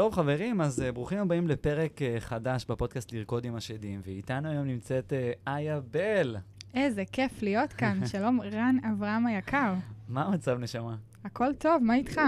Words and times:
טוב, 0.00 0.14
חברים, 0.14 0.60
אז 0.60 0.78
uh, 0.88 0.92
ברוכים 0.92 1.18
הבאים 1.18 1.48
לפרק 1.48 1.98
uh, 1.98 2.20
חדש 2.20 2.64
בפודקאסט 2.68 3.12
לרקוד 3.12 3.44
עם 3.44 3.54
השדים, 3.54 4.00
ואיתנו 4.04 4.48
היום 4.48 4.66
נמצאת 4.66 5.12
uh, 5.12 5.50
איה 5.50 5.80
בל. 5.80 6.36
איזה 6.74 7.04
כיף 7.12 7.42
להיות 7.42 7.72
כאן. 7.72 8.00
שלום, 8.12 8.40
רן 8.40 8.76
אברהם 8.92 9.26
היקר. 9.26 9.74
מה 10.08 10.24
המצב, 10.24 10.58
נשמה? 10.58 10.96
הכל 11.24 11.54
טוב, 11.58 11.82
מה 11.82 11.94
איתך? 11.94 12.20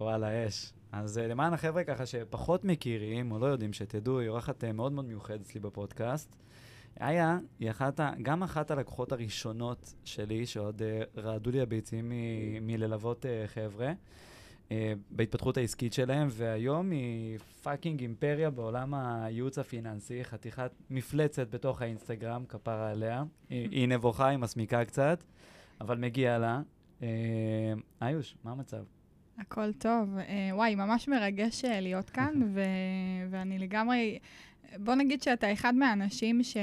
וואלה, 0.00 0.46
אש. 0.46 0.72
אז 0.92 1.18
uh, 1.18 1.20
למען 1.20 1.52
החבר'ה 1.52 1.84
ככה 1.84 2.06
שפחות 2.06 2.64
מכירים, 2.64 3.32
או 3.32 3.38
לא 3.38 3.46
יודעים, 3.46 3.72
שתדעו, 3.72 4.18
היא 4.18 4.28
אורחת 4.28 4.64
uh, 4.64 4.72
מאוד 4.72 4.92
מאוד 4.92 5.04
מיוחדת 5.04 5.40
אצלי 5.40 5.60
בפודקאסט. 5.60 6.36
איה 7.00 7.38
היא 7.58 7.70
אחת, 7.70 8.00
גם 8.22 8.42
אחת 8.42 8.70
הלקוחות 8.70 9.12
הראשונות 9.12 9.94
שלי, 10.04 10.46
שעוד 10.46 10.82
uh, 10.82 11.20
רעדו 11.20 11.50
לי 11.50 11.60
הביצים 11.60 12.12
מללוות 12.60 13.24
uh, 13.24 13.48
חבר'ה. 13.48 13.92
Uh, 14.68 14.72
בהתפתחות 15.10 15.56
העסקית 15.56 15.92
שלהם, 15.92 16.28
והיום 16.30 16.90
היא 16.90 17.38
fucking 17.62 18.00
אימפריה 18.00 18.50
בעולם 18.50 18.94
הייעוץ 18.94 19.58
הפיננסי, 19.58 20.24
חתיכת 20.24 20.70
מפלצת 20.90 21.50
בתוך 21.50 21.82
האינסטגרם, 21.82 22.44
כפרה 22.48 22.90
עליה. 22.90 23.24
היא, 23.50 23.68
היא 23.80 23.88
נבוכה, 23.88 24.28
היא 24.28 24.38
מסמיקה 24.38 24.84
קצת, 24.84 25.24
אבל 25.80 25.98
מגיע 25.98 26.38
לה. 26.38 26.60
Uh, 27.00 27.04
איוש, 28.02 28.36
מה 28.44 28.50
המצב? 28.50 28.82
הכל 29.38 29.72
טוב. 29.72 30.16
וואי, 30.52 30.74
ממש 30.74 31.08
מרגש 31.08 31.64
להיות 31.64 32.10
כאן, 32.10 32.42
ו- 32.54 33.30
ואני 33.30 33.58
לגמרי... 33.58 34.18
בוא 34.76 34.94
נגיד 34.94 35.22
שאתה 35.22 35.52
אחד 35.52 35.74
מהאנשים 35.74 36.42
ש... 36.42 36.56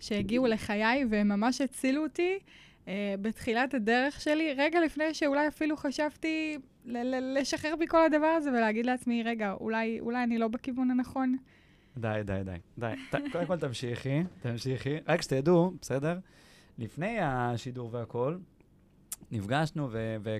שהגיעו 0.00 0.46
לחיי 0.46 1.04
וממש 1.10 1.60
הצילו 1.60 2.02
אותי 2.02 2.38
בתחילת 3.20 3.74
הדרך 3.74 4.20
שלי, 4.20 4.54
רגע 4.58 4.80
לפני 4.80 5.14
שאולי 5.14 5.48
אפילו 5.48 5.76
חשבתי 5.76 6.58
לשחרר 6.84 7.74
מכל 7.80 8.04
הדבר 8.04 8.26
הזה 8.26 8.50
ולהגיד 8.50 8.86
לעצמי, 8.86 9.22
רגע, 9.22 9.52
אולי, 9.60 10.00
אולי 10.00 10.24
אני 10.24 10.38
לא 10.38 10.48
בכיוון 10.48 10.90
הנכון. 10.90 11.36
די, 11.96 12.20
די, 12.24 12.40
די. 12.44 12.56
די. 12.78 12.94
ת, 13.10 13.14
קודם 13.32 13.46
כל 13.46 13.56
תמשיכי, 13.56 14.22
תמשיכי. 14.42 14.96
רק 15.08 15.22
שתדעו, 15.22 15.72
בסדר? 15.80 16.18
לפני 16.78 17.18
השידור 17.20 17.88
והכל, 17.92 18.36
נפגשנו 19.30 19.88
ו- 19.90 20.16
ו- 20.20 20.36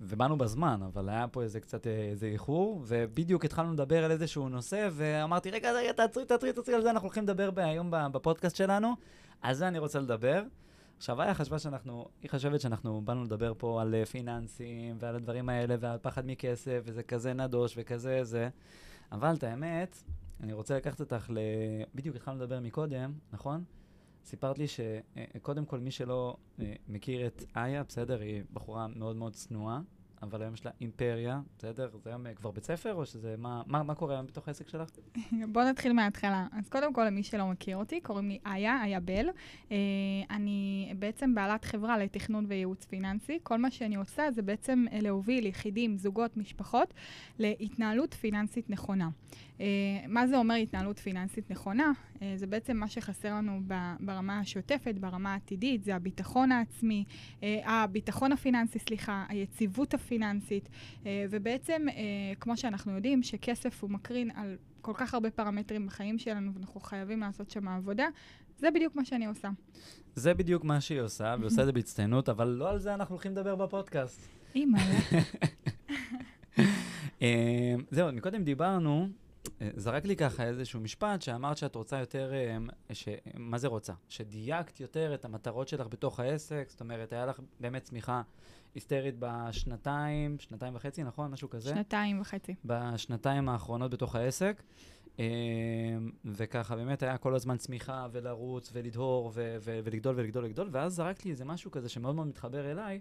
ובאנו 0.00 0.38
בזמן, 0.38 0.80
אבל 0.86 1.08
היה 1.08 1.28
פה 1.28 1.42
איזה 1.42 1.60
קצת 1.60 1.86
איזה 1.86 2.26
איחור, 2.26 2.82
ובדיוק 2.86 3.44
התחלנו 3.44 3.72
לדבר 3.72 4.04
על 4.04 4.10
איזשהו 4.10 4.48
נושא, 4.48 4.88
ואמרתי, 4.92 5.50
רגע, 5.50 5.72
רגע, 5.72 5.92
תעצרי, 5.92 6.24
תעצרי, 6.24 6.52
תעצרי, 6.52 6.74
על 6.74 6.82
זה 6.82 6.90
אנחנו 6.90 7.06
הולכים 7.06 7.22
לדבר 7.22 7.50
היום 7.56 7.90
בפודקאסט 8.12 8.56
שלנו, 8.56 8.94
על 9.42 9.54
זה 9.54 9.68
אני 9.68 9.78
רוצה 9.78 10.00
לדבר. 10.00 10.42
עכשיו, 10.98 11.22
איה 11.22 11.34
חשבה 11.34 11.58
שאנחנו, 11.58 12.08
היא 12.22 12.30
חושבת 12.30 12.60
שאנחנו 12.60 13.00
באנו 13.04 13.24
לדבר 13.24 13.52
פה 13.58 13.82
על 13.82 14.04
פיננסים 14.04 14.96
ועל 15.00 15.16
הדברים 15.16 15.48
האלה 15.48 15.76
ועל 15.80 15.98
פחד 16.02 16.26
מכסף, 16.26 16.80
וזה 16.84 17.02
כזה 17.02 17.32
נדוש 17.32 17.74
וכזה 17.76 18.24
זה, 18.24 18.48
אבל 19.12 19.34
את 19.34 19.42
האמת, 19.42 20.02
אני 20.40 20.52
רוצה 20.52 20.76
לקחת 20.76 21.00
אותך 21.00 21.30
ל... 21.30 21.38
בדיוק 21.94 22.16
התחלנו 22.16 22.42
לדבר 22.42 22.60
מקודם, 22.60 23.12
נכון? 23.32 23.64
סיפרת 24.24 24.58
לי 24.58 24.66
שקודם 24.68 25.64
כל, 25.64 25.80
מי 25.80 25.90
שלא 25.90 26.36
אה, 26.60 26.74
מכיר 26.88 27.26
את 27.26 27.44
איה, 27.56 27.82
בסדר, 27.82 28.20
היא 28.20 28.42
בחורה 28.52 28.86
מאוד 28.86 29.16
מאוד 29.16 29.32
צנועה, 29.32 29.80
אבל 30.22 30.42
היום 30.42 30.54
יש 30.54 30.64
לה 30.64 30.70
אימפריה, 30.80 31.40
בסדר? 31.58 31.88
זה 32.04 32.10
היום 32.10 32.34
כבר 32.34 32.50
בית 32.50 32.64
ספר, 32.64 32.94
או 32.94 33.06
שזה, 33.06 33.34
מה, 33.38 33.62
מה, 33.66 33.82
מה 33.82 33.94
קורה 33.94 34.14
היום 34.14 34.26
בתוך 34.26 34.48
העסק 34.48 34.68
שלך? 34.68 34.88
בוא 35.52 35.64
נתחיל 35.64 35.92
מההתחלה. 35.92 36.46
אז 36.52 36.68
קודם 36.68 36.92
כל, 36.92 37.04
למי 37.04 37.22
שלא 37.22 37.46
מכיר 37.46 37.76
אותי, 37.76 38.00
קוראים 38.00 38.28
לי 38.28 38.38
איה, 38.46 38.84
איה 38.84 39.00
בל. 39.00 39.28
Uh, 39.68 39.72
אני 40.30 40.92
בעצם 40.98 41.34
בעלת 41.34 41.64
חברה 41.64 41.98
לתכנון 41.98 42.44
וייעוץ 42.48 42.84
פיננסי. 42.84 43.38
כל 43.42 43.58
מה 43.58 43.70
שאני 43.70 43.96
עושה 43.96 44.30
זה 44.30 44.42
בעצם 44.42 44.84
להוביל 44.92 45.46
יחידים, 45.46 45.96
זוגות, 45.96 46.36
משפחות, 46.36 46.94
להתנהלות 47.38 48.14
פיננסית 48.14 48.70
נכונה. 48.70 49.08
Uh, 49.58 49.60
מה 50.08 50.26
זה 50.26 50.36
אומר 50.36 50.54
התנהלות 50.54 50.98
פיננסית 50.98 51.50
נכונה? 51.50 51.92
Uh, 52.14 52.18
זה 52.36 52.46
בעצם 52.46 52.76
מה 52.76 52.88
שחסר 52.88 53.34
לנו 53.34 53.60
ברמה 54.00 54.38
השוטפת, 54.38 54.94
ברמה 55.00 55.32
העתידית, 55.32 55.84
זה 55.84 55.94
הביטחון 55.94 56.52
העצמי, 56.52 57.04
uh, 57.40 57.44
הביטחון 57.64 58.32
הפיננסי, 58.32 58.78
סליחה, 58.78 59.24
היציבות 59.28 59.94
הפיננסית, 59.94 60.68
ובעצם, 61.30 61.86
כמו 62.40 62.56
שאנחנו 62.56 62.92
יודעים, 62.92 63.22
שכסף 63.22 63.82
הוא 63.82 63.90
מקרין 63.90 64.30
על 64.30 64.56
כל 64.80 64.92
כך 64.94 65.14
הרבה 65.14 65.30
פרמטרים 65.30 65.86
בחיים 65.86 66.18
שלנו, 66.18 66.54
ואנחנו 66.54 66.80
חייבים 66.80 67.20
לעשות 67.20 67.50
שם 67.50 67.68
עבודה, 67.68 68.06
זה 68.58 68.70
בדיוק 68.70 68.96
מה 68.96 69.04
שאני 69.04 69.26
עושה. 69.26 69.50
זה 70.14 70.34
בדיוק 70.34 70.64
מה 70.64 70.80
שהיא 70.80 71.00
עושה, 71.00 71.34
והיא 71.38 71.46
עושה 71.46 71.60
את 71.60 71.66
זה 71.66 71.72
בהצטיינות, 71.72 72.28
אבל 72.28 72.48
לא 72.48 72.70
על 72.70 72.78
זה 72.78 72.94
אנחנו 72.94 73.14
הולכים 73.14 73.32
לדבר 73.32 73.54
בפודקאסט. 73.56 74.28
אימא. 74.54 74.78
זהו, 77.90 78.12
מקודם 78.12 78.44
דיברנו 78.44 79.08
זרק 79.76 80.04
לי 80.04 80.16
ככה 80.16 80.44
איזשהו 80.44 80.80
משפט 80.80 81.22
שאמרת 81.22 81.56
שאת 81.56 81.74
רוצה 81.74 81.98
יותר, 81.98 82.32
אה, 82.34 82.94
ש... 82.94 83.08
מה 83.34 83.58
זה 83.58 83.68
רוצה? 83.68 83.92
שדייקת 84.08 84.80
יותר 84.80 85.14
את 85.14 85.24
המטרות 85.24 85.68
שלך 85.68 85.86
בתוך 85.86 86.20
העסק, 86.20 86.66
זאת 86.68 86.80
אומרת, 86.80 87.12
היה 87.12 87.26
לך 87.26 87.40
באמת 87.60 87.82
צמיחה 87.82 88.22
היסטרית 88.74 89.14
בשנתיים, 89.18 90.36
שנתיים 90.38 90.74
וחצי, 90.74 91.02
נכון? 91.02 91.30
משהו 91.30 91.50
כזה? 91.50 91.70
שנתיים 91.70 92.20
וחצי. 92.20 92.54
בשנתיים 92.64 93.48
האחרונות 93.48 93.90
בתוך 93.90 94.14
העסק. 94.14 94.62
אה, 95.18 95.24
וככה 96.24 96.76
באמת 96.76 97.02
היה 97.02 97.18
כל 97.18 97.34
הזמן 97.34 97.56
צמיחה 97.56 98.06
ולרוץ 98.12 98.70
ולדהור 98.72 99.30
ו- 99.34 99.56
ו- 99.60 99.80
ולגדול 99.84 100.14
ולגדול 100.18 100.44
ולגדול, 100.44 100.68
ואז 100.72 100.94
זרקת 100.94 101.24
לי 101.24 101.30
איזה 101.30 101.44
משהו 101.44 101.70
כזה 101.70 101.88
שמאוד 101.88 102.14
מאוד 102.14 102.26
מתחבר 102.26 102.70
אליי, 102.70 103.00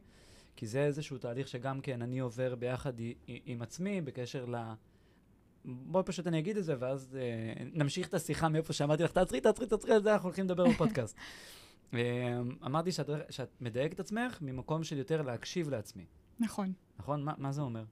כי 0.55 0.67
זה 0.67 0.85
איזשהו 0.85 1.17
תהליך 1.17 1.47
שגם 1.47 1.81
כן 1.81 2.01
אני 2.01 2.19
עובר 2.19 2.55
ביחד 2.55 2.93
עם 3.27 3.61
עצמי 3.61 4.01
בקשר 4.01 4.45
ל... 4.45 4.55
בואי 5.67 6.03
פשוט 6.03 6.27
אני 6.27 6.39
אגיד 6.39 6.57
את 6.57 6.65
זה, 6.65 6.75
ואז 6.79 7.17
אה, 7.19 7.63
נמשיך 7.73 8.07
את 8.07 8.13
השיחה 8.13 8.49
מאיפה 8.49 8.73
שאמרתי 8.73 9.03
לך, 9.03 9.11
תעצרי, 9.11 9.41
תעצרי, 9.41 9.67
תעצרי, 9.67 9.93
על 9.93 10.03
זה 10.03 10.13
אנחנו 10.13 10.27
הולכים 10.27 10.45
לדבר 10.45 10.69
בפודקאסט. 10.69 11.17
אה, 11.93 12.39
אמרתי 12.65 12.91
שאת, 12.91 13.09
שאת 13.29 13.49
מדייקת 13.61 13.93
את 13.93 13.99
עצמך 13.99 14.37
ממקום 14.41 14.83
של 14.83 14.97
יותר 14.97 15.21
להקשיב 15.21 15.69
לעצמי. 15.69 16.05
נכון. 16.39 16.73
נכון? 16.99 17.23
מה, 17.23 17.33
מה 17.37 17.51
זה 17.51 17.61
אומר? 17.61 17.83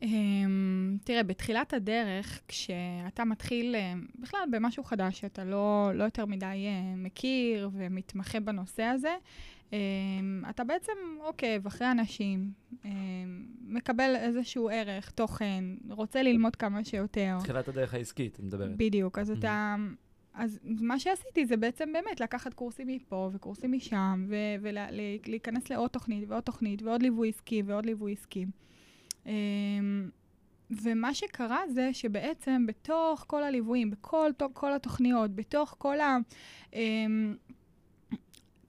Um, 0.00 0.04
תראה, 1.04 1.22
בתחילת 1.22 1.72
הדרך, 1.74 2.40
כשאתה 2.48 3.24
מתחיל 3.24 3.74
uh, 3.74 4.20
בכלל 4.22 4.40
במשהו 4.50 4.84
חדש 4.84 5.20
שאתה 5.20 5.44
לא, 5.44 5.90
לא 5.94 6.04
יותר 6.04 6.26
מדי 6.26 6.46
uh, 6.46 6.96
מכיר 6.96 7.70
ומתמחה 7.72 8.40
בנושא 8.40 8.82
הזה, 8.82 9.14
um, 9.16 9.59
אתה 10.50 10.64
בעצם 10.64 10.92
עוקב 11.18 11.66
אחרי 11.66 11.90
אנשים, 11.90 12.50
um, 12.72 12.86
מקבל 13.60 14.16
איזשהו 14.16 14.68
ערך, 14.68 15.10
תוכן, 15.10 15.64
רוצה 15.90 16.22
ללמוד 16.22 16.56
כמה 16.56 16.84
שיותר. 16.84 17.36
תחילת 17.40 17.68
הדרך 17.68 17.94
העסקית, 17.94 18.34
את 18.34 18.40
מדברת. 18.40 18.76
בדיוק, 18.76 19.18
אז 19.18 19.30
mm-hmm. 19.30 19.38
אתה... 19.38 19.76
אז 20.34 20.58
מה 20.64 20.98
שעשיתי 20.98 21.46
זה 21.46 21.56
בעצם 21.56 21.92
באמת 21.92 22.20
לקחת 22.20 22.54
קורסים 22.54 22.86
מפה 22.86 23.30
וקורסים 23.32 23.72
משם, 23.72 24.26
ולהיכנס 24.60 25.70
לעוד 25.70 25.90
תוכנית 25.90 26.24
ועוד 26.28 26.42
תוכנית 26.42 26.82
ועוד 26.82 27.02
ליווי 27.02 27.28
עסקי 27.28 27.62
ועוד 27.66 27.86
ליווי 27.86 28.12
עסקי. 28.12 28.46
אמ, 29.26 29.32
ומה 30.70 31.14
שקרה 31.14 31.60
זה 31.68 31.90
שבעצם 31.92 32.66
בתוך 32.66 33.24
כל 33.26 33.42
הליוויים, 33.42 33.90
בכל 33.90 34.30
כל 34.52 34.72
התוכניות, 34.72 35.34
בתוך 35.34 35.74
כל 35.78 35.96
הקורסים 36.00 36.20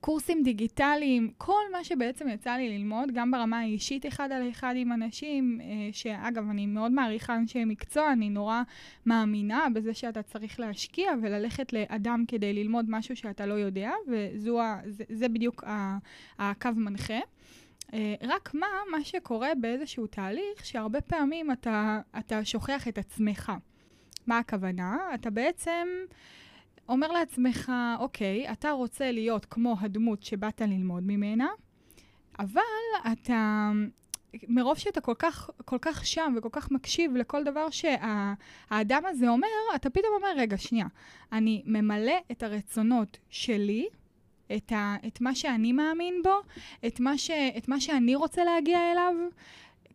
אמ, 0.08 0.42
דיגיטליים, 0.42 1.30
כל 1.38 1.62
מה 1.72 1.84
שבעצם 1.84 2.28
יצא 2.28 2.50
לי 2.50 2.78
ללמוד, 2.78 3.08
גם 3.14 3.30
ברמה 3.30 3.60
האישית 3.60 4.06
אחד 4.06 4.32
על 4.32 4.50
אחד 4.50 4.74
עם 4.76 4.92
אנשים, 4.92 5.60
אה, 5.60 5.66
שאגב, 5.92 6.50
אני 6.50 6.66
מאוד 6.66 6.92
מעריכה 6.92 7.36
אנשי 7.36 7.64
מקצוע, 7.64 8.12
אני 8.12 8.30
נורא 8.30 8.62
מאמינה 9.06 9.66
בזה 9.74 9.94
שאתה 9.94 10.22
צריך 10.22 10.60
להשקיע 10.60 11.12
וללכת 11.22 11.72
לאדם 11.72 12.24
כדי 12.28 12.52
ללמוד 12.52 12.86
משהו 12.88 13.16
שאתה 13.16 13.46
לא 13.46 13.54
יודע, 13.54 13.90
וזה 14.08 15.28
בדיוק 15.28 15.64
הקו 16.38 16.68
מנחה. 16.76 17.20
אה, 17.94 18.14
רק 18.22 18.54
מה, 18.54 18.66
מה 18.90 19.04
שקורה 19.04 19.50
באיזשהו 19.60 20.06
תהליך, 20.06 20.64
שהרבה 20.64 21.00
פעמים 21.00 21.52
אתה, 21.52 22.00
אתה 22.18 22.44
שוכח 22.44 22.88
את 22.88 22.98
עצמך. 22.98 23.52
מה 24.26 24.38
הכוונה? 24.38 24.98
אתה 25.14 25.30
בעצם 25.30 25.88
אומר 26.88 27.12
לעצמך, 27.12 27.72
אוקיי, 27.98 28.52
אתה 28.52 28.70
רוצה 28.70 29.12
להיות 29.12 29.44
כמו 29.44 29.76
הדמות 29.80 30.22
שבאת 30.22 30.60
ללמוד 30.60 31.02
ממנה, 31.06 31.48
אבל 32.38 32.62
אתה, 33.12 33.70
מרוב 34.48 34.78
שאתה 34.78 35.00
כל 35.00 35.14
כך, 35.18 35.50
כל 35.64 35.78
כך 35.80 36.06
שם 36.06 36.34
וכל 36.36 36.48
כך 36.52 36.70
מקשיב 36.70 37.16
לכל 37.16 37.44
דבר 37.44 37.70
שהאדם 37.70 39.02
הזה 39.06 39.28
אומר, 39.28 39.48
אתה 39.74 39.90
פתאום 39.90 40.14
אומר, 40.14 40.28
רגע, 40.36 40.56
שנייה, 40.56 40.86
אני 41.32 41.62
ממלא 41.66 42.16
את 42.32 42.42
הרצונות 42.42 43.18
שלי, 43.30 43.86
את, 44.56 44.72
ה, 44.72 44.96
את 45.06 45.20
מה 45.20 45.34
שאני 45.34 45.72
מאמין 45.72 46.14
בו, 46.24 46.40
את 46.86 47.00
מה, 47.00 47.18
ש, 47.18 47.30
את 47.30 47.68
מה 47.68 47.80
שאני 47.80 48.14
רוצה 48.14 48.44
להגיע 48.44 48.92
אליו. 48.92 49.14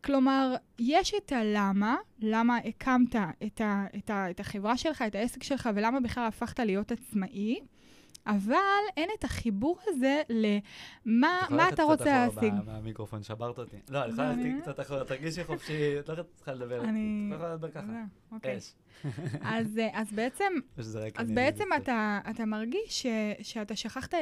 כלומר, 0.08 0.56
יש 0.80 1.14
את 1.14 1.32
הלמה, 1.32 1.96
למה 2.20 2.58
הקמת 2.58 3.16
את, 3.46 3.62
ה, 3.62 3.86
את, 3.98 4.10
ה, 4.10 4.30
את 4.30 4.40
החברה 4.40 4.78
שלך, 4.78 5.02
את 5.02 5.16
העסק 5.16 5.44
שלך, 5.44 5.70
ולמה 5.76 6.00
בכלל 6.00 6.28
הפכת 6.28 6.60
להיות 6.60 6.92
עצמאי, 6.92 7.60
אבל 8.28 8.56
אין 8.98 9.10
את 9.20 9.24
החיבור 9.24 9.80
הזה 9.88 10.22
למה 10.30 11.42
מה 11.50 11.70
אתה 11.70 11.84
רוצה 11.84 12.06
להשיג. 12.06 12.38
את 12.38 12.44
יכולה 12.44 12.52
קצת 12.52 12.64
אחורה 12.64 12.74
מהמיקרופון, 12.74 13.24
שברת 13.24 13.58
אותי. 13.58 13.78
לא, 13.90 14.04
אני 14.04 14.12
יכולה 14.12 14.32
ללכת 14.34 14.62
קצת 14.62 14.80
אחורה, 14.80 15.04
תרגישי 15.04 15.44
חופשי, 15.44 16.00
את 16.00 16.10
לא 16.10 16.24
צריכה 16.36 16.54
לדבר. 16.54 16.84
אני... 16.84 17.30
את 17.30 17.36
יכולה 17.36 17.54
לדבר 17.54 17.72
ככה. 17.72 18.04
אוקיי. 18.32 18.58
אש. 18.58 18.74
אז, 19.42 20.08
בעצם, 20.12 20.54
אז 21.18 21.32
בעצם 21.32 21.64
אתה, 21.78 22.46
מרגיש 22.48 23.06
שאתה 23.42 23.76
שכחת 23.76 24.14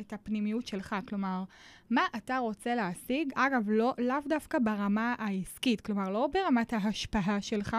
את 0.00 0.12
הפנימיות 0.12 0.66
שלך, 0.66 0.96
כלומר, 1.08 1.44
מה 1.90 2.02
אתה 2.16 2.38
רוצה 2.38 2.74
להשיג, 2.74 3.32
אגב, 3.34 3.62
לא, 3.66 3.94
לאו 3.98 4.16
דווקא 4.28 4.58
ברמה 4.58 5.14
העסקית, 5.18 5.80
כלומר, 5.80 6.10
לא 6.10 6.28
ברמת 6.32 6.72
ההשפעה 6.72 7.40
שלך, 7.40 7.76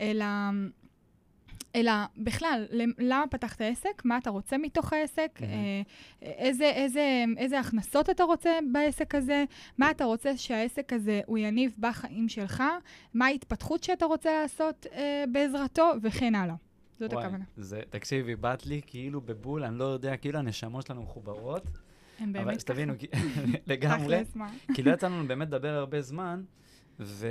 אלא 0.00 0.24
אלא 1.76 1.92
בכלל, 2.16 2.66
למה 2.98 3.26
פתחת 3.30 3.60
עסק, 3.60 4.02
מה 4.04 4.18
אתה 4.18 4.30
רוצה 4.30 4.58
מתוך 4.58 4.92
העסק, 4.92 5.30
mm-hmm. 5.36 6.22
איזה, 6.22 6.64
איזה, 6.64 7.24
איזה 7.36 7.60
הכנסות 7.60 8.10
אתה 8.10 8.24
רוצה 8.24 8.50
בעסק 8.72 9.14
הזה, 9.14 9.44
מה 9.78 9.90
אתה 9.90 10.04
רוצה 10.04 10.36
שהעסק 10.36 10.92
הזה 10.92 11.20
הוא 11.26 11.38
יניב 11.38 11.72
בחיים 11.78 12.28
שלך, 12.28 12.62
מה 13.14 13.26
ההתפתחות 13.26 13.84
שאתה 13.84 14.04
רוצה 14.04 14.42
לעשות 14.42 14.86
אה, 14.92 15.24
בעזרתו, 15.32 15.92
וכן 16.02 16.34
הלאה. 16.34 16.54
זאת 17.00 17.12
וואי, 17.12 17.24
הכוונה. 17.24 17.44
זה, 17.56 17.80
תקשיבי, 17.90 18.36
באת 18.36 18.66
לי 18.66 18.80
כאילו 18.86 19.20
בבול, 19.20 19.64
אני 19.64 19.78
לא 19.78 19.84
יודע, 19.84 20.16
כאילו 20.16 20.38
הנשמות 20.38 20.86
שלנו 20.86 21.02
מחוברות. 21.02 21.62
הם 22.18 22.32
באמת 22.32 22.44
ככה. 22.44 22.52
אבל 22.52 22.58
שתבינו, 22.60 22.92
לגמרי. 23.66 24.24
כאילו 24.74 24.90
יצא 24.90 25.06
לנו 25.06 25.28
באמת 25.28 25.48
לדבר 25.48 25.68
הרבה 25.68 26.02
זמן. 26.02 26.42
ו... 27.00 27.28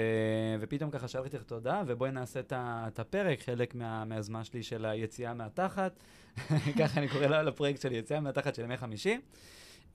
ופתאום 0.59 0.91
ככה 0.91 1.07
שאלתי 1.07 1.37
לך 1.37 1.43
תודה, 1.43 1.83
ובואי 1.87 2.11
נעשה 2.11 2.39
את 2.53 2.99
הפרק, 2.99 3.41
חלק 3.41 3.75
מה... 3.75 4.05
מהזמן 4.05 4.43
שלי 4.43 4.63
של 4.63 4.85
היציאה 4.85 5.33
מהתחת, 5.33 6.03
ככה 6.79 6.99
אני 6.99 7.07
קורא 7.07 7.27
לפרויקט 7.27 7.81
שלי, 7.81 7.97
יציאה 7.97 8.19
מהתחת 8.19 8.55
של 8.55 8.63
ימי 8.63 8.77
חמישי. 8.77 9.17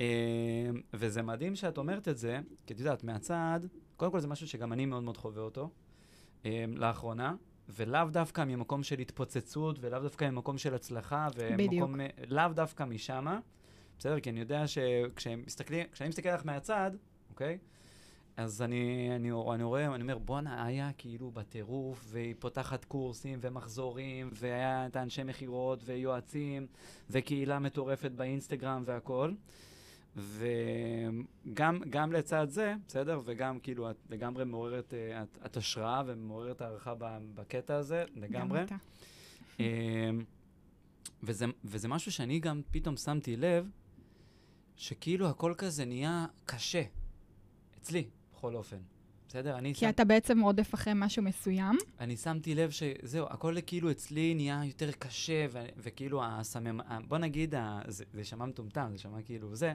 אמ, 0.01 0.07
וזה 0.95 1.23
מדהים 1.23 1.57
שאת 1.57 1.79
אומרת 1.79 2.09
את 2.09 2.19
זה, 2.19 2.41
כי 2.67 2.75
את 2.75 2.79
יודעת, 2.79 3.05
מהצד, 3.05 3.61
קודם 3.97 4.13
כל 4.13 4.21
זה 4.21 4.29
משהו 4.29 4.49
שגם 4.49 4.73
אני 4.73 4.87
מאוד 4.87 5.03
מאוד 5.03 5.17
חווה 5.17 5.43
אותו 5.43 5.71
אמ, 6.45 6.51
לאחרונה, 6.77 7.35
ולאו 7.69 8.09
דווקא 8.11 8.45
ממקום 8.45 8.83
של 8.83 8.99
התפוצצות, 8.99 9.79
ולאו 9.81 10.01
דווקא 10.01 10.31
ממקום 10.31 10.59
של 10.59 10.75
הצלחה, 10.75 11.29
ומקום, 11.37 11.95
לאו 12.29 12.49
דווקא 12.55 12.83
משמה, 12.85 13.39
בסדר? 13.99 14.21
כי 14.21 14.31
אני 14.31 14.41
יודע 14.41 14.67
שכשאני 14.67 15.43
מסתכל 16.09 16.29
עליך 16.29 16.47
מהצד, 16.47 16.91
אוקיי? 17.31 17.59
אז 18.37 18.63
אני, 18.63 19.09
אני, 19.17 19.31
אני 19.55 19.63
רואה, 19.63 19.95
אני 19.95 20.03
אומר, 20.03 20.19
בואנה, 20.19 20.65
היה 20.65 20.91
כאילו 20.99 21.31
בטירוף, 21.31 22.05
והיא 22.09 22.35
פותחת 22.39 22.85
קורסים 22.85 23.39
ומחזורים, 23.43 24.31
והיה 24.33 24.87
את 24.87 24.97
האנשי 24.97 25.23
מכירות 25.23 25.81
ויועצים, 25.85 26.67
וקהילה 27.11 27.59
מטורפת 27.59 28.11
באינסטגרם 28.11 28.83
והכל. 28.87 29.33
וגם 30.17 32.13
לצד 32.13 32.47
זה, 32.51 32.75
בסדר? 32.87 33.21
וגם 33.25 33.61
כאילו 33.61 33.91
את 33.91 33.97
לגמרי 34.11 34.45
מעוררת, 34.45 34.95
אה, 34.95 35.23
את, 35.23 35.39
את 35.47 35.57
השראה 35.57 36.03
ומעוררת 36.07 36.61
הערכה 36.61 36.95
בקטע 37.35 37.77
הזה, 37.77 38.05
לגמרי. 38.17 38.59
גם 38.59 38.65
אתה. 38.65 38.77
אמ, 39.61 40.25
וזה, 41.23 41.47
וזה 41.65 41.89
משהו 41.89 42.13
שאני 42.13 42.41
גם 42.41 42.61
פתאום 42.71 42.97
שמתי 42.97 43.37
לב, 43.37 43.69
שכאילו 44.77 45.29
הכל 45.29 45.55
כזה 45.59 45.85
נהיה 45.85 46.27
קשה. 46.45 46.83
אצלי, 47.79 48.09
בכל 48.45 48.57
אופן. 48.57 48.77
בסדר? 49.29 49.59
אני 49.59 49.75
כי 49.75 49.81
שם... 49.81 49.89
אתה 49.89 50.05
בעצם 50.05 50.41
רודף 50.41 50.75
אחרי 50.75 50.93
משהו 50.97 51.23
מסוים. 51.23 51.77
אני 52.01 52.17
שמתי 52.17 52.55
לב 52.55 52.71
שזהו, 52.71 53.27
הכל 53.31 53.57
כאילו 53.67 53.91
אצלי 53.91 54.35
נהיה 54.35 54.61
יותר 54.65 54.93
קשה, 54.93 55.47
ו- 55.51 55.67
וכאילו 55.77 56.25
הסממ... 56.25 56.81
בוא 57.09 57.19
נגיד, 57.19 57.55
ה- 57.55 57.81
זה, 57.87 58.05
זה 58.15 58.25
שמע 58.25 58.45
מטומטם, 58.45 58.89
זה 58.93 58.99
שמע 58.99 59.23
כאילו 59.23 59.57
זה, 59.57 59.75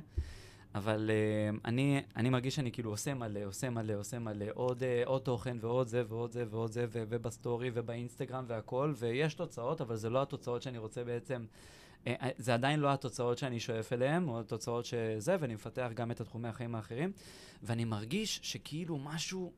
אבל 0.76 1.10
uh, 1.10 1.60
אני, 1.66 2.02
אני 2.16 2.30
מרגיש 2.30 2.56
שאני 2.56 2.72
כאילו 2.72 2.90
עושה 2.90 3.14
מלא, 3.14 3.40
עושה 3.46 3.70
מלא, 3.70 3.94
עושה 3.94 4.20
מלא, 4.20 4.46
עוד, 4.54 4.84
uh, 4.84 5.08
עוד 5.08 5.22
תוכן 5.22 5.58
ועוד 5.62 5.88
זה 5.88 6.04
ועוד 6.08 6.32
זה 6.32 6.46
ועוד 6.50 6.72
זה, 6.72 6.86
ו- 6.90 7.04
ובסטורי 7.10 7.72
ובאינסטגרם 7.74 8.46
והכל, 8.48 8.94
ויש 8.98 9.34
תוצאות, 9.34 9.82
אבל 9.82 9.96
זה 9.96 10.10
לא 10.10 10.22
התוצאות 10.22 10.62
שאני 10.62 10.78
רוצה 10.78 11.04
בעצם... 11.04 11.42
אה, 11.42 11.79
זה 12.38 12.54
עדיין 12.54 12.80
לא 12.80 12.94
התוצאות 12.94 13.38
שאני 13.38 13.60
שואף 13.60 13.94
אליהן, 13.94 14.28
או 14.28 14.40
התוצאות 14.40 14.86
שזה, 14.86 15.36
ואני 15.40 15.56
מפתח 15.56 15.90
גם 15.94 16.12
את 16.12 16.22
התחומי 16.22 16.48
החיים 16.48 16.76
האחרים, 16.76 17.12
ואני 17.64 17.86
מרגיש 17.86 18.40
שכאילו 18.44 18.98
משהו 18.98 19.52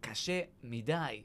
קשה 0.00 0.40
מדי. 0.62 1.22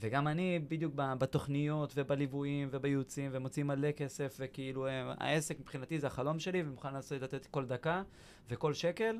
וגם 0.00 0.28
אני 0.28 0.58
בדיוק 0.68 0.94
בתוכניות 0.94 1.92
ובליוויים 1.96 2.68
ובייעוצים 2.70 3.30
ומוציא 3.34 3.64
מלא 3.64 3.92
כסף 3.92 4.36
וכאילו 4.40 4.86
אה, 4.86 5.14
העסק 5.18 5.60
מבחינתי 5.60 5.98
זה 5.98 6.06
החלום 6.06 6.38
שלי 6.38 6.62
ומוכן 6.62 6.94
לתת 6.94 7.46
כל 7.46 7.66
דקה 7.66 8.02
וכל 8.48 8.74
שקל 8.74 9.18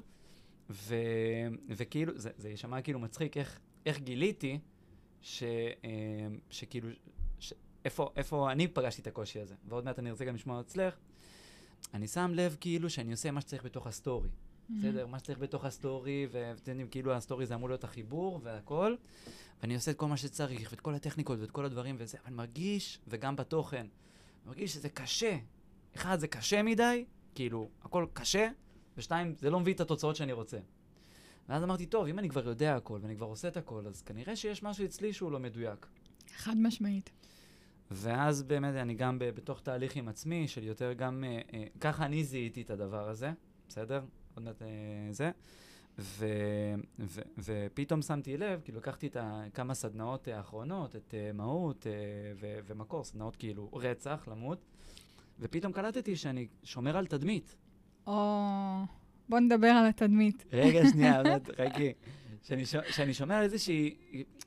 ו, 0.71 0.95
וכאילו 1.69 2.13
זה, 2.17 2.31
זה 2.37 2.49
יישמע 2.49 2.83
כאילו 2.83 2.99
מצחיק 2.99 3.37
איך, 3.37 3.61
איך 3.87 4.01
גיליתי 4.01 4.59
ש, 5.21 5.43
שכאילו 6.51 6.89
איפה, 7.85 8.11
איפה 8.17 8.53
אני 8.53 8.69
פגשתי 8.69 9.03
את 9.03 9.07
הקושי 9.07 9.41
הזה, 9.41 9.55
ועוד 9.69 9.85
מעט 9.85 9.99
אני 9.99 10.11
רוצה 10.11 10.25
גם 10.25 10.35
לשמוע 10.35 10.61
אצלך, 10.61 10.95
אני 11.95 12.07
שם 12.07 12.33
לב 12.35 12.57
כאילו 12.61 12.91
שאני 12.91 13.13
עושה 13.13 13.31
מה 13.31 13.41
שצריך 13.41 13.65
בתוך 13.65 13.87
הסטורי. 13.87 14.29
בסדר? 14.71 15.07
מה 15.07 15.19
שצריך 15.19 15.39
בתוך 15.39 15.65
הסטורי, 15.65 16.27
ואתם 16.31 16.71
יודעים, 16.71 16.89
כאילו 16.89 17.13
הסטורי 17.13 17.47
זה 17.47 17.55
אמור 17.55 17.69
להיות 17.69 17.85
החיבור 17.85 18.41
והכל, 18.43 18.95
ואני 19.61 19.75
עושה 19.75 19.91
את 19.91 19.97
כל 19.97 20.07
מה 20.07 20.17
שצריך, 20.17 20.69
ואת 20.71 20.81
כל 20.81 20.95
הטכניקות 20.95 21.39
ואת 21.41 21.51
כל 21.51 21.65
הדברים 21.65 21.97
וזה, 21.99 22.19
אבל 22.19 22.27
אני 22.27 22.37
מרגיש, 22.37 22.99
וגם 23.09 23.37
בתוכן, 23.37 23.79
אני 23.79 23.89
מרגיש 24.47 24.73
שזה 24.73 24.89
קשה. 24.89 25.39
אחד, 25.97 26.21
זה 26.21 26.29
קשה 26.29 26.63
מדי, 26.63 27.05
כאילו, 27.35 27.69
הכל 27.83 28.07
קשה, 28.13 28.49
ושתיים, 28.97 29.35
זה 29.39 29.51
לא 29.51 29.61
מביא 29.61 29.75
את 29.75 29.81
התוצאות 29.81 30.17
שאני 30.17 30.33
רוצה. 30.33 30.59
ואז 31.49 31.63
אמרתי, 31.63 31.87
טוב, 31.87 32.07
אם 32.07 32.19
אני 32.19 32.29
כבר 32.29 32.49
יודע 32.49 32.77
הכל, 32.77 32.99
ואני 33.03 33.17
כבר 33.17 33.27
עושה 33.27 33.49
את 33.49 33.57
הכל, 33.57 33.87
אז 33.87 34.03
כנראה 34.03 34.37
שיש 34.37 34.63
משהו 34.63 34.85
אצלי 34.85 35.13
שהוא 35.13 35.33
לא 35.33 35.41
מדויק. 35.41 35.87
חד 36.37 36.57
משמעית. 36.57 37.11
ואז 37.91 38.43
באמת 38.43 38.75
אני 38.75 38.95
גם 38.95 39.19
בתוך 39.19 39.61
תהליך 39.61 39.97
עם 39.97 40.09
עצמי, 40.09 40.49
של 40.49 40.65
יותר 40.65 40.93
גם, 40.93 41.25
אה, 41.25 41.41
אה, 41.55 41.65
ככה 41.81 42.07
אני 42.07 42.25
זיהיתי 42.25 42.63
את 42.63 42.71
הדבר 42.71 43.09
הזה, 43.09 43.33
בסדר? 43.69 44.05
עוד 44.35 44.45
מעט 44.45 44.63
אה, 44.63 44.69
זה. 45.11 45.31
ו, 45.99 46.27
ו, 46.99 47.21
ופתאום 47.39 48.03
שמתי 48.03 48.37
לב, 48.37 48.61
כאילו 48.65 48.79
לקחתי 48.79 49.07
את 49.07 49.17
ה, 49.17 49.43
כמה 49.55 49.75
סדנאות 49.75 50.29
אה, 50.29 50.37
האחרונות, 50.37 50.97
את 50.97 51.15
אה, 51.15 51.31
מהות 51.33 51.87
אה, 51.87 51.93
ו, 52.41 52.59
ומקור, 52.67 53.05
סדנאות 53.05 53.37
כאילו 53.37 53.69
רצח, 53.73 54.29
למות, 54.31 54.59
ופתאום 55.41 55.73
קלטתי 55.73 56.17
שאני 56.17 56.47
שומר 56.63 56.97
על 56.97 57.07
תדמית. 57.07 57.57
או, 58.07 58.43
בוא 59.29 59.41
נדבר 59.41 59.69
על 59.69 59.87
התדמית. 59.87 60.45
רגע, 60.53 60.81
שנייה, 60.93 61.23
חכי. 61.59 61.93
שאני, 62.45 62.65
שאני 62.67 63.15
שומע 63.15 63.43
איזושהי, 63.43 63.97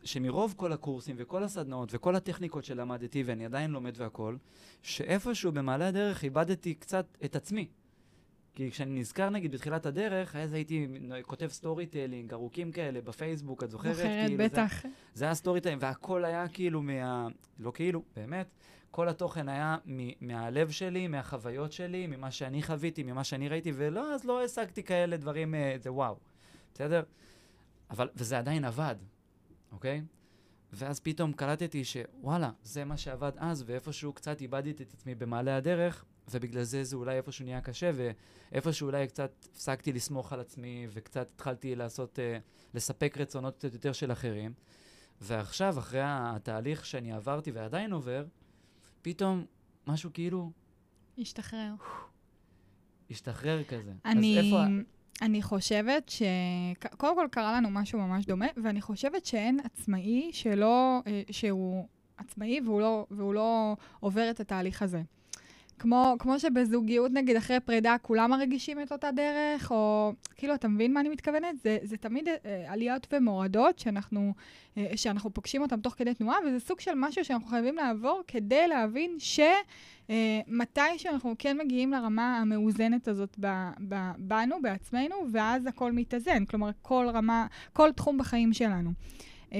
שמרוב 0.03 0.53
כל 0.57 0.73
הקורסים 0.73 1.15
וכל 1.19 1.43
הסדנאות 1.43 1.89
וכל 1.91 2.15
הטכניקות 2.15 2.65
שלמדתי, 2.65 3.23
ואני 3.23 3.45
עדיין 3.45 3.71
לומד 3.71 3.93
והכול, 3.97 4.37
שאיפשהו 4.81 5.51
במעלה 5.51 5.87
הדרך 5.87 6.23
איבדתי 6.23 6.73
קצת 6.73 7.05
את 7.25 7.35
עצמי. 7.35 7.67
כי 8.53 8.71
כשאני 8.71 8.99
נזכר 8.99 9.29
נגיד 9.29 9.51
בתחילת 9.51 9.85
הדרך, 9.85 10.35
אז 10.35 10.53
הייתי 10.53 10.87
כותב 11.21 11.47
storytelling, 11.47 12.33
ארוכים 12.33 12.71
כאלה, 12.71 13.01
בפייסבוק, 13.01 13.63
את 13.63 13.71
זוכרת? 13.71 13.95
זוכרת, 13.95 14.27
כאילו, 14.27 14.43
בטח. 14.43 14.81
זה, 14.83 14.89
זה 15.13 15.25
היה 15.25 15.33
storytelling, 15.33 15.83
והכל 15.83 16.25
היה 16.25 16.47
כאילו 16.47 16.81
מה... 16.81 17.27
לא 17.59 17.71
כאילו, 17.71 18.03
באמת. 18.15 18.47
כל 18.91 19.09
התוכן 19.09 19.49
היה 19.49 19.77
מ- 19.87 20.27
מהלב 20.27 20.69
שלי, 20.69 21.07
מהחוויות 21.07 21.71
שלי, 21.71 22.07
ממה 22.07 22.31
שאני 22.31 22.63
חוויתי, 22.63 23.03
ממה 23.03 23.23
שאני 23.23 23.49
ראיתי, 23.49 23.71
ולא, 23.75 24.13
אז 24.13 24.25
לא 24.25 24.43
השגתי 24.43 24.83
כאלה 24.83 25.17
דברים, 25.17 25.55
אה, 25.55 25.75
זה 25.79 25.91
וואו, 25.91 26.17
בסדר? 26.73 27.03
אבל, 27.89 28.09
וזה 28.15 28.37
עדיין 28.37 28.65
עבד, 28.65 28.95
אוקיי? 29.71 30.01
ואז 30.73 30.99
פתאום 30.99 31.33
קלטתי 31.33 31.83
שוואלה, 31.85 32.51
זה 32.63 32.85
מה 32.85 32.97
שעבד 32.97 33.31
אז, 33.37 33.63
ואיפשהו 33.67 34.13
קצת 34.13 34.41
איבדתי 34.41 34.83
את 34.83 34.93
עצמי 34.93 35.15
במעלה 35.15 35.57
הדרך, 35.57 36.05
ובגלל 36.31 36.63
זה 36.63 36.83
זה 36.83 36.95
אולי 36.95 37.17
איפשהו 37.17 37.45
נהיה 37.45 37.61
קשה, 37.61 37.91
ואיפשהו 37.95 38.87
אולי 38.87 39.07
קצת 39.07 39.31
הפסקתי 39.51 39.93
לסמוך 39.93 40.33
על 40.33 40.39
עצמי, 40.39 40.87
וקצת 40.89 41.27
התחלתי 41.35 41.75
לעשות, 41.75 42.19
uh, 42.19 42.41
לספק 42.73 43.17
רצונות 43.17 43.57
קצת 43.57 43.73
יותר 43.73 43.93
של 43.93 44.11
אחרים. 44.11 44.53
ועכשיו, 45.21 45.79
אחרי 45.79 46.01
התהליך 46.03 46.85
שאני 46.85 47.13
עברתי 47.13 47.51
ועדיין 47.51 47.93
עובר, 47.93 48.25
פתאום 49.01 49.45
משהו 49.87 50.09
כאילו... 50.13 50.51
השתחרר. 51.17 51.73
השתחרר 53.09 53.63
כזה. 53.63 53.93
אני... 54.05 54.39
אז 54.39 54.45
איפה... 54.45 54.57
אני 55.21 55.41
חושבת 55.41 56.09
ש... 56.09 56.21
קודם 56.97 57.15
כל 57.15 57.27
קרה 57.31 57.53
לנו 57.53 57.69
משהו 57.69 57.99
ממש 57.99 58.25
דומה, 58.25 58.45
ואני 58.63 58.81
חושבת 58.81 59.25
שאין 59.25 59.59
עצמאי 59.63 60.29
שלא... 60.33 61.01
אה, 61.07 61.21
שהוא 61.31 61.87
עצמאי 62.17 62.59
והוא 62.65 62.81
לא, 62.81 63.05
והוא 63.11 63.33
לא 63.33 63.75
עובר 63.99 64.29
את 64.29 64.39
התהליך 64.39 64.81
הזה. 64.81 65.01
כמו, 65.79 66.15
כמו 66.19 66.39
שבזוגיות, 66.39 67.11
נגיד, 67.11 67.35
אחרי 67.35 67.59
פרידה, 67.59 67.95
כולם 68.01 68.31
מרגישים 68.31 68.81
את 68.81 68.91
אותה 68.91 69.11
דרך, 69.11 69.71
או 69.71 70.13
כאילו, 70.35 70.53
אתה 70.53 70.67
מבין 70.67 70.93
מה 70.93 70.99
אני 70.99 71.09
מתכוונת? 71.09 71.59
זה, 71.63 71.77
זה 71.83 71.97
תמיד 71.97 72.27
אה, 72.27 72.65
עליות 72.67 73.07
ומורדות 73.13 73.79
שאנחנו, 73.79 74.33
אה, 74.77 74.91
שאנחנו 74.95 75.33
פוגשים 75.33 75.61
אותם 75.61 75.79
תוך 75.79 75.93
כדי 75.97 76.13
תנועה, 76.13 76.37
וזה 76.47 76.59
סוג 76.59 76.79
של 76.79 76.91
משהו 76.95 77.25
שאנחנו 77.25 77.47
חייבים 77.47 77.75
לעבור 77.75 78.21
כדי 78.27 78.67
להבין 78.67 79.15
ש... 79.19 79.39
אה, 80.09 80.41
שאנחנו 80.97 81.35
כן 81.39 81.57
מגיעים 81.57 81.91
לרמה 81.91 82.37
המאוזנת 82.37 83.07
הזאת 83.07 83.35
ב, 83.39 83.47
ב, 83.89 83.95
בנו, 84.17 84.55
בעצמנו, 84.61 85.15
ואז 85.31 85.65
הכל 85.65 85.91
מתאזן. 85.91 86.45
כלומר, 86.45 86.69
כל 86.81 87.07
רמה, 87.13 87.47
כל 87.73 87.91
תחום 87.91 88.17
בחיים 88.17 88.53
שלנו. 88.53 88.91
אה, 89.53 89.59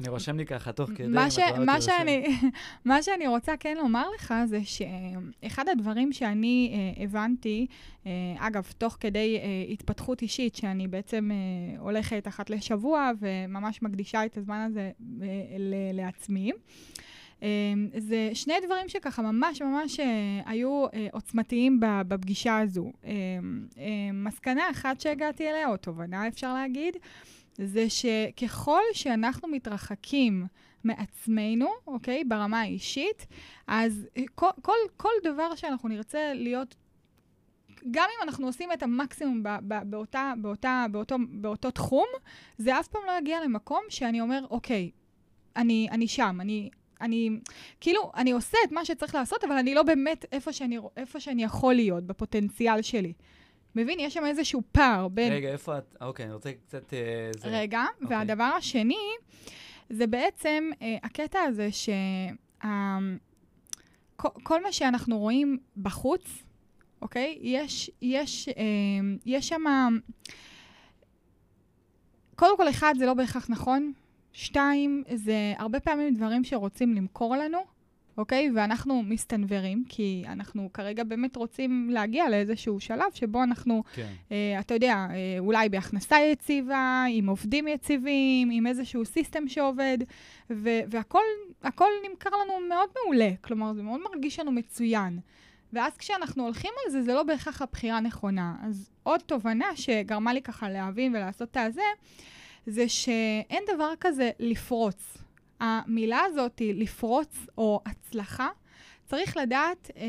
אני 0.00 0.08
רושם 0.08 0.36
לי 0.36 0.46
ככה 0.46 0.72
תוך 0.72 0.90
כדי, 0.96 1.06
מה, 1.08 1.30
ש, 1.30 1.38
מה, 1.66 1.80
שאני, 1.80 2.24
מה 2.84 3.02
שאני 3.02 3.26
רוצה 3.26 3.56
כן 3.56 3.76
לומר 3.76 4.04
לך 4.16 4.34
זה 4.44 4.60
שאחד 4.64 5.68
הדברים 5.68 6.12
שאני 6.12 6.72
אה, 6.98 7.04
הבנתי, 7.04 7.66
אה, 8.06 8.10
אגב, 8.38 8.72
תוך 8.78 8.96
כדי 9.00 9.38
אה, 9.38 9.72
התפתחות 9.72 10.22
אישית, 10.22 10.54
שאני 10.56 10.88
בעצם 10.88 11.30
אה, 11.32 11.80
הולכת 11.80 12.28
אחת 12.28 12.50
לשבוע 12.50 13.10
וממש 13.20 13.82
מקדישה 13.82 14.24
את 14.26 14.36
הזמן 14.36 14.58
הזה 14.70 14.90
אה, 15.22 15.26
ל- 15.58 15.96
לעצמי, 15.96 16.52
אה, 17.42 17.48
זה 17.98 18.30
שני 18.34 18.54
דברים 18.66 18.88
שככה 18.88 19.22
ממש 19.22 19.62
ממש 19.62 20.00
אה, 20.00 20.06
היו 20.46 20.86
אה, 20.94 21.06
עוצמתיים 21.12 21.80
בפגישה 22.08 22.58
הזו. 22.58 22.92
אה, 23.04 23.10
אה, 23.78 23.84
מסקנה 24.12 24.70
אחת 24.70 25.00
שהגעתי 25.00 25.48
אליה, 25.50 25.68
או 25.68 25.76
תובנה 25.76 26.28
אפשר 26.28 26.54
להגיד, 26.54 26.96
זה 27.58 27.86
שככל 27.90 28.80
שאנחנו 28.92 29.48
מתרחקים 29.48 30.46
מעצמנו, 30.84 31.68
אוקיי, 31.86 32.24
ברמה 32.24 32.60
האישית, 32.60 33.26
אז 33.66 34.06
כל, 34.34 34.50
כל, 34.62 34.72
כל 34.96 35.12
דבר 35.22 35.54
שאנחנו 35.54 35.88
נרצה 35.88 36.32
להיות, 36.34 36.74
גם 37.90 38.08
אם 38.16 38.28
אנחנו 38.28 38.46
עושים 38.46 38.72
את 38.72 38.82
המקסימום 38.82 39.42
ב, 39.42 39.48
ב, 39.68 39.74
באותה, 39.90 40.32
באותה, 40.42 40.86
באותו, 40.90 41.16
באותו 41.30 41.70
תחום, 41.70 42.06
זה 42.58 42.80
אף 42.80 42.88
פעם 42.88 43.02
לא 43.06 43.12
יגיע 43.20 43.44
למקום 43.44 43.82
שאני 43.88 44.20
אומר, 44.20 44.46
אוקיי, 44.50 44.90
אני, 45.56 45.88
אני 45.90 46.08
שם, 46.08 46.38
אני, 46.40 46.70
אני, 47.00 47.30
כאילו, 47.80 48.12
אני 48.14 48.32
עושה 48.32 48.58
את 48.64 48.72
מה 48.72 48.84
שצריך 48.84 49.14
לעשות, 49.14 49.44
אבל 49.44 49.56
אני 49.56 49.74
לא 49.74 49.82
באמת 49.82 50.24
איפה 50.32 50.52
שאני, 50.52 50.78
איפה 50.96 51.20
שאני 51.20 51.44
יכול 51.44 51.74
להיות, 51.74 52.04
בפוטנציאל 52.04 52.82
שלי. 52.82 53.12
מבין? 53.76 54.00
יש 54.00 54.14
שם 54.14 54.24
איזשהו 54.24 54.62
פער 54.72 55.08
בין... 55.08 55.32
רגע, 55.32 55.48
איפה 55.48 55.78
את? 55.78 55.96
אוקיי, 56.00 56.24
אני 56.24 56.34
רוצה 56.34 56.52
קצת... 56.52 56.94
אה, 56.94 57.30
זה... 57.38 57.48
רגע, 57.48 57.84
אוקיי. 58.02 58.16
והדבר 58.16 58.50
השני, 58.58 58.98
זה 59.90 60.06
בעצם 60.06 60.70
אה, 60.82 60.96
הקטע 61.02 61.40
הזה 61.40 61.72
ש... 61.72 61.88
אה, 62.64 62.98
כל, 64.16 64.28
כל 64.42 64.62
מה 64.62 64.72
שאנחנו 64.72 65.18
רואים 65.18 65.58
בחוץ, 65.76 66.42
אוקיי? 67.02 67.38
יש, 67.40 67.90
יש, 68.02 68.48
אה, 68.48 68.54
יש 69.26 69.48
שם... 69.48 69.64
קודם 72.36 72.56
כל, 72.56 72.68
אחד, 72.68 72.94
זה 72.98 73.06
לא 73.06 73.14
בהכרח 73.14 73.50
נכון. 73.50 73.92
שתיים, 74.32 75.04
זה 75.14 75.54
הרבה 75.58 75.80
פעמים 75.80 76.14
דברים 76.14 76.44
שרוצים 76.44 76.94
למכור 76.94 77.36
לנו, 77.36 77.58
אוקיי? 78.18 78.50
ואנחנו 78.54 79.02
מסתנוורים, 79.02 79.84
כי 79.88 80.24
אנחנו 80.28 80.70
כרגע 80.74 81.04
באמת 81.04 81.36
רוצים 81.36 81.90
להגיע 81.90 82.28
לאיזשהו 82.28 82.80
שלב 82.80 83.12
שבו 83.14 83.42
אנחנו, 83.42 83.82
כן. 83.94 84.12
אה, 84.32 84.60
אתה 84.60 84.74
יודע, 84.74 85.06
אה, 85.10 85.36
אולי 85.38 85.68
בהכנסה 85.68 86.16
יציבה, 86.32 87.04
עם 87.10 87.28
עובדים 87.28 87.68
יציבים, 87.68 88.48
עם 88.52 88.66
איזשהו 88.66 89.04
סיסטם 89.04 89.48
שעובד, 89.48 89.98
ו- 90.50 90.80
והכל 90.90 91.88
נמכר 92.10 92.30
לנו 92.30 92.68
מאוד 92.68 92.88
מעולה. 92.96 93.30
כלומר, 93.40 93.72
זה 93.72 93.82
מאוד 93.82 94.00
מרגיש 94.12 94.40
לנו 94.40 94.52
מצוין. 94.52 95.18
ואז 95.72 95.96
כשאנחנו 95.96 96.44
הולכים 96.44 96.70
על 96.84 96.92
זה, 96.92 97.02
זה 97.02 97.14
לא 97.14 97.22
בהכרח 97.22 97.62
הבחירה 97.62 97.96
הנכונה. 97.96 98.54
אז 98.62 98.90
עוד 99.02 99.20
תובנה 99.20 99.66
שגרמה 99.76 100.32
לי 100.32 100.42
ככה 100.42 100.68
להבין 100.68 101.14
ולעשות 101.14 101.50
את 101.50 101.56
הזה, 101.56 101.82
זה 102.66 102.88
שאין 102.88 103.62
דבר 103.74 103.92
כזה 104.00 104.30
לפרוץ. 104.38 105.23
המילה 105.60 106.20
הזאת, 106.26 106.62
לפרוץ 106.64 107.46
או 107.58 107.80
הצלחה, 107.86 108.48
צריך 109.06 109.36
לדעת, 109.36 109.90
אה, 109.96 110.02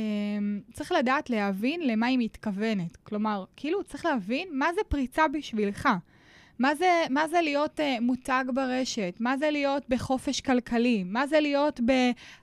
צריך 0.73 0.91
לדעת 0.91 1.29
להבין 1.29 1.81
למה 1.87 2.07
היא 2.07 2.17
מתכוונת. 2.19 2.97
כלומר, 2.97 3.45
כאילו 3.55 3.83
צריך 3.83 4.05
להבין 4.05 4.47
מה 4.51 4.73
זה 4.73 4.81
פריצה 4.87 5.27
בשבילך. 5.27 5.89
מה 6.59 6.75
זה, 6.75 7.03
מה 7.09 7.27
זה 7.27 7.41
להיות 7.41 7.79
uh, 7.79 8.01
מותג 8.01 8.45
ברשת? 8.53 9.17
מה 9.19 9.37
זה 9.37 9.51
להיות 9.51 9.83
בחופש 9.89 10.41
כלכלי? 10.41 11.03
מה 11.03 11.27
זה 11.27 11.39
להיות 11.39 11.79
ב... 11.85 11.91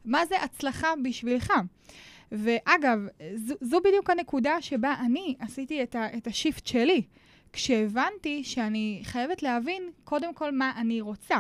מה 0.05 0.27
זה 0.27 0.43
הצלחה 0.43 0.89
בשבילך? 1.05 1.53
ואגב, 2.33 2.99
זו, 3.35 3.55
זו 3.61 3.81
בדיוק 3.81 4.11
הנקודה 4.11 4.63
שבה 4.63 4.95
אני 5.01 5.35
עשיתי 5.39 5.83
את, 5.83 5.95
ה, 5.95 6.17
את 6.17 6.27
השיפט 6.27 6.67
שלי. 6.67 7.03
כשהבנתי 7.53 8.45
שאני 8.45 9.01
חייבת 9.05 9.43
להבין 9.43 9.83
קודם 10.05 10.35
כל 10.35 10.53
מה 10.53 10.73
אני 10.77 11.01
רוצה. 11.01 11.37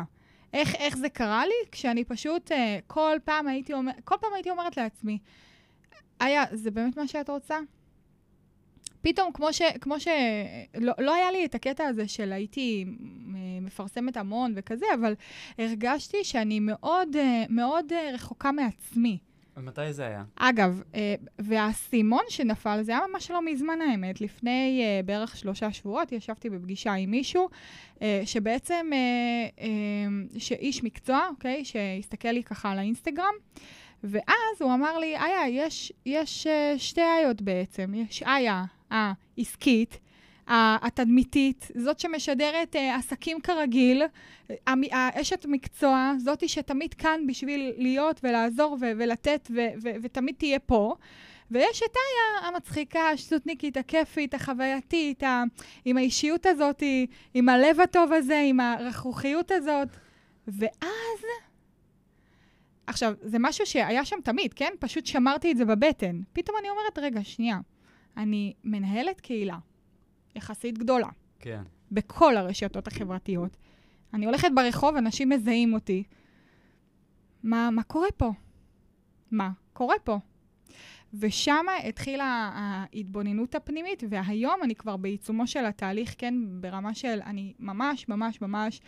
איך, 0.52 0.74
איך 0.74 0.96
זה 0.96 1.08
קרה 1.08 1.46
לי? 1.46 1.70
כשאני 1.72 2.04
פשוט 2.04 2.50
uh, 2.50 2.54
כל 2.86 3.16
פעם 3.24 3.48
הייתי 3.48 3.72
אומר, 3.72 3.92
כל 4.04 4.14
פעם 4.20 4.30
הייתי 4.34 4.50
אומרת 4.50 4.76
לעצמי, 4.76 5.18
איה, 6.20 6.44
זה 6.52 6.70
באמת 6.70 6.96
מה 6.96 7.06
שאת 7.08 7.30
רוצה? 7.30 7.58
פתאום, 9.02 9.32
כמו 9.32 9.52
ש... 9.52 9.62
כמו 9.80 10.00
ש... 10.00 10.08
לא, 10.80 10.92
לא 10.98 11.14
היה 11.14 11.30
לי 11.30 11.44
את 11.44 11.54
הקטע 11.54 11.84
הזה 11.84 12.08
של 12.08 12.32
הייתי 12.32 12.84
מפרסמת 13.60 14.16
המון 14.16 14.52
וכזה, 14.56 14.86
אבל 15.00 15.14
הרגשתי 15.58 16.24
שאני 16.24 16.60
מאוד, 16.60 17.16
אה, 17.16 17.44
מאוד 17.48 17.92
אה, 17.92 18.10
רחוקה 18.14 18.52
מעצמי. 18.52 19.18
ומתי 19.56 19.92
זה 19.92 20.06
היה? 20.06 20.24
אגב, 20.36 20.82
אה, 20.94 21.14
והאסימון 21.38 22.22
שנפל, 22.28 22.82
זה 22.82 22.92
היה 22.92 23.00
ממש 23.12 23.30
לא 23.30 23.44
מזמן 23.44 23.80
האמת. 23.80 24.20
לפני 24.20 24.82
אה, 24.82 25.00
בערך 25.04 25.36
שלושה 25.36 25.72
שבועות 25.72 26.12
ישבתי 26.12 26.50
בפגישה 26.50 26.92
עם 26.92 27.10
מישהו, 27.10 27.48
אה, 28.02 28.22
שבעצם, 28.24 28.90
שאיש 30.38 30.84
מקצוע, 30.84 31.28
אוקיי, 31.30 31.64
שהסתכל 31.64 32.28
לי 32.28 32.42
ככה 32.42 32.70
על 32.70 32.78
האינסטגרם, 32.78 33.34
ואז 34.04 34.60
הוא 34.60 34.74
אמר 34.74 34.98
לי, 34.98 35.16
איה, 35.16 35.48
יש, 35.48 35.92
יש 36.06 36.46
שתי 36.76 37.00
איות 37.00 37.42
בעצם. 37.42 37.92
יש 37.94 38.22
איה 38.22 38.64
העסקית, 38.90 39.98
התדמיתית, 40.48 41.70
זאת 41.76 42.00
שמשדרת 42.00 42.76
uh, 42.76 42.78
עסקים 42.98 43.40
כרגיל, 43.40 44.02
האשת 44.66 45.46
מקצוע, 45.48 46.12
זאתי 46.18 46.48
שתמיד 46.48 46.94
כאן 46.94 47.20
בשביל 47.26 47.72
להיות 47.76 48.20
ולעזור 48.22 48.76
ו- 48.80 48.92
ולתת 48.96 49.48
ו- 49.54 49.82
ו- 49.82 49.94
ותמיד 50.02 50.34
תהיה 50.38 50.58
פה. 50.58 50.94
ויש 51.50 51.82
את 51.82 51.96
איה 51.96 52.48
המצחיקה, 52.48 53.00
השטותניקית, 53.00 53.76
הכיפית, 53.76 54.34
החווייתית, 54.34 55.22
ה- 55.22 55.42
עם 55.84 55.96
האישיות 55.96 56.46
הזאת, 56.46 56.82
עם 57.34 57.48
הלב 57.48 57.80
הטוב 57.80 58.12
הזה, 58.12 58.42
עם 58.46 58.60
הרכרוכיות 58.60 59.50
הזאת. 59.50 59.88
ואז... 60.48 61.24
עכשיו, 62.86 63.14
זה 63.22 63.38
משהו 63.40 63.66
שהיה 63.66 64.04
שם 64.04 64.16
תמיד, 64.24 64.54
כן? 64.54 64.72
פשוט 64.80 65.06
שמרתי 65.06 65.52
את 65.52 65.56
זה 65.56 65.64
בבטן. 65.64 66.20
פתאום 66.32 66.56
אני 66.60 66.70
אומרת, 66.70 66.98
רגע, 66.98 67.24
שנייה, 67.24 67.58
אני 68.16 68.52
מנהלת 68.64 69.20
קהילה. 69.20 69.56
יחסית 70.36 70.78
גדולה. 70.78 71.08
כן. 71.38 71.62
בכל 71.92 72.36
הרשתות 72.36 72.86
החברתיות. 72.86 73.56
אני 74.14 74.26
הולכת 74.26 74.48
ברחוב, 74.54 74.96
אנשים 74.96 75.28
מזהים 75.28 75.74
אותי. 75.74 76.02
מה, 77.42 77.70
מה 77.70 77.82
קורה 77.82 78.08
פה? 78.16 78.32
מה 79.30 79.50
קורה 79.72 79.98
פה? 80.04 80.18
ושם 81.14 81.66
התחילה 81.84 82.50
ההתבוננות 82.54 83.54
הפנימית, 83.54 84.02
והיום 84.08 84.60
אני 84.62 84.74
כבר 84.74 84.96
בעיצומו 84.96 85.46
של 85.46 85.64
התהליך, 85.64 86.14
כן, 86.18 86.34
ברמה 86.60 86.94
של, 86.94 87.20
אני 87.24 87.52
ממש, 87.58 88.08
ממש, 88.08 88.40
ממש, 88.40 88.80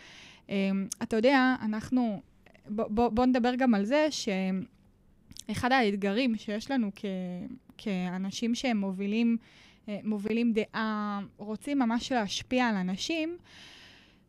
אה, 0.49 0.69
אתה 1.03 1.15
יודע, 1.15 1.55
אנחנו, 1.61 2.21
בוא, 2.67 2.87
בוא, 2.87 3.09
בוא 3.09 3.25
נדבר 3.25 3.55
גם 3.55 3.73
על 3.73 3.85
זה 3.85 4.07
שאחד 4.11 5.71
האתגרים 5.71 6.35
שיש 6.35 6.71
לנו 6.71 6.91
כ, 6.95 7.05
כאנשים 7.77 8.55
שהם 8.55 8.77
מובילים 8.77 9.37
מובילים 10.03 10.53
דעה, 10.53 11.21
רוצים 11.37 11.79
ממש 11.79 12.11
להשפיע 12.11 12.67
על 12.67 12.75
אנשים, 12.75 13.37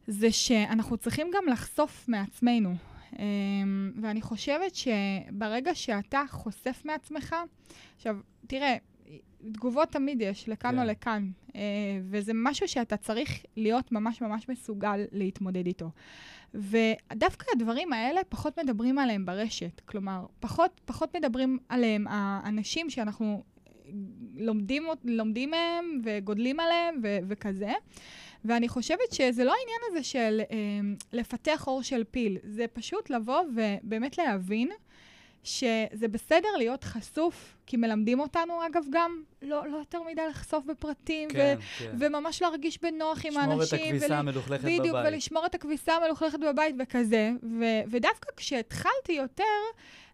זה 0.06 0.32
שאנחנו 0.32 0.96
צריכים 0.96 1.26
גם 1.34 1.52
לחשוף 1.52 2.08
מעצמנו. 2.08 2.75
אמ, 3.18 3.92
ואני 4.02 4.22
חושבת 4.22 4.75
שברגע 4.75 5.75
שאתה 5.75 6.22
חושף 6.28 6.82
מעצמך, 6.84 7.34
עכשיו, 7.96 8.16
תראה, 8.46 8.76
תגובות 9.52 9.88
תמיד 9.92 10.20
יש, 10.20 10.48
לכאן 10.48 10.78
yeah. 10.78 10.82
או 10.82 10.86
כן. 10.86 10.90
לכאן, 10.90 11.30
אה, 11.56 11.60
וזה 12.10 12.32
משהו 12.34 12.68
שאתה 12.68 12.96
צריך 12.96 13.44
להיות 13.56 13.92
ממש 13.92 14.20
ממש 14.20 14.48
מסוגל 14.48 15.00
להתמודד 15.12 15.66
איתו. 15.66 15.90
ודווקא 16.54 17.46
הדברים 17.52 17.92
האלה, 17.92 18.20
פחות 18.28 18.58
מדברים 18.58 18.98
עליהם 18.98 19.26
ברשת. 19.26 19.80
כלומר, 19.84 20.26
פחות, 20.40 20.80
פחות 20.84 21.16
מדברים 21.16 21.58
עליהם 21.68 22.06
האנשים 22.08 22.90
שאנחנו 22.90 23.42
לומדים, 24.37 24.87
לומדים 25.05 25.50
מהם 25.50 26.00
וגודלים 26.05 26.61
עליהם 26.61 27.00
ו- 27.02 27.19
וכזה. 27.28 27.73
ואני 28.45 28.69
חושבת 28.69 29.12
שזה 29.12 29.45
לא 29.45 29.55
העניין 29.59 29.81
הזה 29.90 30.02
של 30.02 30.40
אה, 30.50 30.57
לפתח 31.12 31.66
אור 31.66 31.83
של 31.83 32.05
פיל, 32.11 32.38
זה 32.45 32.64
פשוט 32.73 33.11
לבוא 33.11 33.40
ובאמת 33.57 34.19
להבין 34.19 34.69
שזה 35.46 36.08
בסדר 36.10 36.48
להיות 36.58 36.84
חשוף, 36.84 37.56
כי 37.66 37.76
מלמדים 37.76 38.20
אותנו, 38.20 38.66
אגב, 38.66 38.84
גם 38.90 39.22
לא, 39.42 39.68
לא 39.68 39.76
יותר 39.76 40.02
מדי 40.02 40.22
לחשוף 40.30 40.64
בפרטים, 40.64 41.28
כן, 41.30 41.56
ו- 41.58 41.78
כן. 41.78 41.92
וממש 41.98 42.42
להרגיש 42.42 42.78
בנוח 42.82 43.24
עם 43.24 43.30
לשמור 43.32 43.52
האנשים. 43.52 43.78
את 43.78 43.84
הכביסה 43.86 44.06
ול- 44.06 44.12
המלוכלכת 44.12 44.64
בבית. 44.64 44.80
בדיוק, 44.80 44.96
ולשמור 45.06 45.46
את 45.46 45.54
הכביסה 45.54 45.92
המלוכלכת 45.96 46.38
בבית 46.40 46.74
וכזה. 46.78 47.30
ו- 47.42 47.80
ודווקא 47.90 48.30
כשהתחלתי 48.36 49.12
יותר 49.12 49.44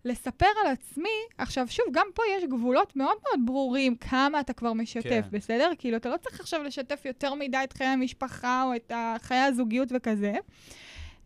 לספר 0.04 0.46
על 0.64 0.72
עצמי, 0.72 1.08
עכשיו 1.38 1.68
שוב, 1.68 1.86
גם 1.92 2.06
פה 2.14 2.22
יש 2.36 2.44
גבולות 2.44 2.96
מאוד 2.96 3.16
מאוד 3.22 3.46
ברורים 3.46 3.96
כמה 3.96 4.40
אתה 4.40 4.52
כבר 4.52 4.72
משתף, 4.72 5.02
כן. 5.02 5.20
בסדר? 5.30 5.70
כאילו, 5.78 5.96
אתה 5.96 6.08
לא 6.08 6.16
צריך 6.16 6.40
עכשיו 6.40 6.62
לשתף 6.62 7.02
יותר 7.04 7.34
מדי 7.34 7.58
את 7.64 7.72
חיי 7.72 7.86
המשפחה 7.86 8.64
או 8.64 8.74
את 8.76 8.92
חיי 9.22 9.38
הזוגיות 9.38 9.88
וכזה, 9.94 10.32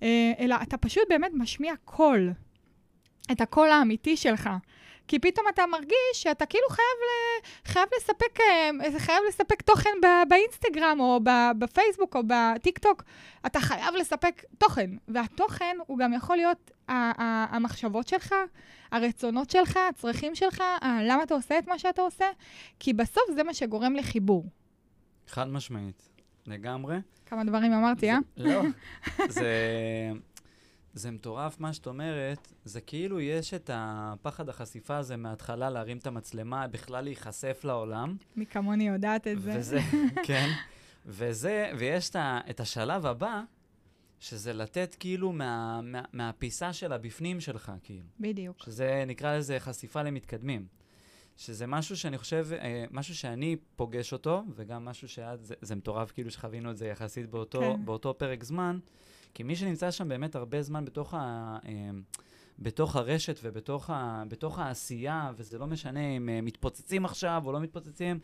אה, 0.02 0.32
אלא 0.38 0.56
אתה 0.62 0.76
פשוט 0.76 1.02
באמת 1.08 1.30
משמיע 1.34 1.74
קול, 1.84 2.30
את 3.32 3.40
הקול 3.40 3.68
האמיתי 3.70 4.16
שלך. 4.16 4.50
כי 5.08 5.18
פתאום 5.18 5.46
אתה 5.54 5.66
מרגיש 5.66 5.92
שאתה 6.12 6.46
כאילו 6.46 6.64
חייב, 6.70 6.86
ל... 7.02 7.10
חייב 7.68 7.88
לספק, 7.96 8.40
אה, 8.40 8.70
חייב 9.00 9.18
לספק 9.28 9.62
תוכן 9.62 9.90
ב... 10.02 10.06
באינסטגרם 10.28 11.00
או 11.00 11.20
ב... 11.24 11.28
בפייסבוק 11.58 12.16
או 12.16 12.20
בטיקטוק. 12.26 13.02
אתה 13.46 13.60
חייב 13.60 13.94
לספק 13.94 14.44
תוכן, 14.58 14.90
והתוכן 15.08 15.76
הוא 15.86 15.98
גם 15.98 16.12
יכול 16.12 16.36
להיות 16.36 16.70
ה... 16.88 16.92
ה... 16.92 17.56
המחשבות 17.56 18.08
שלך, 18.08 18.34
הרצונות 18.92 19.50
שלך, 19.50 19.78
הצרכים 19.88 20.34
שלך, 20.34 20.60
ה... 20.60 20.98
למה 21.02 21.22
אתה 21.22 21.34
עושה 21.34 21.58
את 21.58 21.68
מה 21.68 21.78
שאתה 21.78 22.02
עושה, 22.02 22.26
כי 22.80 22.92
בסוף 22.92 23.24
זה 23.34 23.42
מה 23.42 23.54
שגורם 23.54 23.94
לחיבור. 23.96 24.44
חד 25.28 25.48
משמעית. 25.48 26.08
לגמרי. 26.46 26.96
כמה 27.26 27.44
דברים 27.44 27.72
אמרתי, 27.72 28.10
אה? 28.10 28.18
זה- 28.36 28.44
לא. 28.44 28.62
זה... 29.28 29.50
זה 30.96 31.10
מטורף 31.10 31.60
מה 31.60 31.72
שאת 31.72 31.86
אומרת, 31.86 32.52
זה 32.64 32.80
כאילו 32.80 33.20
יש 33.20 33.54
את 33.54 33.70
הפחד 33.72 34.48
החשיפה 34.48 34.96
הזה 34.96 35.16
מההתחלה 35.16 35.70
להרים 35.70 35.98
את 35.98 36.06
המצלמה, 36.06 36.66
בכלל 36.66 37.04
להיחשף 37.04 37.60
לעולם. 37.64 38.16
מי 38.36 38.46
כמוני 38.46 38.88
יודעת 38.88 39.26
את 39.26 39.42
זה. 39.42 39.54
וזה, 39.58 39.80
כן. 40.26 40.48
וזה, 41.06 41.72
ויש 41.78 42.10
את, 42.10 42.16
ה, 42.16 42.40
את 42.50 42.60
השלב 42.60 43.06
הבא, 43.06 43.42
שזה 44.20 44.52
לתת 44.52 44.96
כאילו 45.00 45.32
מה, 45.32 45.80
מה, 45.82 46.02
מהפיסה 46.12 46.72
של 46.72 46.92
הבפנים 46.92 47.40
שלך, 47.40 47.72
כאילו. 47.82 48.06
בדיוק. 48.20 48.62
שזה, 48.62 49.04
נקרא 49.06 49.36
לזה 49.36 49.60
חשיפה 49.60 50.02
למתקדמים. 50.02 50.66
שזה 51.36 51.66
משהו 51.66 51.96
שאני 51.96 52.18
חושב, 52.18 52.46
אה, 52.52 52.84
משהו 52.90 53.14
שאני 53.14 53.56
פוגש 53.76 54.12
אותו, 54.12 54.42
וגם 54.54 54.84
משהו 54.84 55.08
שאת, 55.08 55.44
זה, 55.44 55.54
זה 55.60 55.74
מטורף 55.74 56.12
כאילו 56.12 56.30
שחווינו 56.30 56.70
את 56.70 56.76
זה 56.76 56.86
יחסית 56.86 57.30
באותו, 57.30 57.60
כן. 57.60 57.84
באותו 57.84 58.14
פרק 58.18 58.44
זמן, 58.44 58.78
כי 59.36 59.42
מי 59.42 59.56
שנמצא 59.56 59.90
שם 59.90 60.08
באמת 60.08 60.34
הרבה 60.34 60.62
זמן 60.62 60.84
בתוך, 60.84 61.14
ה, 61.14 61.58
אה, 61.64 61.90
בתוך 62.58 62.96
הרשת 62.96 63.40
ובתוך 63.42 63.90
ה, 63.90 64.22
בתוך 64.28 64.58
העשייה, 64.58 65.32
וזה 65.36 65.58
לא 65.58 65.66
משנה 65.66 66.16
אם 66.16 66.28
אה, 66.28 66.40
מתפוצצים 66.40 67.04
עכשיו 67.04 67.42
או 67.46 67.52
לא 67.52 67.60
מתפוצצים, 67.60 68.18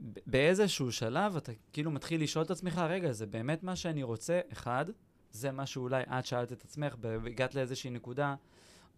ב- 0.00 0.20
באיזשהו 0.26 0.92
שלב 0.92 1.36
אתה 1.36 1.52
כאילו 1.72 1.90
מתחיל 1.90 2.22
לשאול 2.22 2.44
את 2.44 2.50
עצמך, 2.50 2.78
רגע, 2.88 3.12
זה 3.12 3.26
באמת 3.26 3.62
מה 3.62 3.76
שאני 3.76 4.02
רוצה? 4.02 4.40
אחד, 4.52 4.84
זה 5.30 5.50
מה 5.50 5.66
שאולי 5.66 6.02
את 6.02 6.26
שאלת 6.26 6.52
את 6.52 6.64
עצמך, 6.64 6.96
והגעת 7.00 7.54
לאיזושהי 7.54 7.90
נקודה, 7.90 8.34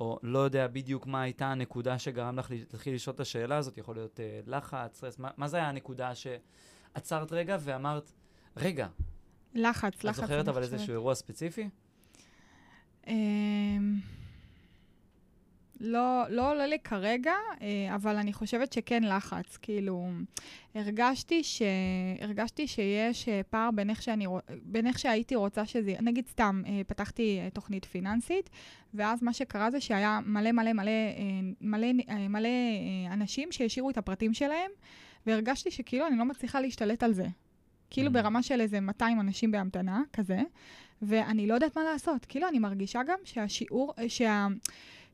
או 0.00 0.18
לא 0.22 0.38
יודע 0.38 0.66
בדיוק 0.66 1.06
מה 1.06 1.22
הייתה 1.22 1.46
הנקודה 1.46 1.98
שגרם 1.98 2.38
לך 2.38 2.50
להתחיל 2.50 2.94
לשאול 2.94 3.14
את 3.14 3.20
השאלה 3.20 3.56
הזאת, 3.56 3.78
יכול 3.78 3.94
להיות 3.94 4.20
uh, 4.20 4.50
לחץ, 4.50 4.96
סטרס, 4.96 5.18
מה, 5.18 5.30
מה 5.36 5.48
זה 5.48 5.56
היה 5.56 5.68
הנקודה 5.68 6.12
שעצרת 6.14 7.32
רגע 7.32 7.56
ואמרת, 7.60 8.12
רגע, 8.56 8.88
לחץ, 9.54 9.98
את 9.98 10.04
לחץ. 10.04 10.16
זוכרת 10.16 10.48
אני 10.48 10.50
אבל. 10.50 10.62
איזשהו 10.62 10.92
אירוע 10.92 11.14
ספציפי? 11.14 11.68
אמ, 13.06 14.00
לא, 15.80 16.24
לא 16.28 16.50
עולה 16.50 16.66
לי 16.66 16.78
כרגע, 16.78 17.32
אה, 17.60 17.94
אבל 17.94 18.16
אני 18.16 18.32
חושבת 18.32 18.72
שכן 18.72 19.02
לחץ. 19.04 19.56
כאילו, 19.56 20.10
הרגשתי, 20.74 21.44
ש... 21.44 21.62
הרגשתי 22.20 22.66
שיש 22.68 23.28
אה, 23.28 23.40
פער 23.50 23.70
בין 23.70 23.90
איך, 23.90 24.02
שאני... 24.02 24.26
בין 24.62 24.86
איך 24.86 24.98
שהייתי 24.98 25.34
רוצה 25.34 25.66
שזה... 25.66 25.94
נגיד 26.00 26.26
סתם, 26.26 26.62
אה, 26.66 26.80
פתחתי 26.86 27.40
תוכנית 27.54 27.84
פיננסית, 27.84 28.50
ואז 28.94 29.22
מה 29.22 29.32
שקרה 29.32 29.70
זה 29.70 29.80
שהיה 29.80 30.20
מלא 30.26 30.52
מלא 30.52 30.72
מלא, 30.72 30.92
מלא, 31.60 31.88
מלא 32.28 32.48
אנשים 33.12 33.52
שהשאירו 33.52 33.90
את 33.90 33.98
הפרטים 33.98 34.34
שלהם, 34.34 34.70
והרגשתי 35.26 35.70
שכאילו 35.70 36.06
אני 36.06 36.18
לא 36.18 36.24
מצליחה 36.24 36.60
להשתלט 36.60 37.02
על 37.02 37.12
זה. 37.12 37.26
כאילו 37.90 38.08
Mm. 38.10 38.12
ברמה 38.12 38.42
של 38.42 38.60
איזה 38.60 38.80
200 38.80 39.20
אנשים 39.20 39.50
בהמתנה, 39.50 40.02
כזה. 40.12 40.40
ואני 41.02 41.46
לא 41.46 41.54
יודעת 41.54 41.76
מה 41.76 41.84
לעשות. 41.84 42.24
כאילו, 42.28 42.48
אני 42.48 42.58
מרגישה 42.58 43.00
גם 43.06 43.18
שהשיעור, 43.24 43.94
שה, 44.08 44.46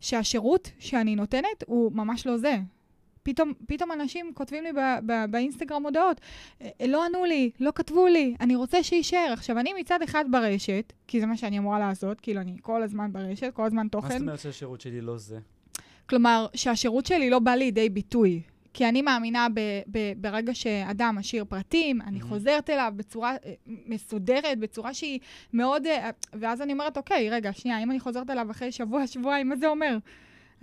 שהשירות 0.01 0.71
שאני 0.79 1.17
נותנת 1.17 1.65
הוא 1.67 1.93
ממש 1.93 2.27
לא 2.27 2.37
זה. 2.37 2.57
פתאום, 3.23 3.53
פתאום 3.67 3.93
אנשים 3.93 4.31
כותבים 4.35 4.65
לי 4.65 4.73
ב, 4.73 4.79
ב, 5.07 5.25
באינסטגרם 5.31 5.83
הודעות, 5.85 6.21
"אה, 6.62 6.69
לא 6.89 7.05
ענו 7.05 7.25
לי, 7.25 7.51
לא 7.61 7.73
כתבו 7.75 8.07
לי, 8.07 8.35
אני 8.41 8.57
רוצה 8.57 8.83
שיישאר. 8.83 9.31
עכשיו, 9.33 9.59
אני 9.59 9.73
מצד 9.81 10.03
אחד 10.03 10.25
ברשת, 10.31 10.93
כי 11.07 11.21
זה 11.21 11.27
מה 11.27 11.37
שאני 11.37 11.59
אמורה 11.59 11.79
לעשות, 11.79 12.21
כאילו, 12.21 12.41
אני 12.41 12.57
כל 12.62 12.83
הזמן 12.83 13.12
ברשת, 13.12 13.51
כל 13.55 13.65
הזמן 13.67 13.77
מה 13.77 13.85
זאת 13.85 13.93
תוכן. 13.93 14.21
אומרת 14.21 14.41
שהשירות 14.41 14.81
שלי 14.81 15.01
לא 15.01 15.19
זה? 15.19 15.39
כלומר, 16.09 16.47
שהשירות 16.55 17.07
שלי 17.07 17.31
לא 17.31 17.39
בא 17.39 17.51
לידי 17.55 17.89
ביטוי. 17.89 18.43
כי 18.77 18.89
אני 18.89 19.03
מאמינה 19.03 19.47
ב, 19.55 19.61
ב, 19.91 19.99
ברגע 20.17 20.55
שאדם 20.55 21.17
משאיר 21.19 21.45
פרטים, 21.45 22.03
אני 22.03 22.21
Mhm. 22.21 22.25
חוזרת 22.25 22.71
אליו 22.71 22.93
בצורה 22.97 23.31
אה, 23.45 23.53
מסודרת, 23.67 24.59
בצורה 24.59 24.95
שהיא 24.95 25.19
מאוד... 25.53 25.87
אה, 25.87 26.11
ואז 26.33 26.62
אני 26.62 26.73
אומרת, 26.73 26.97
אוקיי, 26.97 27.31
רגע, 27.31 27.53
שנייה, 27.53 27.79
אם 27.83 27.91
אני 27.91 28.01
חוזרת 28.01 28.31
אליו 28.31 28.51
אחרי 28.51 28.73
שבוע, 28.73 29.07
שבועיים, 29.12 29.49
מה 29.49 29.57
זה 29.57 29.69
אומר? 29.69 29.99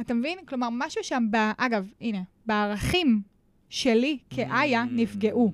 אתה 0.02 0.13
מבין? 0.13 0.38
כלומר, 0.45 0.69
משהו 0.71 1.04
שם, 1.04 1.23
ב, 1.32 1.36
אגב, 1.58 1.88
הנה, 2.02 2.21
בערכים 2.45 3.21
שלי 3.69 4.17
כאיה 4.30 4.84
Mm. 4.84 4.88
נפגעו. 4.91 5.52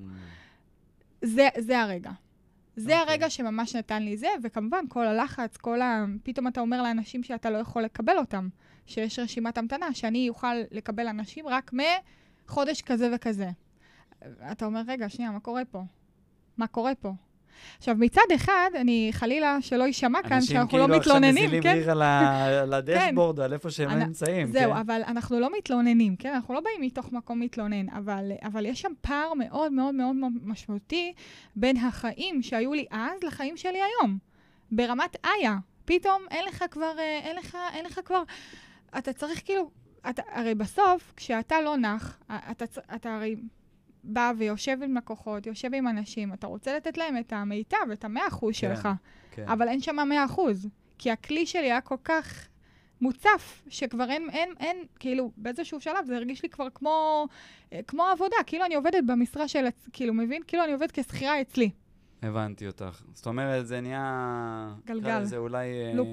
זה, 1.22 1.48
זה 1.58 1.80
הרגע. 1.80 2.10
זה 2.76 2.92
אוקיי. 3.00 3.12
הרגע 3.12 3.30
שממש 3.30 3.76
נתן 3.76 4.02
לי 4.02 4.16
זה, 4.16 4.28
וכמובן, 4.42 4.84
כל 4.88 5.06
הלחץ, 5.06 5.56
כל 5.56 5.80
ה... 5.80 6.04
פתאום 6.22 6.46
אתה 6.48 6.60
אומר 6.60 6.82
לאנשים 6.82 7.22
שאתה 7.22 7.50
לא 7.50 7.58
יכול 7.58 7.82
לקבל 7.82 8.16
אותם, 8.18 8.48
שיש 8.86 9.18
רשימת 9.18 9.58
המתנה, 9.58 9.94
שאני 9.94 10.28
אוכל 10.28 10.54
לקבל 10.70 11.08
אנשים 11.08 11.48
רק 11.48 11.70
מחודש 12.50 12.82
כזה 12.82 13.10
וכזה. 13.14 13.48
אתה 14.52 14.64
אומר, 14.64 14.82
רגע, 14.88 15.08
שנייה, 15.08 15.30
מה 15.30 15.40
קורה 15.40 15.62
פה? 15.64 15.82
מה 16.56 16.66
קורה 16.66 16.94
פה? 16.94 17.12
עכשיו, 17.78 17.94
מצד 17.98 18.22
אחד, 18.34 18.70
אני 18.80 19.08
חלילה 19.12 19.58
שלא 19.60 19.84
יישמע 19.84 20.18
כאן 20.28 20.40
שאנחנו 20.40 20.78
לא 20.78 20.88
מתלוננים, 20.88 21.44
אנשים 21.44 21.60
כאילו 21.60 21.70
עכשיו 21.70 21.72
כן? 21.72 21.78
מזילים 21.78 21.82
ריר 21.82 21.90
על 21.90 22.02
על 22.62 22.74
הדשבורד, 22.74 23.40
על 23.40 23.52
איפה 23.52 23.70
שהם 23.70 23.90
אנ- 23.90 23.98
נמצאים, 24.04 24.46
זהו, 24.52 24.72
כן? 24.72 24.76
אבל 24.78 25.02
אנחנו 25.06 25.40
לא 25.40 25.48
מתלוננים, 25.58 26.16
כן? 26.16 26.32
אנחנו 26.34 26.54
לא 26.54 26.60
באים 26.60 26.80
מתוך 26.82 27.12
מקום 27.12 27.40
מתלונן, 27.40 27.88
אבל, 27.88 28.32
אבל 28.42 28.66
יש 28.66 28.80
שם 28.80 28.92
פער 29.00 29.34
מאוד 29.34 29.72
מאוד 29.72 29.94
מאוד 29.94 30.16
מאוד 30.16 30.32
משמעותי 30.42 31.12
בין 31.56 31.76
החיים 31.76 32.42
שהיו 32.42 32.72
לי 32.74 32.86
אז 32.90 33.22
לחיים 33.24 33.56
שלי 33.56 33.78
היום. 33.82 34.18
ברמת 34.72 35.16
איה. 35.24 35.56
פתאום 35.84 36.22
אין 36.30 36.44
לך 36.48 36.64
כבר, 36.70 36.92
אה, 36.98 37.18
אין 37.22 37.36
לך, 37.36 37.56
אין 37.74 37.84
לך 37.84 38.00
כבר, 38.04 38.22
אתה 38.98 39.12
צריך 39.12 39.42
כאילו, 39.44 39.70
אתה, 40.10 40.22
הרי 40.32 40.54
בסוף, 40.54 41.12
כשאתה 41.16 41.60
לא 41.60 41.76
נח, 41.76 42.18
אתה, 42.50 42.66
צ- 42.66 42.78
אתה 42.94 43.16
הרי 43.16 43.36
בא 44.04 44.32
ויושב 44.38 44.78
עם 44.82 44.96
לקוחות, 44.96 45.46
יושב 45.46 45.74
עם 45.74 45.88
אנשים, 45.88 46.32
אתה 46.32 46.46
רוצה 46.46 46.76
לתת 46.76 46.96
להם 46.98 47.16
את 47.16 47.32
המיטב, 47.32 47.76
את 47.92 48.04
המאה 48.04 48.28
אחוז 48.28 48.54
כן, 48.54 48.60
שלך. 48.60 48.88
כן. 49.30 49.48
אבל 49.48 49.68
אין 49.68 49.80
שם 49.80 49.96
100 50.08 50.24
אחוז. 50.24 50.68
כי 50.98 51.10
הכלי 51.10 51.46
שלי 51.46 51.60
היה 51.66 51.80
כל 51.80 51.96
כך 52.04 52.48
מוצף, 53.00 53.62
שכבר 53.68 54.10
אין, 54.10 54.30
אין, 54.30 54.54
אין, 54.60 54.84
כאילו, 54.98 55.30
באיזשהו 55.36 55.80
שלב 55.80 56.04
זה 56.06 56.16
הרגיש 56.16 56.42
לי 56.42 56.48
כבר 56.48 56.66
כמו, 56.74 57.26
אה, 57.72 57.80
כמו 57.86 58.02
עבודה, 58.04 58.36
כאילו 58.46 58.64
אני 58.64 58.74
עובדת 58.74 59.04
במשרה 59.06 59.48
של, 59.48 59.66
כאילו, 59.92 60.14
מבין? 60.14 60.42
כאילו 60.46 60.64
אני 60.64 60.72
עובדת 60.72 60.90
כשכירה 60.90 61.40
אצלי. 61.40 61.70
הבנתי 62.22 62.66
אותך. 62.66 63.02
זאת 63.14 63.26
אומרת, 63.26 63.66
זה 63.66 63.80
נהיה... 63.80 64.74
גלגל. 64.86 65.24
זה 65.24 65.36
אולי... 65.36 65.66
אה, 65.66 65.92
לופ. 65.94 66.08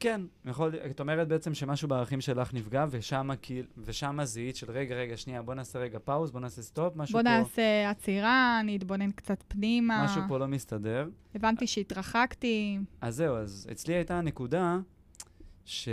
כן, 0.00 0.20
יכול... 0.44 0.74
את 0.90 1.00
אומרת 1.00 1.28
בעצם 1.28 1.54
שמשהו 1.54 1.88
בערכים 1.88 2.20
שלך 2.20 2.54
נפגע, 2.54 2.86
ושמה, 2.90 3.34
ושמה 3.78 4.24
זיהית 4.24 4.56
של 4.56 4.70
רגע, 4.70 4.94
רגע, 4.94 5.16
שנייה, 5.16 5.42
בוא 5.42 5.54
נעשה 5.54 5.78
רגע 5.78 5.98
pause, 6.04 6.30
בוא 6.30 6.40
נעשה 6.40 6.62
stop, 6.62 6.96
משהו 6.96 7.12
בוא 7.12 7.22
פה... 7.22 7.28
נעשה 7.28 7.90
עצירה, 7.90 8.60
אני 8.60 8.76
אתבונן 8.76 9.10
קצת 9.10 9.44
פנימה. 9.48 10.04
משהו 10.04 10.22
פה 10.28 10.38
לא 10.38 10.48
מסתדר. 10.48 11.08
הבנתי 11.34 11.66
שהתרחקתי. 11.66 12.78
אז 13.00 13.16
זהו, 13.16 13.36
אז 13.36 13.68
אצלי 13.72 13.94
הייתה 13.94 14.20
נקודה 14.20 14.78
ש... 15.64 15.88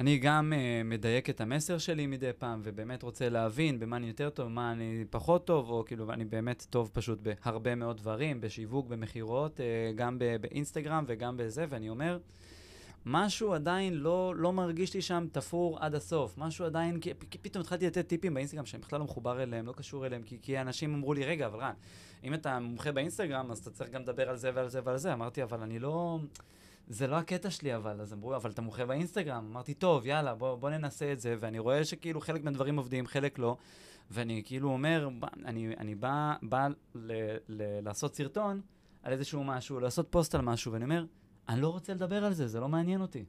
אני 0.00 0.18
גם 0.18 0.52
אה, 0.52 0.84
מדייק 0.84 1.30
את 1.30 1.40
המסר 1.40 1.78
שלי 1.78 2.06
מדי 2.06 2.30
פעם, 2.38 2.60
ובאמת 2.64 3.02
רוצה 3.02 3.28
להבין 3.28 3.78
במה 3.78 3.96
אני 3.96 4.06
יותר 4.06 4.30
טוב, 4.30 4.46
במה 4.46 4.72
אני 4.72 5.04
פחות 5.10 5.46
טוב, 5.46 5.70
או 5.70 5.84
כאילו, 5.86 6.12
אני 6.12 6.24
באמת 6.24 6.66
טוב 6.70 6.90
פשוט 6.92 7.18
בהרבה 7.22 7.74
מאוד 7.74 7.96
דברים, 7.96 8.40
בשיווק, 8.40 8.86
במכירות, 8.86 9.60
אה, 9.60 9.62
גם 9.96 10.18
באינסטגרם 10.40 11.04
וגם 11.08 11.36
בזה, 11.36 11.66
ואני 11.68 11.88
אומר, 11.88 12.18
משהו 13.06 13.52
עדיין 13.52 13.94
לא, 13.94 14.32
לא 14.36 14.52
מרגיש 14.52 14.94
לי 14.94 15.02
שם 15.02 15.26
תפור 15.32 15.78
עד 15.80 15.94
הסוף. 15.94 16.38
משהו 16.38 16.64
עדיין, 16.64 17.00
כי, 17.00 17.12
כי 17.30 17.38
פתאום 17.38 17.60
התחלתי 17.60 17.86
לתת 17.86 18.08
טיפים 18.08 18.34
באינסטגרם 18.34 18.66
שאני 18.66 18.82
בכלל 18.82 18.98
לא 18.98 19.04
מחובר 19.04 19.42
אליהם, 19.42 19.66
לא 19.66 19.72
קשור 19.72 20.06
אליהם, 20.06 20.22
כי, 20.22 20.38
כי 20.42 20.60
אנשים 20.60 20.94
אמרו 20.94 21.14
לי, 21.14 21.24
רגע, 21.24 21.46
אבל 21.46 21.58
רן, 21.58 21.74
אם 22.24 22.34
אתה 22.34 22.58
מומחה 22.58 22.92
באינסטגרם, 22.92 23.50
אז 23.50 23.58
אתה 23.58 23.70
צריך 23.70 23.90
גם 23.90 24.02
לדבר 24.02 24.28
על 24.28 24.36
זה 24.36 24.50
ועל 24.54 24.68
זה 24.68 24.80
ועל 24.84 24.96
זה. 24.96 25.12
אמרתי, 25.12 25.42
אבל 25.42 25.60
אני 25.60 25.78
לא... 25.78 26.18
זה 26.90 27.06
לא 27.06 27.16
הקטע 27.16 27.50
שלי 27.50 27.76
אבל, 27.76 28.00
אז 28.00 28.12
אמרו, 28.12 28.36
אבל 28.36 28.50
אתה 28.50 28.62
מומחה 28.62 28.86
באינסטגרם. 28.86 29.46
אמרתי, 29.50 29.74
טוב, 29.74 30.06
יאללה, 30.06 30.34
בוא, 30.34 30.54
בוא 30.56 30.70
ננסה 30.70 31.12
את 31.12 31.20
זה, 31.20 31.36
ואני 31.40 31.58
רואה 31.58 31.84
שכאילו 31.84 32.20
חלק 32.20 32.44
מהדברים 32.44 32.76
עובדים, 32.76 33.06
חלק 33.06 33.38
לא, 33.38 33.56
ואני 34.10 34.42
כאילו 34.44 34.68
אומר, 34.70 35.08
אני, 35.44 35.76
אני 35.78 35.94
בא, 35.94 36.34
בא 36.42 36.68
ל, 36.94 37.12
ל, 37.48 37.80
לעשות 37.82 38.14
סרטון 38.14 38.60
על 39.02 39.12
איזשהו 39.12 39.44
משהו, 39.44 39.80
לעשות 39.80 40.06
פוסט 40.10 40.34
על 40.34 40.40
משהו, 40.40 40.72
ואני 40.72 40.84
אומר, 40.84 41.04
אני 41.48 41.60
לא 41.60 41.68
רוצה 41.68 41.94
לדבר 41.94 42.24
על 42.24 42.32
זה, 42.32 42.46
זה 42.46 42.60
לא 42.60 42.68
מעניין 42.68 43.00
אותי. 43.00 43.24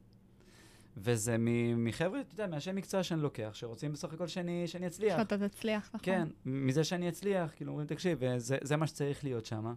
וזה 0.98 1.36
מחבר'ה, 1.78 2.22
אתה 2.22 2.34
יודע, 2.34 2.48
מאנשי 2.48 2.72
מקצוע 2.72 3.04
שאני 3.04 3.22
לוקח, 3.22 3.50
שרוצים 3.54 3.92
בסך 3.92 4.14
הכל 4.14 4.28
שאני, 4.28 4.68
שאני 4.68 4.88
אצליח. 4.88 5.18
שאתה 5.18 5.48
תצליח, 5.48 5.88
נכון. 5.88 6.00
כן, 6.02 6.28
מזה 6.46 6.84
שאני 6.84 7.10
אצליח, 7.10 7.52
כאילו 7.56 7.72
אומרים, 7.72 7.88
תקשיב, 7.88 8.38
זה, 8.38 8.58
זה 8.62 8.78
מה 8.78 8.88
שצריך 8.88 9.24
להיות 9.24 9.46
שם. 9.46 9.74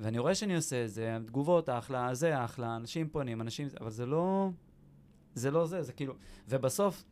ואני 0.00 0.18
רואה 0.18 0.34
שאני 0.34 0.56
עושה 0.56 0.84
את 0.84 0.90
זה, 0.90 1.18
תגובות 1.26 1.68
אחלה, 1.68 2.14
זה 2.14 2.44
אחלה, 2.44 2.76
אנשים 2.76 3.08
פונים, 3.08 3.40
אנשים, 3.40 3.68
אבל 3.80 3.90
זה 3.90 4.06
לא, 4.06 4.50
זה 5.34 5.50
לא 5.50 5.66
זה, 5.66 5.82
זה 5.82 5.92
כאילו, 5.92 6.14
ובסוף, 6.48 7.04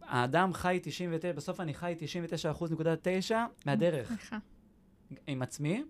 האדם 0.00 0.52
חי 0.52 0.78
99, 0.82 1.32
בסוף 1.32 1.60
אני 1.60 1.74
חי 1.74 1.94
99.9 3.30 3.34
מהדרך. 3.66 4.12
עם 5.26 5.42
עצמי, 5.42 5.84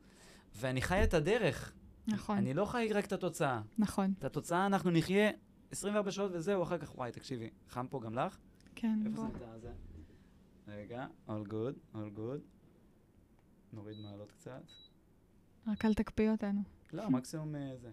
ואני 0.56 0.82
חי 0.82 1.04
את 1.04 1.14
הדרך. 1.14 1.72
נכון. 2.06 2.36
אני 2.36 2.54
לא 2.54 2.64
חי 2.64 2.88
רק 2.94 3.04
את 3.04 3.12
התוצאה. 3.12 3.60
נכון. 3.78 4.14
את 4.18 4.24
התוצאה 4.24 4.66
אנחנו 4.66 4.90
נחיה 4.90 5.30
24 5.70 6.10
שעות 6.10 6.30
וזהו, 6.34 6.62
אחר 6.62 6.78
כך, 6.78 6.98
וואי, 6.98 7.12
תקשיבי, 7.12 7.50
חם 7.68 7.86
פה 7.90 8.00
גם 8.00 8.14
לך? 8.14 8.38
כן, 8.74 9.02
איפה 9.06 9.16
בוא. 9.16 9.38
זה 9.38 9.58
זה? 9.60 9.72
רגע, 10.68 11.06
all 11.28 11.48
good, 11.48 11.96
all 11.96 12.18
good. 12.18 12.40
נוריד 13.72 14.00
מעלות 14.00 14.32
קצת. 14.32 14.62
רק 15.66 15.84
אל 15.84 15.94
תקפיא 15.94 16.30
אותנו. 16.30 16.60
לא, 16.92 17.10
מקסימום 17.10 17.54
אה, 17.54 17.72
זה. 17.76 17.88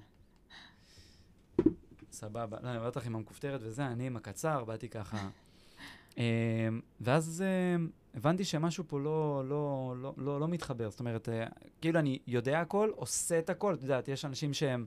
סבבה. 2.11 2.57
לא, 2.63 2.69
אני 2.69 2.85
אותך 2.85 3.05
עם 3.05 3.15
המכופתרת 3.15 3.59
וזה, 3.63 3.87
אני 3.87 4.07
עם 4.07 4.17
הקצר, 4.17 4.63
באתי 4.63 4.89
ככה. 4.89 5.29
אה, 6.17 6.69
ואז 7.01 7.43
אה, 7.45 7.85
הבנתי 8.13 8.45
שמשהו 8.45 8.83
פה 8.87 8.99
לא, 8.99 9.43
לא, 9.45 9.95
לא, 9.97 10.13
לא, 10.17 10.39
לא 10.39 10.47
מתחבר. 10.47 10.89
זאת 10.89 10.99
אומרת, 10.99 11.29
כאילו 11.81 11.99
אני 11.99 12.19
יודע 12.27 12.61
הכל, 12.61 12.91
עושה 12.95 13.39
את 13.39 13.49
הכל. 13.49 13.73
את 13.73 13.81
יודעת, 13.81 14.07
יש 14.07 14.25
אנשים 14.25 14.53
שהם 14.53 14.85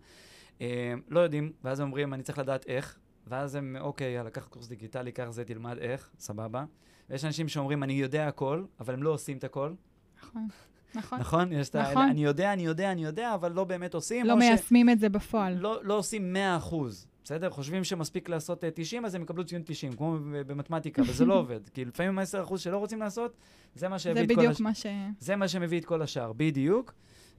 לא 1.08 1.20
יודעים, 1.20 1.52
ואז 1.64 1.80
הם 1.80 1.86
אומרים, 1.86 2.14
אני 2.14 2.22
צריך 2.22 2.38
לדעת 2.38 2.66
איך, 2.66 2.98
ואז 3.26 3.54
הם, 3.54 3.76
אוקיי, 3.80 4.12
יאללה, 4.12 4.30
קח 4.30 4.46
קורס 4.46 4.68
דיגיטלי, 4.68 5.12
קח 5.12 5.30
זה, 5.30 5.44
תלמד 5.44 5.78
איך, 5.78 6.10
סבבה. 6.18 6.64
ויש 7.10 7.24
אנשים 7.24 7.48
שאומרים, 7.48 7.82
אני 7.82 7.92
יודע 7.92 8.28
הכל, 8.28 8.64
אבל 8.80 8.94
הם 8.94 9.02
לא 9.02 9.10
עושים 9.10 9.36
את 9.36 9.44
הכל. 9.44 9.74
נכון. 10.22 10.48
נכון. 10.94 11.18
נכון? 11.18 11.52
יש 11.52 11.68
את 11.68 11.74
ה... 11.74 11.82
נכון. 11.90 12.08
אני 12.08 12.24
יודע, 12.24 12.52
אני 12.52 12.62
יודע, 12.64 12.92
אני 12.92 13.04
יודע, 13.04 13.34
אבל 13.34 13.52
לא 13.52 13.64
באמת 13.64 13.94
עושים. 13.94 14.26
לא 14.26 14.32
או 14.32 14.38
ש- 14.38 14.40
מיישמים 14.44 14.90
את 14.90 14.98
זה 15.00 15.08
בפועל. 15.08 15.54
לא, 15.54 15.80
לא 15.84 15.94
עושים 15.98 16.32
100 16.32 16.56
אחוז, 16.56 17.06
בסדר? 17.24 17.50
חושבים 17.50 17.84
שמספיק 17.84 18.28
לעשות 18.28 18.64
אה, 18.64 18.70
90, 18.74 19.04
אז 19.04 19.14
הם 19.14 19.22
יקבלו 19.22 19.44
ציון 19.44 19.62
90, 19.66 19.92
כמו 19.92 20.16
במתמטיקה, 20.46 21.02
וזה 21.02 21.24
לא 21.24 21.34
עובד. 21.40 21.68
כי 21.68 21.84
לפעמים 21.84 22.18
10 22.18 22.42
אחוז 22.42 22.60
שלא 22.60 22.78
רוצים 22.78 23.00
לעשות, 23.00 23.36
זה 23.74 23.88
מה 23.88 23.98
שהביא 23.98 24.20
זה 24.20 24.24
את 24.24 24.28
כל 24.28 24.36
בדיוק 24.36 24.52
הש... 24.54 24.60
מה 24.60 24.74
ש... 24.74 24.86
זה 25.18 25.36
מה 25.36 25.48
שמביא 25.48 25.80
את 25.80 25.84
כל 25.84 26.02
השאר, 26.02 26.32
בדיוק. 26.32 26.92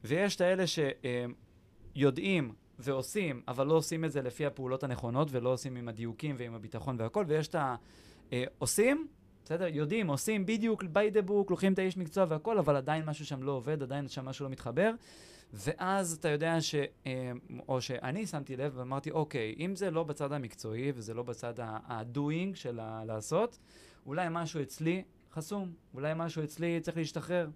ויש 0.04 0.36
את 0.36 0.42
האלה 0.42 0.64
שיודעים 1.96 2.54
ועושים, 2.80 3.42
אבל 3.48 3.68
לא 3.68 3.74
עושים 3.74 4.06
את 4.06 4.12
זה 4.12 4.22
לפי 4.22 4.46
הפעולות 4.46 4.84
הנכונות, 4.84 5.28
ולא 5.32 5.50
עושים 5.50 5.76
עם 5.76 5.88
הדיוקים 5.88 6.36
ועם 6.40 6.54
הביטחון 6.56 6.96
והכל, 7.00 7.26
ויש 7.28 7.48
את 7.48 7.56
העושים, 8.32 9.08
בסדר? 9.46 9.68
יודעים, 9.68 10.08
עושים 10.08 10.46
בדיוק 10.46 10.84
by 10.84 11.16
the 11.16 11.30
book, 11.30 11.46
לוקחים 11.50 11.74
את 11.74 11.80
האיש 11.80 11.98
מקצוע 11.98 12.26
והכל, 12.30 12.58
אבל 12.58 12.76
עדיין 12.76 13.06
משהו 13.06 13.26
שם 13.26 13.44
לא 13.44 13.52
עובד, 13.52 13.84
עדיין 13.84 14.08
שם 14.08 14.26
משהו 14.26 14.46
לא 14.46 14.52
מתחבר. 14.52 14.92
ואז 15.54 16.14
אתה 16.14 16.30
יודע 16.30 16.62
ש... 16.62 16.76
אה, 17.06 17.32
או 17.68 17.82
שאני 17.82 18.26
שמתי 18.28 18.58
לב 18.58 18.74
ואמרתי, 18.76 19.12
אוקיי, 19.12 19.56
אם 19.60 19.76
זה 19.76 19.92
לא 19.92 20.04
בצד 20.04 20.34
המקצועי 20.34 20.92
וזה 20.96 21.14
לא 21.14 21.24
בצד 21.24 21.60
ה-doing 21.60 22.56
של 22.56 22.80
ה- 22.80 23.04
לעשות, 23.06 23.60
אולי 24.06 24.28
משהו 24.32 24.62
אצלי 24.62 25.04
חסום, 25.34 25.74
אולי 25.94 26.14
משהו 26.16 26.44
אצלי 26.44 26.80
צריך 26.80 26.98
להשתחרר. 26.98 27.50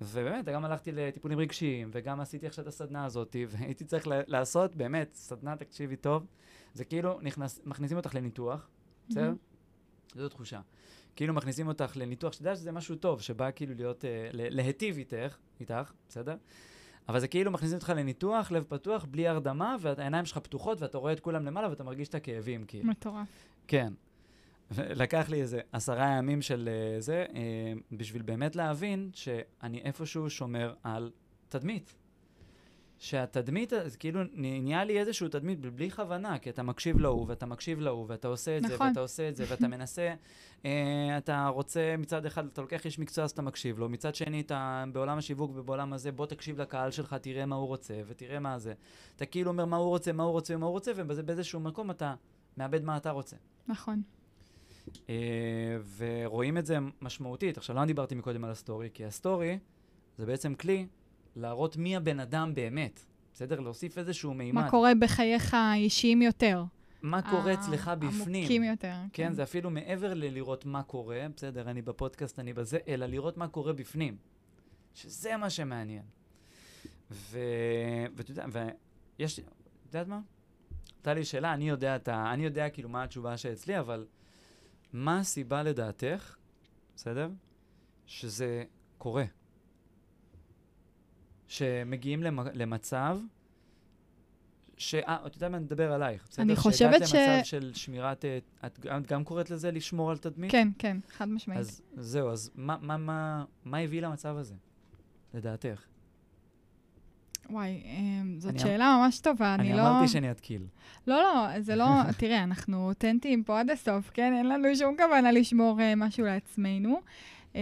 ובאמת, 0.00 0.44
גם 0.44 0.64
הלכתי 0.64 0.92
לטיפולים 0.92 1.38
רגשיים, 1.38 1.90
וגם 1.92 2.20
עשיתי 2.20 2.46
עכשיו 2.46 2.62
את 2.62 2.68
הסדנה 2.68 3.04
הזאת, 3.04 3.36
והייתי 3.50 3.84
צריך 3.84 4.04
לעשות, 4.06 4.76
באמת, 4.76 5.10
סדנה, 5.14 5.56
תקשיבי 5.56 5.96
טוב, 5.96 6.26
זה 6.74 6.84
כאילו 6.84 7.18
נכנס, 7.22 7.60
מכניסים 7.64 7.96
אותך 7.96 8.14
לניתוח, 8.14 8.68
בסדר? 9.08 9.22
מהמם. 9.22 9.36
זו 10.14 10.28
תחושה. 10.28 10.60
כאילו 11.16 11.34
מכניסים 11.34 11.68
אותך 11.68 11.96
לניתוח, 11.96 12.32
שתדע 12.32 12.56
שזה 12.56 12.72
משהו 12.72 12.96
טוב, 12.96 13.20
שבא 13.20 13.50
כאילו 13.54 13.74
להיות, 13.74 14.04
אה, 14.04 14.28
להיטיב 14.32 14.98
איתך, 14.98 15.36
איתך, 15.60 15.92
בסדר? 16.08 16.36
אבל 17.08 17.20
זה 17.20 17.28
כאילו 17.28 17.50
מכניסים 17.50 17.76
אותך 17.76 17.92
לניתוח, 17.96 18.50
לב 18.50 18.64
פתוח, 18.68 19.06
בלי 19.10 19.28
הרדמה, 19.28 19.76
והעיניים 19.80 20.24
שלך 20.24 20.38
פתוחות, 20.38 20.82
ואתה 20.82 20.98
רואה 20.98 21.12
את 21.12 21.20
כולם 21.20 21.46
למעלה, 21.46 21.70
ואתה 21.70 21.84
מרגיש 21.84 22.08
את 22.08 22.14
הכאבים, 22.14 22.64
כאילו. 22.64 22.90
מטורף. 22.90 23.28
כן. 23.66 23.92
לקח 24.78 25.28
לי 25.28 25.40
איזה 25.40 25.60
עשרה 25.72 26.16
ימים 26.18 26.42
של 26.42 26.68
אה, 26.72 27.00
זה, 27.00 27.26
אה, 27.34 27.72
בשביל 27.92 28.22
באמת 28.22 28.56
להבין 28.56 29.10
שאני 29.14 29.80
איפשהו 29.80 30.30
שומר 30.30 30.74
על 30.82 31.10
תדמית. 31.48 31.94
שהתדמית, 33.00 33.72
אז 33.72 33.96
כאילו 33.96 34.20
נהיה 34.32 34.84
לי 34.84 35.00
איזשהו 35.00 35.28
תדמית 35.28 35.60
בלי- 35.60 35.90
כוונה, 35.90 36.38
כי 36.38 36.50
אתה 36.50 36.62
מקשיב 36.62 37.00
להוא, 37.00 37.26
ואתה 37.28 37.46
מקשיב 37.46 37.80
להוא, 37.80 38.04
ואתה 38.08 38.28
עושה 38.28 38.56
את 38.56 38.62
זה, 38.62 38.74
נכון. 38.74 38.88
ואתה 38.88 39.00
עושה 39.00 39.28
את 39.28 39.36
זה, 39.36 39.44
ואתה 39.48 39.68
מנסה, 39.68 40.14
אה, 40.64 41.18
אתה 41.18 41.48
רוצה 41.48 41.94
מצד 41.98 42.26
אחד, 42.26 42.46
אתה 42.46 42.60
לוקח 42.60 42.84
איש 42.84 42.98
מקצוע 42.98 43.24
אז 43.24 43.30
אתה 43.30 43.42
מקשיב 43.42 43.78
לו, 43.78 43.88
מצד 43.88 44.14
שני 44.14 44.40
אתה 44.40 44.84
בעולם 44.92 45.18
השיווק 45.18 45.50
ובעולם 45.54 45.92
הזה, 45.92 46.12
בוא 46.12 46.26
תקשיב 46.26 46.60
לקהל 46.60 46.90
שלך, 46.90 47.14
תראה 47.14 47.46
מה 47.46 47.56
הוא 47.56 47.66
רוצה, 47.66 47.94
ותראה 48.06 48.38
מה 48.40 48.58
זה. 48.58 48.74
אתה 49.16 49.26
כאילו 49.26 49.50
אומר 49.50 49.64
מה 49.64 49.76
הוא 49.76 49.88
רוצה, 49.88 50.12
מה 50.12 50.22
הוא 50.22 50.32
רוצה, 50.32 50.56
מה 50.56 50.66
הוא 50.66 50.72
רוצה, 50.72 50.92
ובאיזשהו 50.96 51.60
מקום 51.60 51.90
אתה 51.90 52.14
מאבד 52.56 52.84
מה 52.84 52.96
אתה 52.96 53.10
רוצה. 53.10 53.36
נכון. 53.68 54.02
אה, 55.08 55.14
ורואים 55.96 56.58
את 56.58 56.66
זה 56.66 56.78
משמעותית. 57.00 57.58
עכשיו, 57.58 57.76
למה 57.76 57.86
דיברתי 57.86 58.14
מקודם 58.14 58.44
על 58.44 58.50
הסטורי? 58.50 58.88
כי 58.94 59.04
הסטורי 59.04 59.58
זה 60.18 60.26
בעצם 60.26 60.54
כלי 60.54 60.86
להראות 61.36 61.76
מי 61.76 61.96
הבן 61.96 62.20
אדם 62.20 62.54
באמת. 62.54 63.00
בסדר? 63.34 63.60
להוסיף 63.60 63.98
איזשהו 63.98 64.34
מימד. 64.34 64.62
מה 64.62 64.70
קורה 64.70 64.92
בחייך 65.00 65.54
האישיים 65.54 66.22
יותר. 66.22 66.64
מה 67.02 67.22
קורה 67.30 67.54
אצלך 67.54 67.90
בפנים. 67.98 68.40
עמוקים 68.40 68.64
יותר. 68.64 68.94
כן, 69.12 69.32
זה 69.32 69.42
אפילו 69.42 69.70
מעבר 69.70 70.14
ללראות 70.14 70.66
מה 70.66 70.82
קורה, 70.82 71.26
בסדר, 71.36 71.70
אני 71.70 71.82
בפודקאסט, 71.82 72.38
אני 72.38 72.52
בזה, 72.52 72.78
אלא 72.88 73.06
לראות 73.06 73.36
מה 73.36 73.48
קורה 73.48 73.72
בפנים. 73.72 74.16
שזה 74.94 75.36
מה 75.36 75.50
שמעניין. 75.50 76.02
ו... 77.10 77.38
ואתה 78.16 78.30
יודע, 78.30 78.46
ויש, 79.18 79.40
את 79.40 79.44
יודעת 79.86 80.08
מה? 80.08 80.20
הייתה 80.96 81.14
לי 81.14 81.24
שאלה, 81.24 81.54
אני 81.54 81.68
יודע, 81.68 81.96
את 81.96 82.08
ה... 82.08 82.32
אני 82.32 82.44
יודע 82.44 82.68
כאילו 82.68 82.88
מה 82.88 83.02
התשובה 83.02 83.36
שאצלי, 83.36 83.78
אבל 83.78 84.06
מה 84.92 85.18
הסיבה 85.18 85.62
לדעתך, 85.62 86.36
בסדר? 86.96 87.28
שזה 88.06 88.64
קורה. 88.98 89.24
שמגיעים 91.50 92.22
למ... 92.22 92.38
למצב 92.54 93.18
ש... 94.76 94.94
אה, 94.94 95.16
אתה 95.26 95.36
יודע 95.36 95.48
מה, 95.48 95.56
אני 95.56 95.64
מדבר 95.64 95.92
עלייך, 95.92 96.26
בסדר? 96.30 96.42
אני 96.44 96.56
חושבת 96.56 97.06
ש- 97.06 97.10
שהגעת 97.10 97.28
למצב 97.36 97.44
של 97.44 97.70
שמירת... 97.74 98.24
אה, 98.24 98.38
את 98.66 98.78
גם- 98.80 99.02
גם 99.08 99.24
קוראת 99.24 99.50
לזה 99.50 99.70
לשמור 99.70 100.10
על 100.10 100.18
תדמית? 100.18 100.50
כן, 100.52 100.68
כן, 100.78 100.96
חד 101.10 101.28
משמעית. 101.28 101.60
אז 101.60 101.82
זהו, 101.94 102.30
אז 102.30 102.50
מה, 102.54 102.76
מה, 102.80 102.96
מה, 102.96 103.44
מה 103.64 103.78
הביא 103.78 104.02
למצב 104.02 104.36
הזה, 104.36 104.54
לדעתך? 105.34 105.82
וואי, 107.50 107.82
אמ, 107.84 108.34
זאת 108.38 108.50
אני 108.50 108.58
שאלה 108.58 108.96
ממש 109.02 109.20
טובה, 109.20 109.54
אני 109.54 109.68
אני 109.68 109.76
לא... 109.78 109.82
אמרתי 109.90 110.08
שאני 110.08 110.30
אתקיל. 110.30 110.62
לא, 111.06 111.22
לא, 111.22 111.60
זה 111.60 111.76
לא... 111.76 111.86
תראה, 112.18 112.42
אנחנו 112.44 112.88
אותנטיים 112.88 113.44
פה 113.44 113.60
עד 113.60 113.70
הסוף, 113.70 114.10
כן? 114.14 114.32
אין 114.38 114.48
לנו 114.48 114.76
שום 114.76 114.96
כוונה 114.96 115.32
לשמור 115.32 115.80
אה, 115.80 115.94
משהו 115.96 116.24
לעצמנו. 116.26 117.00
אמ, 117.54 117.60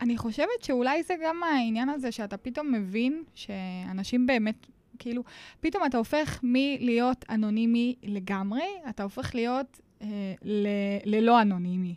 אני 0.00 0.16
חושבת 0.16 0.62
שאולי 0.62 1.02
זה 1.02 1.14
גם 1.24 1.42
העניין 1.42 1.88
הזה 1.88 2.12
שאתה 2.12 2.36
פתאום 2.36 2.72
מבין 2.72 3.22
שאנשים 3.34 4.26
באמת, 4.26 4.66
כאילו, 4.98 5.22
פתאום 5.60 5.84
אתה 5.86 5.98
הופך 5.98 6.40
מלהיות 6.42 7.24
אנונימי 7.30 7.94
לגמרי, 8.02 8.66
אתה 8.88 9.02
הופך 9.02 9.34
להיות 9.34 9.80
אה, 10.02 10.06
ל- 10.42 10.66
ללא 11.04 11.42
אנונימי. 11.42 11.94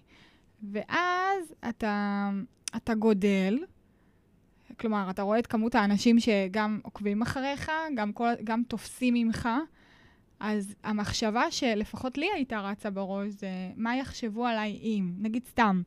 ואז 0.63 1.53
אתה, 1.69 2.29
אתה 2.75 2.93
גודל, 2.93 3.59
כלומר, 4.79 5.09
אתה 5.09 5.21
רואה 5.21 5.39
את 5.39 5.47
כמות 5.47 5.75
האנשים 5.75 6.19
שגם 6.19 6.79
עוקבים 6.83 7.21
אחריך, 7.21 7.71
גם, 7.95 8.13
כל, 8.13 8.29
גם 8.43 8.63
תופסים 8.67 9.13
ממך, 9.13 9.49
אז 10.39 10.75
המחשבה 10.83 11.51
שלפחות 11.51 12.17
לי 12.17 12.27
הייתה 12.35 12.59
רצה 12.59 12.89
בראש 12.89 13.27
זה 13.29 13.49
מה 13.75 13.97
יחשבו 13.97 14.45
עליי 14.45 14.79
אם, 14.81 15.13
נגיד 15.19 15.45
סתם, 15.45 15.81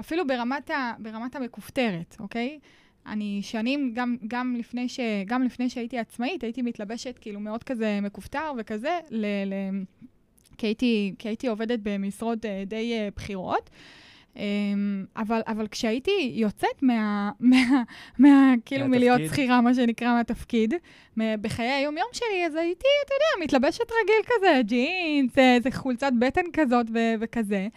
אפילו 0.00 0.26
ברמת, 0.26 0.70
ה, 0.70 0.92
ברמת 0.98 1.36
המכופתרת, 1.36 2.16
אוקיי? 2.20 2.58
אני 3.06 3.40
שנים, 3.42 3.92
גם, 3.94 4.16
גם, 4.28 4.56
לפני 4.58 4.88
ש, 4.88 5.00
גם 5.26 5.42
לפני 5.42 5.70
שהייתי 5.70 5.98
עצמאית, 5.98 6.44
הייתי 6.44 6.62
מתלבשת 6.62 7.18
כאילו 7.20 7.40
מאוד 7.40 7.64
כזה 7.64 7.98
מכופתר 8.02 8.52
וכזה, 8.58 8.98
ל, 9.10 9.26
ל, 9.26 9.54
כי, 10.58 10.66
הייתי, 10.66 11.14
כי 11.18 11.28
הייתי 11.28 11.48
עובדת 11.48 11.78
במשרות 11.82 12.44
uh, 12.44 12.48
די 12.66 12.92
uh, 12.94 13.14
בכירות. 13.16 13.70
Um, 14.34 14.38
אבל, 15.16 15.40
אבל 15.46 15.66
כשהייתי 15.68 16.32
יוצאת 16.34 16.82
מה... 16.82 17.30
מה, 17.40 17.82
מה 18.18 18.54
כאילו 18.64 18.88
מלהיות 18.88 19.20
שכירה, 19.28 19.60
מה 19.60 19.74
שנקרא, 19.74 20.14
מהתפקיד, 20.14 20.74
בחיי 21.16 21.70
היום-יום 21.70 22.08
שלי, 22.12 22.46
אז 22.46 22.54
הייתי, 22.54 22.86
אתה 23.06 23.14
יודע, 23.14 23.44
מתלבשת 23.44 23.84
רגיל 24.02 24.22
כזה, 24.26 24.60
ג'ינס, 24.62 25.38
איזה 25.38 25.70
חולצת 25.70 26.12
בטן 26.18 26.44
כזאת 26.52 26.86
ו- 26.94 27.14
וכזה. 27.20 27.68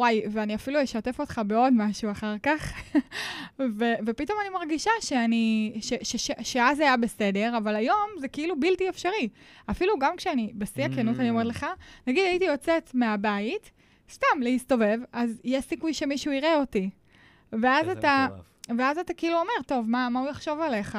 וואי, 0.00 0.22
ואני 0.30 0.54
אפילו 0.54 0.82
אשתף 0.82 1.20
אותך 1.20 1.40
בעוד 1.46 1.72
משהו 1.76 2.10
אחר 2.10 2.34
כך, 2.42 2.72
ו- 3.78 3.94
ופתאום 4.06 4.38
אני 4.40 4.48
מרגישה 4.48 4.90
שאני, 5.00 5.72
ש- 5.80 5.94
ש- 6.02 6.16
ש- 6.16 6.40
שאז 6.42 6.76
זה 6.76 6.82
היה 6.82 6.96
בסדר, 6.96 7.56
אבל 7.56 7.76
היום 7.76 8.10
זה 8.18 8.28
כאילו 8.28 8.60
בלתי 8.60 8.88
אפשרי. 8.88 9.28
אפילו 9.70 9.94
גם 10.00 10.16
כשאני, 10.16 10.52
בשיא 10.54 10.84
הכנות 10.84 11.20
אני 11.20 11.30
אומרת 11.30 11.46
mm. 11.46 11.48
לך, 11.48 11.66
נגיד 12.06 12.24
הייתי 12.24 12.44
יוצאת 12.44 12.90
מהבית, 12.94 13.70
סתם 14.10 14.40
להסתובב, 14.40 14.98
אז 15.12 15.40
יש 15.44 15.64
סיכוי 15.64 15.94
שמישהו 15.94 16.32
יראה 16.32 16.56
אותי. 16.56 16.90
ואז 17.52 17.88
אתה, 17.88 18.26
ואז 18.78 18.98
אתה 18.98 19.14
כאילו 19.14 19.34
אומר, 19.34 19.62
טוב, 19.66 19.90
מה, 19.90 20.08
מה 20.08 20.20
הוא 20.20 20.28
יחשוב 20.28 20.60
עליך? 20.60 20.98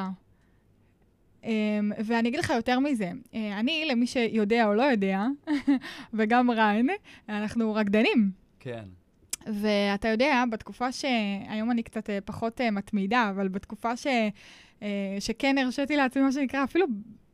Um, 1.41 1.45
ואני 2.05 2.29
אגיד 2.29 2.39
לך 2.39 2.49
יותר 2.49 2.79
מזה, 2.79 3.11
uh, 3.11 3.35
אני, 3.59 3.85
למי 3.89 4.07
שיודע 4.07 4.65
או 4.65 4.73
לא 4.73 4.83
יודע, 4.83 5.25
וגם 6.13 6.51
ריין, 6.51 6.89
אנחנו 7.29 7.73
רקדנים. 7.73 8.40
כן. 8.62 8.84
ואתה 9.47 10.08
יודע, 10.08 10.43
בתקופה 10.52 10.91
ש... 10.91 11.06
היום 11.47 11.71
אני 11.71 11.84
קצת 11.84 12.10
uh, 12.10 12.13
פחות 12.26 12.62
uh, 12.62 12.71
מתמידה, 12.71 13.30
אבל 13.30 13.47
בתקופה 13.47 13.97
ש... 13.97 14.08
uh, 14.80 14.84
שכן 15.19 15.58
הרשיתי 15.58 15.95
לעצמי, 15.95 16.21
מה 16.21 16.32
שנקרא, 16.32 16.63
אפילו 16.63 16.86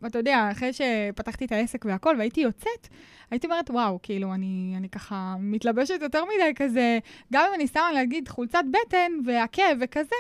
ואתה 0.02 0.18
יודע, 0.18 0.50
אחרי 0.52 0.72
שפתחתי 0.74 1.46
את 1.46 1.52
העסק 1.52 1.86
והכל, 1.86 2.16
והייתי 2.18 2.42
יוצאת, 2.42 2.88
הייתי 3.32 3.48
אומרת, 3.48 3.70
וואו, 3.70 4.00
כאילו, 4.04 4.34
אני, 4.34 4.74
אני 4.78 4.90
ככה 4.90 5.36
מתלבשת 5.40 6.00
יותר 6.02 6.24
מדי 6.26 6.56
כזה, 6.56 7.00
גם 7.34 7.46
אם 7.50 7.54
אני 7.56 7.68
שמה 7.68 7.92
להגיד 7.92 8.28
חולצת 8.28 8.64
בטן 8.72 9.12
ועקב 9.26 9.64
וכזה, 9.80 10.16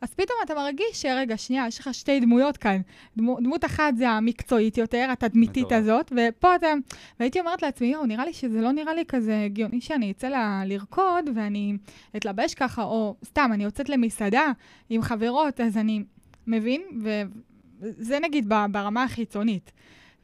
אז 0.00 0.14
פתאום 0.14 0.38
אתה 0.44 0.54
מרגיש 0.54 1.02
שרגע, 1.02 1.36
שנייה, 1.36 1.66
יש 1.66 1.78
לך 1.78 1.94
שתי 1.94 2.20
דמויות 2.20 2.56
כאן. 2.56 2.80
דמו, 3.16 3.36
דמות 3.40 3.64
אחת 3.64 3.96
זה 3.96 4.08
המקצועית 4.08 4.78
יותר, 4.78 5.08
התדמיתית 5.12 5.72
הזאת, 5.72 6.12
ופה 6.16 6.54
אתה... 6.54 6.72
והייתי 7.20 7.40
אומרת 7.40 7.62
לעצמי, 7.62 7.86
יואו, 7.86 8.06
נראה 8.06 8.24
לי 8.24 8.32
שזה 8.32 8.60
לא 8.60 8.72
נראה 8.72 8.94
לי 8.94 9.04
כזה 9.08 9.42
הגיוני 9.44 9.80
שאני 9.80 10.10
אצא 10.10 10.28
לה, 10.28 10.62
לרקוד 10.66 11.30
ואני 11.34 11.76
אתלבש 12.16 12.54
ככה, 12.54 12.82
או 12.82 13.16
סתם, 13.24 13.50
אני 13.54 13.64
יוצאת 13.64 13.88
למסעדה 13.88 14.52
עם 14.90 15.02
חברות, 15.02 15.60
אז 15.60 15.76
אני... 15.76 16.02
מבין? 16.46 16.82
ו- 17.02 17.22
זה 17.98 18.18
נגיד 18.20 18.48
ברמה 18.48 19.02
החיצונית. 19.04 19.72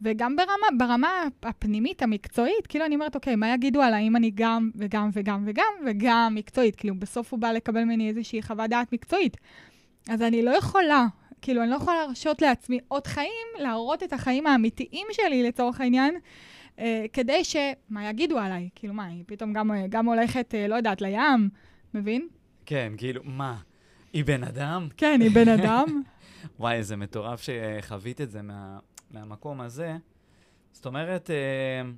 וגם 0.02 0.36
ברמה, 0.36 0.78
ברמה 0.78 1.08
הפנימית, 1.42 2.02
המקצועית, 2.02 2.66
כאילו 2.66 2.84
אני 2.84 2.94
אומרת, 2.94 3.14
אוקיי, 3.14 3.36
מה 3.36 3.54
יגידו 3.54 3.82
עליי 3.82 4.06
אם 4.06 4.16
אני 4.16 4.30
גם 4.34 4.70
וגם 4.74 5.10
וגם 5.12 5.44
וגם 5.46 5.72
וגם 5.86 6.32
מקצועית? 6.34 6.76
כאילו, 6.76 6.94
בסוף 6.94 7.32
הוא 7.32 7.40
בא 7.40 7.52
לקבל 7.52 7.84
ממני 7.84 8.08
איזושהי 8.08 8.42
חוות 8.42 8.70
דעת 8.70 8.92
מקצועית. 8.92 9.36
אז 10.08 10.22
אני 10.22 10.42
לא 10.42 10.50
יכולה, 10.50 11.06
כאילו, 11.42 11.62
אני 11.62 11.70
לא 11.70 11.76
יכולה 11.76 11.96
להרשות 12.06 12.42
לעצמי 12.42 12.78
עוד 12.88 13.06
חיים, 13.06 13.46
להראות 13.58 14.02
את 14.02 14.12
החיים 14.12 14.46
האמיתיים 14.46 15.06
שלי, 15.12 15.42
לצורך 15.42 15.80
העניין, 15.80 16.14
אה, 16.78 17.04
כדי 17.12 17.44
ש... 17.44 17.56
מה 17.90 18.08
יגידו 18.08 18.38
עליי? 18.38 18.68
כאילו, 18.74 18.94
מה, 18.94 19.06
היא 19.06 19.24
פתאום 19.26 19.52
גם, 19.52 19.70
גם 19.88 20.06
הולכת, 20.06 20.54
אה, 20.54 20.68
לא 20.68 20.74
יודעת, 20.74 21.00
לים, 21.00 21.48
מבין? 21.94 22.28
כן, 22.66 22.92
כאילו, 22.96 23.20
מה? 23.24 23.56
היא 24.12 24.24
בן 24.24 24.44
אדם? 24.44 24.88
כן, 24.96 25.20
היא 25.20 25.30
בן 25.30 25.48
אדם. 25.48 25.86
וואי, 26.58 26.76
איזה 26.76 26.96
מטורף 26.96 27.42
שחווית 27.42 28.20
את 28.20 28.30
זה 28.30 28.42
מה, 28.42 28.78
מהמקום 29.10 29.60
הזה. 29.60 29.96
זאת 30.72 30.86
אומרת, 30.86 31.30
אה, 31.30 31.90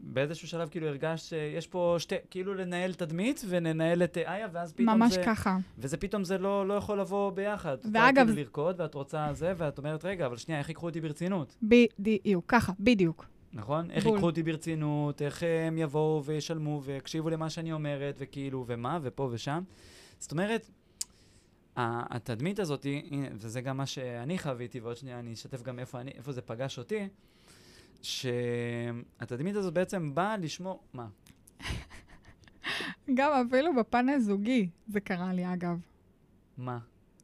באיזשהו 0.00 0.48
שלב 0.48 0.68
כאילו 0.68 0.86
הרגשת 0.86 1.28
שיש 1.28 1.66
פה 1.66 1.96
שתי, 1.98 2.14
כאילו 2.30 2.54
לנהל 2.54 2.94
תדמית 2.94 3.44
וננהל 3.48 4.02
את 4.02 4.18
איה, 4.18 4.48
ואז 4.52 4.72
פתאום 4.72 4.88
ממש 4.88 5.12
זה... 5.12 5.18
ממש 5.18 5.26
ככה. 5.26 5.56
וזה 5.78 5.96
פתאום 5.96 6.24
זה 6.24 6.38
לא, 6.38 6.68
לא 6.68 6.74
יכול 6.74 7.00
לבוא 7.00 7.30
ביחד. 7.30 7.76
ואגב... 7.92 8.28
את 8.28 8.36
לרקוד 8.36 8.80
ואת 8.80 8.94
רוצה 8.94 9.28
זה, 9.32 9.52
ואת 9.56 9.78
אומרת, 9.78 10.04
רגע, 10.04 10.26
אבל 10.26 10.36
שנייה, 10.36 10.60
איך 10.60 10.68
ייקחו 10.68 10.86
אותי 10.86 11.00
ברצינות? 11.00 11.56
בדיוק, 11.62 12.44
ככה, 12.48 12.72
בדיוק. 12.80 13.26
נכון? 13.52 13.90
איך 13.90 14.06
ייקחו 14.06 14.26
אותי 14.26 14.42
ברצינות, 14.42 15.22
איך 15.22 15.42
הם 15.66 15.78
יבואו 15.78 16.24
וישלמו 16.24 16.82
ויקשיבו 16.84 17.30
למה 17.30 17.50
שאני 17.50 17.72
אומרת, 17.72 18.14
וכאילו, 18.18 18.64
ומה, 18.66 18.98
ופה 19.02 19.28
ושם. 19.32 19.62
זאת 20.18 20.32
אומרת, 20.32 20.70
התדמית 21.76 22.58
הזאת, 22.58 22.86
וזה 23.32 23.60
גם 23.60 23.76
מה 23.76 23.86
שאני 23.86 24.38
חוויתי, 24.38 24.80
ועוד 24.80 24.96
שנייה 24.96 25.18
אני 25.18 25.32
אשתף 25.32 25.62
גם 25.62 25.78
איפה, 25.78 26.00
אני, 26.00 26.10
איפה 26.10 26.32
זה 26.32 26.42
פגש 26.42 26.78
אותי, 26.78 27.08
שהתדמית 28.02 29.56
הזאת 29.56 29.74
בעצם 29.74 30.14
באה 30.14 30.36
לשמור... 30.36 30.82
מה? 30.92 31.06
גם 33.14 33.46
אפילו 33.46 33.74
בפן 33.74 34.08
הזוגי 34.08 34.68
זה 34.88 35.00
קרה 35.00 35.32
לי, 35.32 35.52
אגב. 35.52 35.78
מה? 36.58 36.78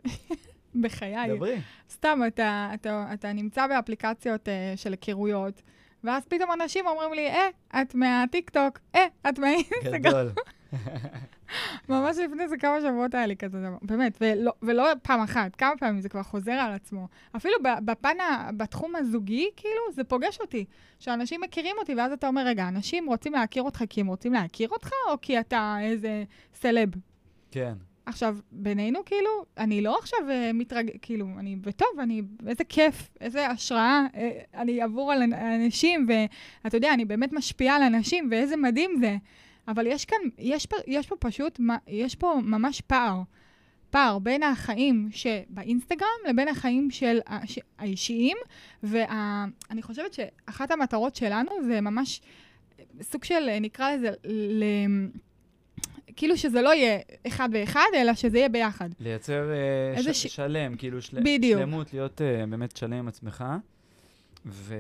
בחיי. 0.81 1.37
דברי. 1.37 1.61
סתם, 1.91 2.21
אתה, 2.27 2.71
אתה, 2.75 3.11
אתה 3.15 3.33
נמצא 3.33 3.67
באפליקציות 3.67 4.49
uh, 4.49 4.77
של 4.77 4.93
היכרויות, 4.93 5.63
ואז 6.05 6.27
פתאום 6.27 6.51
אנשים 6.53 6.87
אומרים 6.87 7.13
לי, 7.13 7.29
אה, 7.29 7.49
את 7.83 7.95
מהטיקטוק, 7.95 8.79
אה, 8.95 9.07
את 9.29 9.39
מהאינסטגרם. 9.39 10.03
גדול. 10.03 10.33
ממש 11.89 12.17
לפני 12.17 12.49
זה 12.49 12.57
כמה 12.57 12.81
שבועות 12.81 13.15
היה 13.15 13.27
לי 13.27 13.37
כזה 13.37 13.61
דבר, 13.61 13.77
באמת, 13.83 14.19
ולא, 14.21 14.53
ולא 14.63 14.85
פעם 15.03 15.21
אחת, 15.21 15.57
כמה 15.57 15.77
פעמים 15.79 16.01
זה 16.01 16.09
כבר 16.09 16.23
חוזר 16.23 16.53
על 16.53 16.73
עצמו. 16.73 17.09
אפילו 17.37 17.55
בפן, 17.85 18.17
בתחום 18.57 18.97
הזוגי, 18.97 19.49
כאילו, 19.57 19.93
זה 19.93 20.05
פוגש 20.05 20.41
אותי. 20.41 20.65
שאנשים 20.99 21.41
מכירים 21.41 21.77
אותי, 21.79 21.95
ואז 21.95 22.13
אתה 22.13 22.27
אומר, 22.27 22.47
רגע, 22.47 22.69
אנשים 22.69 23.07
רוצים 23.07 23.33
להכיר 23.33 23.63
אותך 23.63 23.85
כי 23.91 24.01
הם 24.01 24.07
רוצים 24.07 24.33
להכיר 24.33 24.69
אותך, 24.69 24.91
או 25.11 25.21
כי 25.23 25.41
אתה 25.41 25.77
איזה 25.83 26.25
סלב? 26.55 26.89
כן. 27.51 27.75
עכשיו, 28.07 28.37
בינינו, 28.53 29.05
כאילו, 29.05 29.31
אני 29.59 29.81
לא 29.81 29.99
עכשיו 29.99 30.19
uh, 30.21 30.53
מתרג... 30.55 30.91
כאילו, 31.03 31.27
אני, 31.39 31.57
וטוב, 31.63 31.89
אני, 31.99 32.23
איזה 32.47 32.65
כיף, 32.65 33.11
איזה 33.21 33.47
השראה 33.47 34.07
uh, 34.13 34.19
אני 34.55 34.83
עבור 34.83 35.13
על 35.13 35.23
אנשים, 35.23 36.07
ואתה 36.65 36.77
יודע, 36.77 36.95
אני 36.95 37.05
באמת 37.05 37.33
משפיעה 37.33 37.77
על 37.77 37.83
אנשים, 37.83 38.29
ואיזה 38.31 38.57
מדהים 38.57 38.91
זה. 39.01 39.17
אבל 39.71 39.87
יש 39.87 40.05
כאן, 40.05 40.19
יש 40.39 40.67
פה, 40.67 40.77
יש 40.87 41.07
פה 41.07 41.17
פשוט, 41.17 41.61
יש 41.87 42.15
פה 42.15 42.35
ממש 42.45 42.81
פער. 42.81 43.23
פער 43.91 44.19
בין 44.19 44.43
החיים 44.43 45.09
שבאינסטגרם 45.13 46.09
לבין 46.29 46.49
החיים 46.49 46.91
של 46.91 47.19
האישיים, 47.79 48.37
ואני 48.83 49.83
חושבת 49.83 50.13
שאחת 50.13 50.71
המטרות 50.71 51.17
שלנו 51.17 51.51
זה 51.67 51.81
ממש 51.81 52.21
סוג 53.03 53.25
של, 53.25 53.59
נקרא 53.61 53.91
לזה, 53.95 54.11
ל... 54.25 54.65
כאילו 56.17 56.37
שזה 56.37 56.63
לא 56.63 56.75
יהיה 56.75 56.99
אחד 57.27 57.49
ואחד, 57.53 57.87
אלא 57.95 58.15
שזה 58.15 58.39
יהיה 58.39 58.49
ביחד. 58.49 58.89
לייצר 59.01 59.51
uh, 59.97 60.03
ש... 60.03 60.09
ש... 60.09 60.27
שלם, 60.27 60.77
כאילו 60.77 61.03
של... 61.03 61.21
בדיוק. 61.21 61.61
שלמות, 61.61 61.93
להיות 61.93 62.21
uh, 62.21 62.47
באמת 62.51 62.77
שלם 62.77 62.93
עם 62.93 63.09
עצמך. 63.09 63.45
ו... 64.47 64.75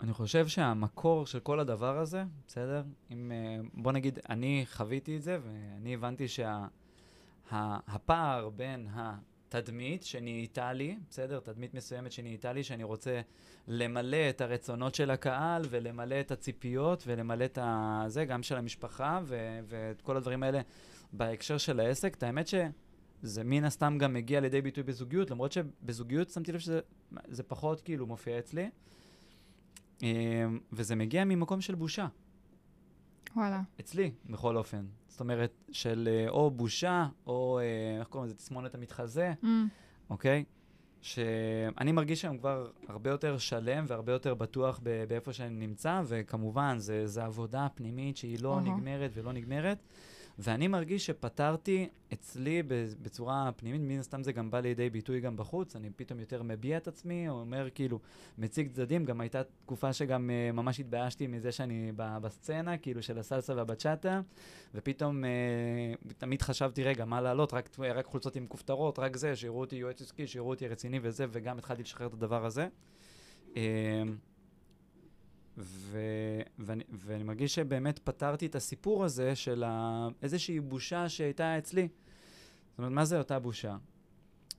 אני 0.00 0.12
חושב 0.12 0.48
שהמקור 0.48 1.26
של 1.26 1.40
כל 1.40 1.60
הדבר 1.60 1.98
הזה, 1.98 2.24
בסדר? 2.46 2.82
אם, 3.10 3.32
אה, 3.34 3.60
בוא 3.74 3.92
נגיד, 3.92 4.18
אני 4.28 4.64
חוויתי 4.72 5.16
את 5.16 5.22
זה, 5.22 5.38
ואני 5.44 5.94
הבנתי 5.94 6.28
שהפער 6.28 8.44
שה, 8.44 8.50
בין 8.56 8.88
התדמית 8.94 10.02
שנהייתה 10.02 10.72
לי, 10.72 10.96
בסדר? 11.10 11.40
תדמית 11.40 11.74
מסוימת 11.74 12.12
שנהייתה 12.12 12.52
לי, 12.52 12.64
שאני 12.64 12.84
רוצה 12.84 13.20
למלא 13.68 14.30
את 14.30 14.40
הרצונות 14.40 14.94
של 14.94 15.10
הקהל, 15.10 15.62
ולמלא 15.70 16.20
את 16.20 16.30
הציפיות, 16.30 17.04
ולמלא 17.06 17.44
את 17.44 17.58
זה, 18.06 18.24
גם 18.24 18.42
של 18.42 18.56
המשפחה, 18.56 19.20
ו, 19.24 19.60
ואת 19.68 20.02
כל 20.02 20.16
הדברים 20.16 20.42
האלה 20.42 20.60
בהקשר 21.12 21.58
של 21.58 21.80
העסק. 21.80 22.14
את 22.14 22.22
האמת 22.22 22.48
ש... 22.48 22.54
זה 23.22 23.44
מן 23.44 23.64
הסתם 23.64 23.98
גם 23.98 24.12
מגיע 24.12 24.40
לידי 24.40 24.60
ביטוי 24.60 24.82
בזוגיות, 24.82 25.30
למרות 25.30 25.52
שבזוגיות 25.52 26.30
שמתי 26.30 26.52
לב 26.52 26.58
שזה 26.58 27.42
פחות 27.46 27.80
כאילו 27.80 28.06
מופיע 28.06 28.38
אצלי. 28.38 28.70
אמ, 30.02 30.58
וזה 30.72 30.96
מגיע 30.96 31.24
ממקום 31.24 31.60
של 31.60 31.74
בושה. 31.74 32.06
וואלה. 33.36 33.62
אצלי, 33.80 34.10
בכל 34.30 34.56
אופן. 34.56 34.84
זאת 35.08 35.20
אומרת, 35.20 35.52
של 35.72 36.08
אה, 36.12 36.28
או 36.28 36.50
בושה, 36.50 37.06
או, 37.26 37.58
אה, 37.58 37.98
איך 38.00 38.08
קוראים 38.08 38.26
לזה? 38.28 38.36
תסמונת 38.36 38.74
המתחזה, 38.74 39.32
mm. 39.42 39.46
אוקיי? 40.10 40.44
שאני 41.02 41.92
מרגיש 41.92 42.24
היום 42.24 42.38
כבר 42.38 42.70
הרבה 42.88 43.10
יותר 43.10 43.38
שלם 43.38 43.84
והרבה 43.88 44.12
יותר 44.12 44.34
בטוח 44.34 44.80
באיפה 45.08 45.32
שאני 45.32 45.66
נמצא, 45.66 46.02
וכמובן, 46.06 46.78
זה, 46.78 47.06
זה 47.06 47.24
עבודה 47.24 47.66
פנימית 47.74 48.16
שהיא 48.16 48.38
לא 48.42 48.58
uh-huh. 48.58 48.60
נגמרת 48.60 49.10
ולא 49.14 49.32
נגמרת. 49.32 49.78
ואני 50.42 50.68
מרגיש 50.68 51.06
שפתרתי 51.06 51.88
אצלי 52.12 52.62
בצורה 53.02 53.50
פנימית, 53.56 53.80
מן 53.80 53.98
הסתם 53.98 54.22
זה 54.22 54.32
גם 54.32 54.50
בא 54.50 54.60
לידי 54.60 54.90
ביטוי 54.90 55.20
גם 55.20 55.36
בחוץ, 55.36 55.76
אני 55.76 55.90
פתאום 55.96 56.20
יותר 56.20 56.42
מביע 56.42 56.76
את 56.76 56.88
עצמי, 56.88 57.28
או 57.28 57.40
אומר 57.40 57.68
כאילו, 57.74 57.98
מציג 58.38 58.68
צדדים, 58.72 59.04
גם 59.04 59.20
הייתה 59.20 59.42
תקופה 59.44 59.92
שגם 59.92 60.30
uh, 60.30 60.52
ממש 60.52 60.80
התביישתי 60.80 61.26
מזה 61.26 61.52
שאני 61.52 61.92
בסצנה, 61.96 62.78
כאילו 62.78 63.02
של 63.02 63.18
הסלסה 63.18 63.54
והבצ'אטה, 63.56 64.20
ופתאום 64.74 65.24
uh, 65.24 66.12
תמיד 66.18 66.42
חשבתי, 66.42 66.84
רגע, 66.84 67.04
מה 67.04 67.20
לעלות? 67.20 67.54
רק, 67.54 67.70
רק 67.78 68.06
חולצות 68.06 68.36
עם 68.36 68.46
כופתרות, 68.46 68.98
רק 68.98 69.16
זה, 69.16 69.36
שיראו 69.36 69.60
אותי 69.60 69.76
יועץ 69.76 70.02
עסקי, 70.02 70.26
שיראו 70.26 70.50
אותי 70.50 70.68
רציני 70.68 70.98
וזה, 71.02 71.26
וגם 71.30 71.58
התחלתי 71.58 71.82
לשחרר 71.82 72.06
את 72.06 72.12
הדבר 72.12 72.46
הזה. 72.46 72.68
Uh, 73.54 73.56
ו, 75.60 75.98
ואני, 76.58 76.84
ואני 76.90 77.24
מרגיש 77.24 77.54
שבאמת 77.54 77.98
פתרתי 77.98 78.46
את 78.46 78.54
הסיפור 78.54 79.04
הזה 79.04 79.34
של 79.34 79.64
ה, 79.66 80.08
איזושהי 80.22 80.60
בושה 80.60 81.08
שהייתה 81.08 81.58
אצלי. 81.58 81.88
זאת 82.70 82.78
אומרת, 82.78 82.92
מה 82.92 83.04
זה 83.04 83.18
אותה 83.18 83.38
בושה? 83.38 83.76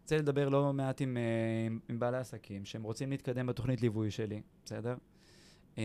רוצה 0.02 0.18
לדבר 0.18 0.50
לא 0.50 0.74
מעט 0.74 1.02
עם, 1.02 1.18
אה, 1.18 1.24
עם, 1.68 1.80
עם 1.90 2.00
בעלי 2.00 2.18
עסקים 2.18 2.66
שהם 2.66 2.84
רוצים 2.84 3.10
להתקדם 3.10 3.46
בתוכנית 3.46 3.82
ליווי 3.82 4.12
שלי, 4.12 4.42
בסדר? 4.66 4.96
אה, 5.78 5.84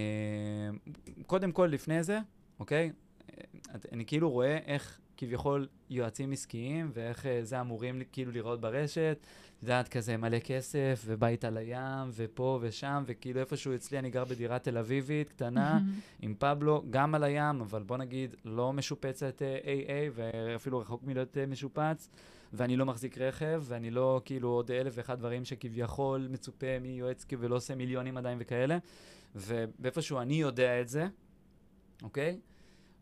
קודם 1.26 1.52
כל, 1.52 1.66
לפני 1.66 2.02
זה, 2.02 2.18
אוקיי? 2.60 2.92
אה, 3.30 3.44
אני 3.92 4.06
כאילו 4.06 4.30
רואה 4.30 4.56
איך 4.56 5.00
כביכול 5.16 5.68
יועצים 5.90 6.32
עסקיים, 6.32 6.90
ואיך 6.94 7.26
זה 7.42 7.60
אמורים 7.60 8.02
כאילו 8.12 8.32
לראות 8.32 8.60
ברשת, 8.60 9.18
את 9.56 9.62
יודעת, 9.62 9.88
כזה 9.88 10.16
מלא 10.16 10.38
כסף, 10.38 11.02
ובית 11.06 11.44
על 11.44 11.56
הים, 11.56 12.10
ופה 12.14 12.58
ושם, 12.62 13.04
וכאילו 13.06 13.40
איפשהו 13.40 13.74
אצלי 13.74 13.98
אני 13.98 14.10
גר 14.10 14.24
בדירה 14.24 14.58
תל 14.58 14.78
אביבית, 14.78 15.28
קטנה, 15.28 15.80
עם 16.22 16.34
פבלו, 16.38 16.84
גם 16.90 17.14
על 17.14 17.24
הים, 17.24 17.60
אבל 17.60 17.82
בוא 17.82 17.96
נגיד, 17.96 18.34
לא 18.44 18.72
משופצת 18.72 19.42
AA, 19.42 20.12
ואפילו 20.14 20.78
רחוק 20.78 21.02
מלהיות 21.04 21.36
משופץ, 21.48 22.08
ואני 22.52 22.76
לא 22.76 22.86
מחזיק 22.86 23.18
רכב, 23.18 23.62
ואני 23.66 23.90
לא 23.90 24.20
כאילו 24.24 24.48
עוד 24.48 24.70
אלף 24.70 24.92
ואחד 24.96 25.18
דברים 25.18 25.44
שכביכול 25.44 26.28
מצופה 26.30 26.78
מיועץ 26.80 27.24
ולא 27.38 27.56
עושה 27.56 27.74
מיליונים 27.74 28.16
עדיין 28.16 28.38
וכאלה, 28.40 28.78
ובאיפשהו 29.34 30.18
אני 30.20 30.34
יודע 30.34 30.80
את 30.80 30.88
זה, 30.88 31.06
אוקיי? 32.02 32.38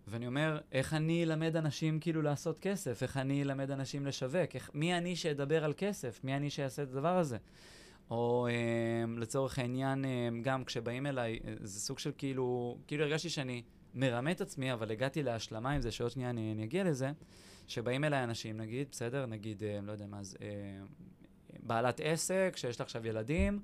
ואני 0.08 0.26
אומר, 0.26 0.60
איך 0.72 0.94
אני 0.94 1.24
אלמד 1.24 1.56
אנשים 1.56 2.00
כאילו 2.00 2.22
לעשות 2.22 2.58
כסף? 2.60 3.02
איך 3.02 3.16
אני 3.16 3.42
אלמד 3.42 3.70
אנשים 3.70 4.06
לשווק? 4.06 4.54
איך, 4.54 4.70
מי 4.74 4.98
אני 4.98 5.16
שאדבר 5.16 5.64
על 5.64 5.72
כסף? 5.76 6.20
מי 6.24 6.36
אני 6.36 6.50
שיעשה 6.50 6.82
את 6.82 6.88
הדבר 6.88 7.16
הזה? 7.18 7.36
או 8.10 8.48
אה, 8.50 9.20
לצורך 9.20 9.58
העניין, 9.58 10.04
אה, 10.04 10.28
גם 10.42 10.64
כשבאים 10.64 11.06
אליי, 11.06 11.38
אה, 11.44 11.54
זה 11.60 11.80
סוג 11.80 11.98
של 11.98 12.12
כאילו, 12.18 12.78
כאילו 12.86 13.04
הרגשתי 13.04 13.28
שאני 13.30 13.62
מרמה 13.94 14.30
את 14.30 14.40
עצמי, 14.40 14.72
אבל 14.72 14.90
הגעתי 14.90 15.22
להשלמה 15.22 15.70
עם 15.70 15.80
זה, 15.80 15.90
שעוד 15.90 16.10
שנייה 16.10 16.30
אני, 16.30 16.52
אני 16.52 16.64
אגיע 16.64 16.84
לזה, 16.84 17.12
שבאים 17.68 18.04
אליי 18.04 18.24
אנשים, 18.24 18.56
נגיד, 18.56 18.88
בסדר? 18.90 19.26
נגיד, 19.26 19.62
אה, 19.62 19.78
לא 19.82 19.92
יודע 19.92 20.06
מה, 20.06 20.20
אז, 20.20 20.36
אה, 20.42 20.46
בעלת 21.62 22.00
עסק, 22.04 22.54
שיש 22.56 22.80
לה 22.80 22.84
עכשיו 22.84 23.06
ילדים, 23.06 23.60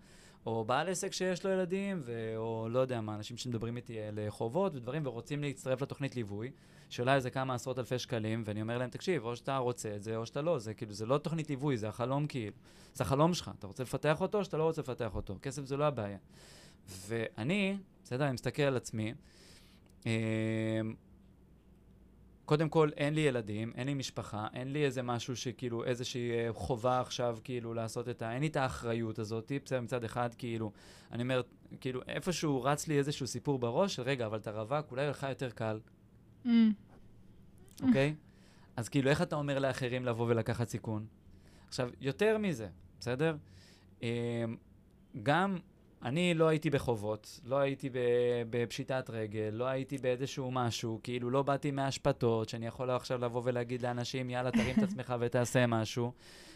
או 0.46 0.64
בעל 0.64 0.88
עסק 0.88 1.12
שיש 1.12 1.44
לו 1.44 1.50
ילדים, 1.50 2.00
ו... 2.02 2.32
או 2.36 2.68
לא 2.70 2.78
יודע 2.78 3.00
מה, 3.00 3.14
אנשים 3.14 3.36
שמדברים 3.36 3.76
איתי 3.76 4.00
על 4.00 4.18
חובות 4.28 4.74
ודברים, 4.74 5.06
ורוצים 5.06 5.42
להצטרף 5.42 5.82
לתוכנית 5.82 6.16
ליווי, 6.16 6.50
שעולה 6.88 7.14
איזה 7.14 7.30
כמה 7.30 7.54
עשרות 7.54 7.78
אלפי 7.78 7.98
שקלים, 7.98 8.42
ואני 8.46 8.62
אומר 8.62 8.78
להם, 8.78 8.90
תקשיב, 8.90 9.24
או 9.24 9.36
שאתה 9.36 9.56
רוצה 9.56 9.96
את 9.96 10.02
זה, 10.02 10.16
או 10.16 10.26
שאתה 10.26 10.42
לא, 10.42 10.58
זה 10.58 10.74
כאילו, 10.74 10.92
זה 10.92 11.06
לא 11.06 11.18
תוכנית 11.18 11.50
ליווי, 11.50 11.76
זה 11.76 11.88
החלום 11.88 12.26
כאילו, 12.26 12.56
זה 12.94 13.04
החלום 13.04 13.34
שלך, 13.34 13.50
אתה 13.58 13.66
רוצה 13.66 13.82
לפתח 13.82 14.20
אותו, 14.20 14.38
או 14.38 14.44
שאתה 14.44 14.56
לא 14.56 14.62
רוצה 14.62 14.82
לפתח 14.82 15.14
אותו, 15.14 15.36
כסף 15.42 15.64
זה 15.64 15.76
לא 15.76 15.84
הבעיה. 15.84 16.18
ואני, 17.06 17.76
בסדר, 18.04 18.24
אני 18.24 18.32
מסתכל 18.32 18.62
על 18.62 18.76
עצמי, 18.76 19.14
אה, 20.06 20.12
קודם 22.50 22.68
כל, 22.68 22.90
אין 22.96 23.14
לי 23.14 23.20
ילדים, 23.20 23.72
אין 23.74 23.86
לי 23.86 23.94
משפחה, 23.94 24.46
אין 24.54 24.72
לי 24.72 24.84
איזה 24.84 25.02
משהו 25.02 25.36
שכאילו, 25.36 25.84
איזושהי 25.84 26.30
אה, 26.30 26.48
חובה 26.52 27.00
עכשיו, 27.00 27.38
כאילו, 27.44 27.74
לעשות 27.74 28.08
את 28.08 28.22
ה... 28.22 28.32
אין 28.32 28.40
לי 28.40 28.46
את 28.46 28.56
האחריות 28.56 29.18
הזאת, 29.18 29.52
בסדר, 29.64 29.80
מצד 29.80 30.04
אחד, 30.04 30.34
כאילו, 30.38 30.72
אני 31.12 31.22
אומר, 31.22 31.42
כאילו, 31.80 32.00
איפשהו 32.08 32.62
רץ 32.62 32.88
לי 32.88 32.98
איזשהו 32.98 33.26
סיפור 33.26 33.58
בראש 33.58 33.94
של, 33.94 34.02
רגע, 34.02 34.26
אבל 34.26 34.38
אתה 34.38 34.50
רווק, 34.50 34.90
אולי 34.90 35.08
לך 35.08 35.26
יותר 35.28 35.50
קל. 35.50 35.80
Mm. 36.44 36.48
אוקיי? 37.82 38.14
אז 38.76 38.88
כאילו, 38.88 39.10
איך 39.10 39.22
אתה 39.22 39.36
אומר 39.36 39.58
לאחרים 39.58 40.04
לבוא 40.04 40.26
ולקחת 40.28 40.68
סיכון? 40.68 41.06
עכשיו, 41.68 41.90
יותר 42.00 42.38
מזה, 42.38 42.68
בסדר? 43.00 43.36
אמ, 44.02 44.08
גם 45.22 45.58
אני 46.02 46.34
לא 46.34 46.48
הייתי 46.48 46.70
בחובות, 46.70 47.40
לא 47.44 47.58
הייתי 47.58 47.90
בפשיטת 48.50 49.10
רגל, 49.10 49.50
לא 49.52 49.64
הייתי 49.64 49.98
באיזשהו 49.98 50.50
משהו, 50.50 51.00
כאילו 51.02 51.30
לא 51.30 51.42
באתי 51.42 51.70
מהשפתות, 51.70 52.48
שאני 52.48 52.66
יכול 52.66 52.90
עכשיו 52.90 53.18
לבוא 53.18 53.42
ולהגיד 53.44 53.82
לאנשים, 53.82 54.30
יאללה, 54.30 54.50
תרים 54.50 54.74
את 54.78 54.82
עצמך 54.82 55.14
ותעשה 55.20 55.66
משהו. 55.66 56.12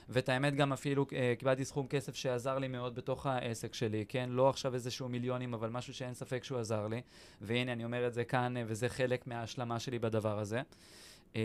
ואת 0.09 0.29
האמת, 0.29 0.55
גם 0.55 0.73
אפילו 0.73 1.07
אה, 1.13 1.35
קיבלתי 1.39 1.65
סכום 1.65 1.87
כסף 1.87 2.15
שעזר 2.15 2.59
לי 2.59 2.69
מאוד 2.69 2.95
בתוך 2.95 3.27
העסק 3.27 3.75
שלי, 3.75 4.05
כן? 4.09 4.29
לא 4.31 4.49
עכשיו 4.49 4.75
איזשהו 4.75 5.09
מיליונים, 5.09 5.55
אבל 5.55 5.71
משהו 5.71 5.95
שאין 5.95 6.15
ספק 6.15 6.45
שהוא 6.45 6.59
עזר 6.59 6.87
לי. 6.87 7.01
והנה, 7.41 7.73
אני 7.73 7.85
אומר 7.85 8.07
את 8.07 8.15
זה 8.15 8.25
כאן, 8.25 8.57
אה, 8.57 8.63
וזה 8.67 8.89
חלק 8.89 9.27
מההשלמה 9.27 9.79
שלי 9.79 9.99
בדבר 9.99 10.39
הזה. 10.39 10.63
אה, 11.37 11.43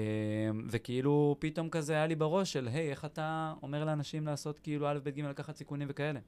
וכאילו, 0.68 1.36
פתאום 1.40 1.70
כזה 1.70 1.94
היה 1.94 2.08
לי 2.08 2.16
בראש 2.16 2.54
של, 2.54 2.68
היי, 2.68 2.90
איך 2.90 3.06
אתה 3.06 3.54
אומר 3.64 3.86
לאנשים 3.86 4.26
לעשות 4.26 4.60
כאילו 4.60 4.92
א', 4.92 5.00
ב', 5.04 5.10
ג', 5.10 5.20
לקחת 5.20 5.56
סיכונים 5.56 5.88
וכאלה. 5.92 6.20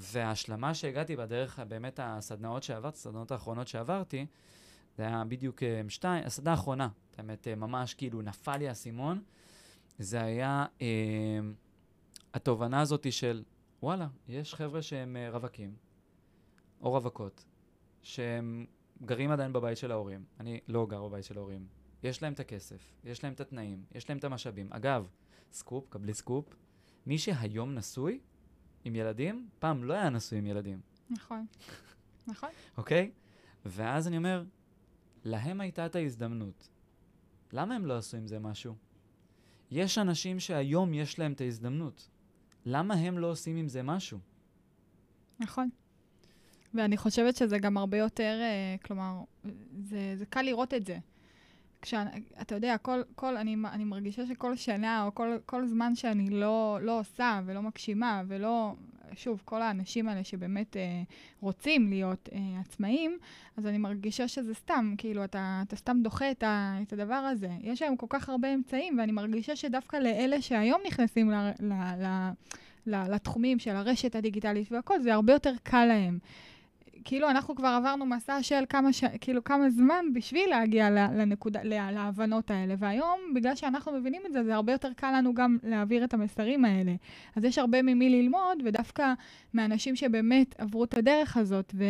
וההשלמה 0.00 0.74
שהגעתי 0.74 1.16
בדרך, 1.16 1.58
באמת 1.58 2.00
הסדנאות 2.02 2.62
שעברתי, 2.62 2.96
הסדנאות 2.96 3.30
האחרונות 3.30 3.68
שעברתי, 3.68 4.26
זה 4.96 5.06
היה 5.06 5.24
בדיוק 5.28 5.62
אה, 5.62 5.82
שתיים, 5.88 6.24
הסדנה 6.26 6.50
האחרונה, 6.50 6.88
האמת, 7.18 7.48
אה, 7.48 7.54
ממש 7.54 7.94
כאילו 7.94 8.22
נפל 8.22 8.56
לי 8.56 8.68
האסימון, 8.68 9.22
זה 9.98 10.22
היה 10.22 10.66
אה, 10.82 10.86
התובנה 12.34 12.80
הזאת 12.80 13.12
של, 13.12 13.44
וואלה, 13.82 14.08
יש 14.28 14.54
חבר'ה 14.54 14.82
שהם 14.82 15.16
אה, 15.16 15.30
רווקים, 15.30 15.74
או 16.80 16.90
רווקות, 16.90 17.44
שהם 18.02 18.66
גרים 19.02 19.30
עדיין 19.30 19.52
בבית 19.52 19.78
של 19.78 19.90
ההורים. 19.90 20.24
אני 20.40 20.60
לא 20.68 20.86
גר 20.86 21.08
בבית 21.08 21.24
של 21.24 21.38
ההורים. 21.38 21.66
יש 22.02 22.22
להם 22.22 22.32
את 22.32 22.40
הכסף, 22.40 22.94
יש 23.04 23.24
להם 23.24 23.32
את 23.32 23.40
התנאים, 23.40 23.84
יש 23.94 24.08
להם 24.08 24.18
את 24.18 24.24
המשאבים. 24.24 24.72
אגב, 24.72 25.08
סקופ, 25.52 25.88
קבלי 25.88 26.14
סקופ, 26.14 26.54
מי 27.06 27.18
שהיום 27.18 27.74
נשוי, 27.74 28.20
עם 28.84 28.96
ילדים, 28.96 29.48
פעם 29.58 29.84
לא 29.84 29.94
היה 29.94 30.10
נשוי 30.10 30.38
עם 30.38 30.46
ילדים. 30.46 30.80
נכון, 31.10 31.46
נכון. 32.26 32.48
אוקיי? 32.76 33.10
ואז 33.66 34.08
אני 34.08 34.16
אומר, 34.16 34.44
להם 35.24 35.60
הייתה 35.60 35.86
את 35.86 35.96
ההזדמנות. 35.96 36.68
למה 37.52 37.74
הם 37.74 37.86
לא 37.86 37.96
עשו 37.98 38.16
עם 38.16 38.26
זה 38.26 38.38
משהו? 38.38 38.74
יש 39.70 39.98
אנשים 39.98 40.40
שהיום 40.40 40.94
יש 40.94 41.18
להם 41.18 41.32
את 41.32 41.40
ההזדמנות. 41.40 42.08
למה 42.66 42.94
הם 42.94 43.18
לא 43.18 43.30
עושים 43.30 43.56
עם 43.56 43.68
זה 43.68 43.82
משהו? 43.82 44.18
נכון. 45.40 45.68
ואני 46.74 46.96
חושבת 46.96 47.36
שזה 47.36 47.58
גם 47.58 47.76
הרבה 47.76 47.96
יותר, 47.98 48.40
uh, 48.40 48.86
כלומר, 48.86 49.20
זה, 49.82 50.12
זה 50.16 50.26
קל 50.26 50.42
לראות 50.42 50.74
את 50.74 50.86
זה. 50.86 50.98
כשאתה 51.82 52.54
יודע, 52.54 52.78
כל, 52.78 53.02
כל, 53.14 53.36
אני, 53.36 53.56
אני 53.72 53.84
מרגישה 53.84 54.26
שכל 54.26 54.56
שנה 54.56 55.04
או 55.04 55.14
כל, 55.14 55.36
כל 55.46 55.66
זמן 55.66 55.94
שאני 55.94 56.30
לא, 56.30 56.78
לא 56.82 57.00
עושה 57.00 57.40
ולא 57.46 57.62
מגשימה 57.62 58.22
ולא, 58.28 58.74
שוב, 59.16 59.42
כל 59.44 59.62
האנשים 59.62 60.08
האלה 60.08 60.24
שבאמת 60.24 60.76
אה, 60.76 61.02
רוצים 61.40 61.90
להיות 61.90 62.28
אה, 62.32 62.60
עצמאים, 62.60 63.18
אז 63.56 63.66
אני 63.66 63.78
מרגישה 63.78 64.28
שזה 64.28 64.54
סתם, 64.54 64.94
כאילו, 64.98 65.24
אתה, 65.24 65.62
אתה 65.66 65.76
סתם 65.76 66.00
דוחה 66.02 66.30
את, 66.30 66.42
ה, 66.42 66.78
את 66.82 66.92
הדבר 66.92 67.14
הזה. 67.14 67.50
יש 67.60 67.82
היום 67.82 67.96
כל 67.96 68.06
כך 68.08 68.28
הרבה 68.28 68.54
אמצעים, 68.54 68.98
ואני 68.98 69.12
מרגישה 69.12 69.56
שדווקא 69.56 69.96
לאלה 69.96 70.42
שהיום 70.42 70.80
נכנסים 70.86 71.30
ל, 71.30 71.50
ל, 71.60 71.72
ל, 72.86 73.14
לתחומים 73.14 73.58
של 73.58 73.76
הרשת 73.76 74.16
הדיגיטלית 74.16 74.72
והכל, 74.72 75.00
זה 75.02 75.14
הרבה 75.14 75.32
יותר 75.32 75.52
קל 75.62 75.84
להם. 75.84 76.18
כאילו 77.04 77.30
אנחנו 77.30 77.54
כבר 77.54 77.68
עברנו 77.68 78.06
מסע 78.06 78.42
של 78.42 78.64
כמה, 78.68 78.92
ש... 78.92 79.04
כאילו 79.20 79.44
כמה 79.44 79.70
זמן 79.70 80.04
בשביל 80.12 80.50
להגיע 80.50 80.90
לנקודה, 80.90 81.60
לה... 81.62 81.92
להבנות 81.92 82.50
האלה. 82.50 82.74
והיום, 82.78 83.20
בגלל 83.34 83.54
שאנחנו 83.54 83.92
מבינים 83.92 84.22
את 84.26 84.32
זה, 84.32 84.44
זה 84.44 84.54
הרבה 84.54 84.72
יותר 84.72 84.92
קל 84.96 85.12
לנו 85.16 85.34
גם 85.34 85.58
להעביר 85.62 86.04
את 86.04 86.14
המסרים 86.14 86.64
האלה. 86.64 86.94
אז 87.36 87.44
יש 87.44 87.58
הרבה 87.58 87.82
ממי 87.82 88.10
ללמוד, 88.10 88.62
ודווקא 88.64 89.12
מאנשים 89.54 89.96
שבאמת 89.96 90.54
עברו 90.58 90.84
את 90.84 90.94
הדרך 90.94 91.36
הזאת, 91.36 91.72
ו... 91.76 91.84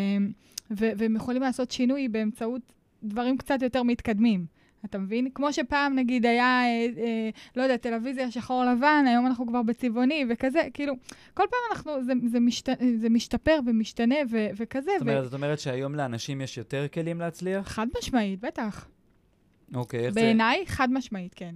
ו... 0.71 0.91
והם 0.97 1.17
יכולים 1.17 1.43
לעשות 1.43 1.71
שינוי 1.71 2.09
באמצעות 2.09 2.73
דברים 3.03 3.39
קצת 3.39 3.63
יותר 3.63 3.83
מתקדמים. 3.83 4.60
אתה 4.85 4.99
מבין? 4.99 5.29
כמו 5.35 5.53
שפעם, 5.53 5.95
נגיד, 5.95 6.27
היה, 6.27 6.63
אה, 6.63 6.87
אה, 7.03 7.31
לא 7.57 7.63
יודע, 7.63 7.77
טלוויזיה 7.77 8.31
שחור 8.31 8.65
לבן, 8.65 9.05
היום 9.09 9.27
אנחנו 9.27 9.47
כבר 9.47 9.63
בצבעוני 9.63 10.25
וכזה, 10.31 10.61
כאילו, 10.75 10.95
כל 11.35 11.45
פעם 11.51 11.61
אנחנו, 11.77 12.05
זה, 12.05 12.13
זה, 12.27 12.41
משת, 12.41 12.69
זה 12.97 13.09
משתפר 13.09 13.59
ומשתנה 13.67 14.17
ו, 14.31 14.47
וכזה. 14.57 14.91
זאת 14.99 15.01
אומרת, 15.01 15.23
ו... 15.23 15.25
זאת 15.25 15.35
אומרת 15.35 15.61
שהיום 15.61 15.95
לאנשים 15.95 16.41
יש 16.41 16.59
יותר 16.59 16.87
כלים 16.89 17.21
להצליח? 17.21 17.69
חד 17.69 17.87
משמעית, 17.99 18.41
בטח. 18.41 18.89
אוקיי, 19.75 20.07
איך 20.07 20.15
זה... 20.15 20.21
בעיניי, 20.21 20.65
חד 20.67 20.93
משמעית, 20.93 21.35
כן. 21.35 21.55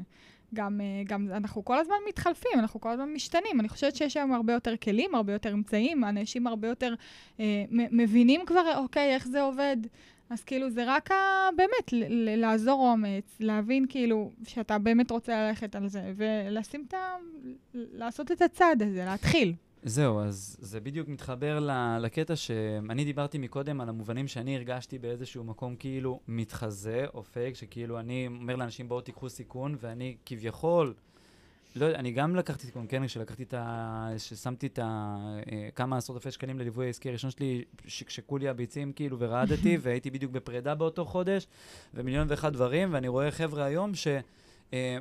גם, 0.55 0.81
אה, 0.81 1.03
גם 1.07 1.29
אנחנו 1.31 1.65
כל 1.65 1.79
הזמן 1.79 1.95
מתחלפים, 2.09 2.53
אנחנו 2.59 2.81
כל 2.81 2.91
הזמן 2.91 3.13
משתנים. 3.13 3.61
אני 3.61 3.69
חושבת 3.69 3.97
שיש 3.97 4.17
היום 4.17 4.33
הרבה 4.33 4.53
יותר 4.53 4.77
כלים, 4.77 5.15
הרבה 5.15 5.33
יותר 5.33 5.53
אמצעים, 5.53 6.05
אנשים 6.05 6.47
הרבה 6.47 6.69
יותר 6.69 6.95
אה, 7.41 7.65
מבינים 7.71 8.41
כבר, 8.47 8.77
אוקיי, 8.77 9.15
איך 9.15 9.27
זה 9.29 9.43
עובד. 9.43 9.77
אז 10.31 10.45
כאילו 10.45 10.71
זה 10.71 10.85
רק 10.87 11.11
ה... 11.11 11.15
באמת, 11.57 11.93
ל- 11.93 12.37
לעזור 12.41 12.91
אומץ, 12.93 13.37
להבין 13.41 13.87
כאילו 13.89 14.31
שאתה 14.45 14.79
באמת 14.79 15.11
רוצה 15.11 15.49
ללכת 15.49 15.77
על 15.77 15.89
זה, 15.89 16.13
ולשים 16.17 16.85
את 16.89 16.95
ה... 16.95 16.99
לעשות 17.75 18.33
את 18.33 18.43
הצעד 18.43 18.83
הזה, 18.83 19.05
להתחיל. 19.05 19.55
זהו, 19.83 20.21
אז 20.21 20.57
זה 20.61 20.81
בדיוק 20.81 21.09
מתחבר 21.09 21.61
ל- 21.61 21.99
לקטע 22.01 22.37
שאני 22.37 23.05
דיברתי 23.05 23.39
מקודם 23.39 23.81
על 23.81 23.89
המובנים 23.89 24.29
שאני 24.29 24.57
הרגשתי 24.57 24.99
באיזשהו 24.99 25.45
מקום 25.45 25.77
כאילו 25.77 26.21
מתחזה 26.29 27.05
או 27.15 27.23
פייק, 27.25 27.55
שכאילו 27.55 27.99
אני 28.01 28.27
אומר 28.27 28.57
לאנשים 28.57 28.89
בואו 28.89 29.01
תיקחו 29.01 29.29
סיכון, 29.29 29.77
ואני 29.81 30.17
כביכול, 30.27 30.95
לא 31.77 31.87
יודע, 31.87 31.99
אני 31.99 32.13
גם 32.13 32.37
לקחתי 32.37 32.67
סיכון, 32.67 32.87
כן, 32.89 33.07
כשלקחתי 33.07 33.43
את 33.43 33.55
ה... 33.55 34.09
ששמתי 34.19 34.67
את 34.67 34.79
ה... 34.79 35.17
אה, 35.53 35.69
כמה 35.75 35.97
עשרות 35.97 36.17
אלפי 36.17 36.31
שקלים 36.31 36.59
לליווי 36.59 36.87
העסקי 36.87 37.09
הראשון 37.09 37.31
שלי, 37.31 37.65
שקשקו 37.87 38.39
לי 38.39 38.49
הביצים 38.49 38.93
כאילו 38.93 39.19
ורעדתי, 39.19 39.79
והייתי 39.83 40.11
בדיוק 40.11 40.33
בפרידה 40.33 40.75
באותו 40.75 41.05
חודש, 41.05 41.47
ומיליון 41.95 42.27
ואחד 42.31 42.53
דברים, 42.53 42.95
ואני 42.95 43.09
רואה 43.09 43.31
חבר'ה 43.31 43.65
היום 43.65 43.95
ש... 43.95 44.09
אה, 44.73 44.99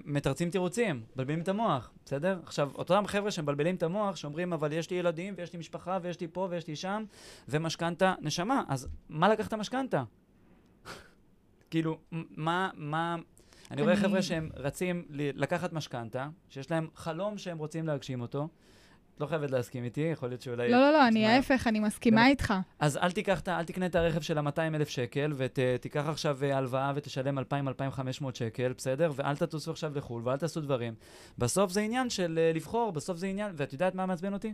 תירוצים, 0.52 1.04
מבלבלים 1.14 1.42
את 1.42 1.48
המוח, 1.48 1.92
בסדר? 2.06 2.40
עכשיו, 2.44 2.72
אותם 2.76 3.04
חבר'ה 3.08 3.32
שמבלבלים 3.32 3.76
את 3.76 3.84
המוח, 3.84 4.16
שאומרים, 4.16 4.54
אבל 4.54 4.74
יש 4.74 4.90
לי 4.90 4.98
ילדים, 4.98 5.34
ויש 5.38 5.54
לי 5.54 5.60
משפחה, 5.60 6.00
ויש 6.02 6.20
לי 6.20 6.28
פה, 6.28 6.48
ויש 6.52 6.68
לי 6.68 6.76
שם, 6.76 7.04
ומשכנתה, 7.48 8.14
נשמה, 8.22 8.64
אז 8.68 8.88
מה 9.10 9.30
לקחת 9.30 9.54
משכנתה? 9.54 10.04
כאילו, 11.72 12.00
מה, 12.12 12.70
מה... 12.76 13.16
אני 13.72 13.82
רואה 13.82 13.96
חבר'ה 13.96 14.22
שהם 14.22 14.50
רצים 14.56 15.06
לקחת 15.10 15.74
משכנתה, 15.74 16.28
שיש 16.50 16.72
להם 16.72 16.88
חלום 16.96 17.38
שהם 17.38 17.58
רוצים 17.58 17.88
להגשים 17.88 18.22
אותו. 18.22 18.48
את 19.16 19.22
לא 19.22 19.26
חייבת 19.26 19.52
להסכים 19.52 19.84
איתי, 19.84 20.02
יכול 20.02 20.30
להיות 20.30 20.42
שאולי... 20.42 20.72
לא, 20.72 20.78
לא, 20.78 20.92
לא, 20.92 21.08
אני 21.08 21.28
ההפך, 21.28 21.68
אני 21.68 21.80
מסכימה. 21.80 22.28
איתך. 22.28 22.54
אז 22.80 22.98
אל 22.98 23.12
תיקח, 23.12 23.42
אל 23.48 23.64
תקנה 23.64 23.86
את 23.86 23.96
הרכב 23.96 24.22
של 24.22 24.38
ה-200 24.38 24.60
אלף 24.76 24.90
שקל, 24.90 25.34
ותיקח 25.38 26.06
עכשיו 26.08 26.38
אה, 26.44 26.58
הלוואה 26.58 26.92
ותשלם 26.96 27.40
2,000-2,500 27.40 27.44
שקל, 28.34 28.74
בסדר? 28.78 29.12
ואל 29.16 29.36
תטוסו 29.36 29.72
עכשיו 29.72 29.92
לחו"ל, 29.96 30.22
ואל 30.26 30.38
תעשו 30.38 30.62
דברים. 30.62 30.94
בסוף 31.38 31.72
זה 31.72 31.82
עניין 31.82 32.10
של 32.10 32.40
אה, 32.42 32.52
לבחור, 32.54 32.92
בסוף 32.92 33.18
זה 33.18 33.28
עניין, 33.28 33.52
ואת 33.56 33.74
יודעת 33.74 33.96
מה 33.96 34.06
מעצבן 34.06 34.34
אותי? 34.34 34.54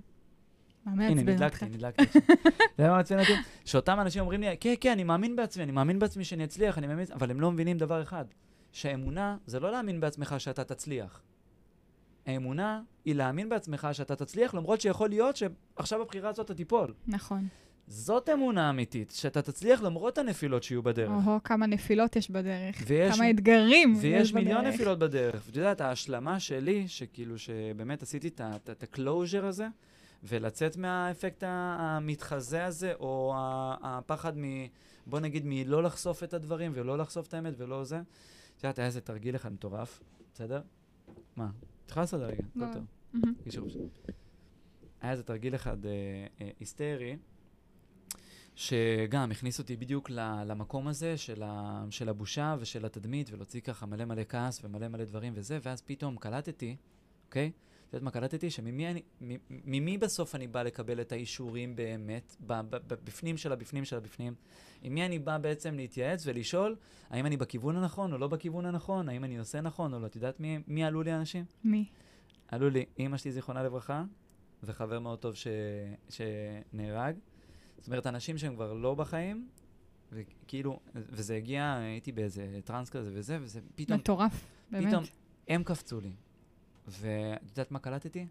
מה 0.86 1.06
הנה, 1.06 1.24
מעצבן 1.24 1.44
אותך? 1.44 1.64
נדלקתי, 1.64 1.66
נדלקתי. 1.66 2.20
יודע 2.80 2.92
מה 2.92 2.98
מעצבן 2.98 3.20
אותי? 3.20 3.34
שאותם 3.66 4.00
אנשים 4.00 4.22
אומרים 4.22 4.42
לי, 4.42 4.58
כן, 4.60 4.74
כן, 4.82 4.92
אני 4.92 5.04
מאמין 5.04 5.36
בעצמי, 5.36 5.64
אני 5.64 5.72
מאמין 5.72 6.00
בעצמי 6.00 6.24
שאני 6.24 6.44
אצליח, 6.44 6.78
אני 6.78 6.88
מאמין, 6.88 7.06
אבל 7.14 7.32
הם 7.32 7.42
לא 7.42 7.52
מבינים 7.52 7.78
דבר 7.78 8.02
אחד, 8.02 8.26
שהאמונה 8.72 9.38
זה 9.46 9.60
לא 9.60 9.72
להאמין 9.72 10.00
בעצמך 10.00 10.36
שאתה 10.38 10.64
תצליח. 10.64 11.22
האמונה 12.26 12.82
היא 13.06 13.16
להאמין 13.16 13.50
בעצמך 13.50 13.88
שאתה 13.92 14.16
תצליח, 14.16 14.54
למרות 14.54 14.82
שיכול 14.82 15.10
להיות 15.10 15.36
שעכשיו 15.36 16.02
הבחירה 16.02 16.30
הזאת 16.30 16.46
אתה 16.46 16.54
תיפול. 16.54 16.94
נכון. 17.08 17.48
זאת 17.88 18.30
אמונה 18.30 18.70
אמיתית, 18.70 19.12
שאתה 19.12 19.42
תצליח 19.42 19.82
למרות 19.82 20.18
הנפילות 20.18 20.64
שיהיו 20.64 20.84
בדרך. 20.84 21.10
או-הו, 21.10 21.44
כמה 21.44 21.66
נפילות 21.66 22.16
יש 22.16 22.32
בדרך. 22.32 22.76
ויש- 22.88 23.16
כמה 23.16 23.30
אתגרים 23.30 23.94
יש 23.94 24.04
ויש 24.04 24.34
מיליון 24.34 24.62
בדרך. 24.62 24.74
נפילות 24.74 25.00
בדרך. 25.00 25.44
ואת 25.46 25.56
יודעת, 25.56 25.82
ההשלמה 25.82 26.40
שלי, 26.40 26.88
שכאילו, 26.88 27.38
שבאמת 27.38 28.04
עשיתי 28.04 28.28
את 28.28 28.42
ה-closure 28.42 29.46
הזה, 29.46 29.68
ולצאת 30.24 30.78
מהאפקט 30.78 31.44
המתחזה 31.48 32.66
הזה, 32.66 32.94
או 33.00 33.34
הפחד 33.84 34.38
מ... 34.38 34.44
בוא 35.08 35.20
נגיד, 35.20 35.44
מלא 35.46 35.84
לחשוף 35.84 36.24
את 36.24 36.34
הדברים, 36.34 36.72
ולא 36.76 36.98
לחשוף 36.98 37.28
את 37.28 37.34
האמת, 37.34 37.54
ולא 37.58 37.84
זה. 37.84 38.00
את 38.60 38.64
יודעת, 38.64 38.80
היה 38.80 38.86
איזה 38.88 39.02
תרגיל 39.02 39.36
אחד 39.36 39.54
מטורף, 39.54 40.04
בסדר? 40.34 40.62
מה? 41.36 41.50
יכולה 41.90 42.04
לעשות 42.04 42.22
רגע. 42.22 42.44
הכל 42.56 42.74
טוב. 42.74 42.86
היה 45.02 45.12
איזה 45.12 45.24
תרגיל 45.24 45.56
אחד 45.56 45.86
אה, 45.86 45.92
אה, 46.42 46.50
היסטרי, 46.60 47.18
שגם 48.56 49.32
הכניס 49.32 49.60
אותי 49.60 49.76
בדיוק 49.76 50.10
למקום 50.46 50.88
הזה 50.88 51.18
של, 51.18 51.44
ה, 51.44 51.86
של 51.90 52.10
הבושה 52.10 52.56
ושל 52.60 52.86
התדמית, 52.86 53.30
ולהוציא 53.32 53.62
ככה 53.62 53.86
מלא 53.86 54.06
מלא 54.06 54.24
כעס 54.30 54.64
ומלא 54.64 54.88
מלא 54.88 55.04
דברים 55.04 55.34
וזה, 55.36 55.60
ואז 55.64 55.82
פתאום 55.82 56.18
קלטתי, 56.18 56.76
אוקיי? 57.26 57.52
את 57.90 57.94
יודעת 57.94 58.04
מה 58.04 58.12
קלטתי? 58.12 58.50
שממי 58.50 58.88
אני, 58.88 59.02
ממי 59.50 59.98
בסוף 59.98 60.36
אני 60.36 60.48
בא 60.48 60.64
לקבל 60.64 61.02
את 61.02 61.12
האישורים 61.12 61.76
באמת, 61.76 62.36
בפנים 62.88 63.38
של 63.38 63.52
הבפנים 63.52 63.86
של 63.86 63.98
הבפנים? 63.98 64.36
עם 64.82 64.94
מי 64.94 65.06
אני 65.06 65.20
בא 65.20 65.38
בעצם 65.38 65.76
להתייעץ 65.76 66.28
ולשאול 66.28 66.76
האם 67.10 67.26
אני 67.26 67.38
בכיוון 67.38 67.76
הנכון 67.76 68.14
או 68.14 68.18
לא 68.18 68.28
בכיוון 68.28 68.66
הנכון, 68.66 69.10
האם 69.10 69.24
אני 69.24 69.38
עושה 69.38 69.62
נכון 69.62 69.94
או 69.94 70.00
לא. 70.00 70.06
את 70.06 70.16
יודעת 70.16 70.40
מי, 70.40 70.60
מי 70.68 70.84
עלו 70.84 71.04
לי 71.04 71.12
האנשים? 71.12 71.46
מי? 71.64 71.86
עלו 72.48 72.70
לי 72.70 72.86
אימא 73.00 73.18
שלי, 73.18 73.32
זיכרונה 73.32 73.64
לברכה, 73.64 74.04
וחבר 74.64 75.00
מאוד 75.00 75.20
טוב 75.20 75.36
ש... 75.36 75.48
שנהרג. 76.10 77.16
זאת 77.78 77.88
אומרת, 77.88 78.08
אנשים 78.08 78.38
שהם 78.38 78.56
כבר 78.56 78.74
לא 78.74 78.96
בחיים, 78.96 79.48
וכאילו, 80.12 80.80
וזה 80.96 81.36
הגיע, 81.36 81.74
הייתי 81.74 82.12
באיזה 82.12 82.60
טראנס 82.64 82.90
כזה 82.90 83.10
וזה, 83.14 83.38
וזה 83.42 83.60
פתאום, 83.76 84.00
מטורף, 84.00 84.46
באמת. 84.72 84.88
פתאום 84.88 85.04
הם 85.48 85.64
קפצו 85.64 86.00
לי. 86.00 86.12
ואת 86.90 87.50
יודעת 87.50 87.72
מה 87.72 87.80
קלטתי? 87.80 88.28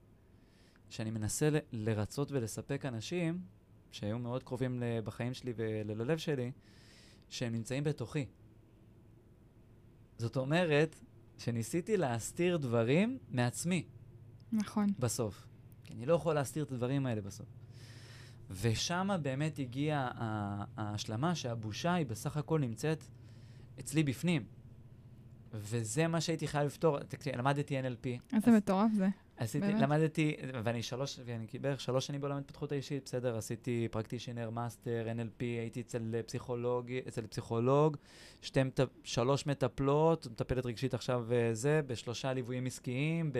שאני 0.90 1.10
מנסה 1.10 1.50
ל- 1.50 1.58
לרצות 1.72 2.32
ולספק 2.32 2.84
אנשים 2.84 3.40
שהיו 3.90 4.18
מאוד 4.18 4.42
קרובים 4.42 4.82
בחיים 5.04 5.34
שלי 5.34 5.52
וללב 5.56 6.18
שלי, 6.18 6.52
שהם 7.28 7.52
נמצאים 7.52 7.84
בתוכי. 7.84 8.26
זאת 10.18 10.36
אומרת, 10.36 10.96
שניסיתי 11.38 11.96
להסתיר 11.96 12.56
דברים 12.56 13.18
מעצמי. 13.30 13.86
נכון. 14.52 14.86
בסוף. 14.98 15.46
כי 15.84 15.94
אני 15.94 16.06
לא 16.06 16.14
יכול 16.14 16.34
להסתיר 16.34 16.64
את 16.64 16.72
הדברים 16.72 17.06
האלה 17.06 17.20
בסוף. 17.20 17.46
ושם 18.50 19.08
באמת 19.22 19.58
הגיעה 19.58 20.10
ההשלמה 20.76 21.34
שהבושה 21.34 21.94
היא 21.94 22.06
בסך 22.06 22.36
הכל 22.36 22.60
נמצאת 22.60 23.04
אצלי 23.80 24.02
בפנים. 24.02 24.46
וזה 25.52 26.06
מה 26.06 26.20
שהייתי 26.20 26.48
חייב 26.48 26.66
לפתור. 26.66 26.98
תקשיב, 26.98 27.36
למדתי 27.36 27.80
NLP. 27.80 28.34
איזה 28.36 28.50
מטורף 28.50 28.90
זה. 28.96 29.08
עשיתי, 29.36 29.66
באמת? 29.66 29.80
למדתי, 29.82 30.36
ואני 30.64 30.82
שלוש, 30.82 31.20
ואני 31.24 31.46
בערך 31.60 31.80
שלוש 31.80 32.06
שנים 32.06 32.20
בעולם 32.20 32.36
ההתפתחות 32.36 32.72
האישית, 32.72 33.02
בסדר, 33.04 33.36
עשיתי 33.36 33.88
practitioner, 33.90 34.50
master, 34.50 35.06
NLP, 35.16 35.40
הייתי 35.40 35.80
אצל 35.80 36.14
אה, 36.14 36.22
פסיכולוג, 36.22 36.92
אצל 37.08 37.26
פסיכולוג, 37.26 37.96
שתי, 38.42 38.60
שלוש 39.04 39.46
מטפלות, 39.46 40.26
מטפלת 40.30 40.66
רגשית 40.66 40.94
עכשיו 40.94 41.24
וזה, 41.28 41.80
בשלושה 41.86 42.32
ליוויים 42.32 42.66
עסקיים, 42.66 43.32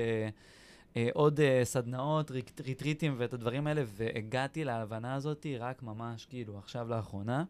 בעוד 0.97 1.41
סדנאות, 1.65 2.31
ריק- 2.31 2.61
ריטריטים 2.61 3.15
ואת 3.19 3.33
הדברים 3.35 3.67
האלה, 3.67 3.83
והגעתי 3.87 4.65
להבנה 4.65 5.15
הזאת 5.15 5.47
רק 5.61 5.83
ממש, 5.83 6.27
כאילו, 6.27 6.59
עכשיו 6.59 6.89
לאחרונה, 6.89 7.45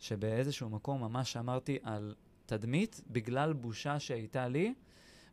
שבאיזשהו 0.00 0.68
מקום 0.70 1.00
ממש 1.00 1.36
שמרתי 1.36 1.78
על 1.82 2.14
תדמית 2.46 3.00
בגלל 3.10 3.52
בושה 3.52 4.00
שהייתה 4.00 4.48
לי, 4.48 4.74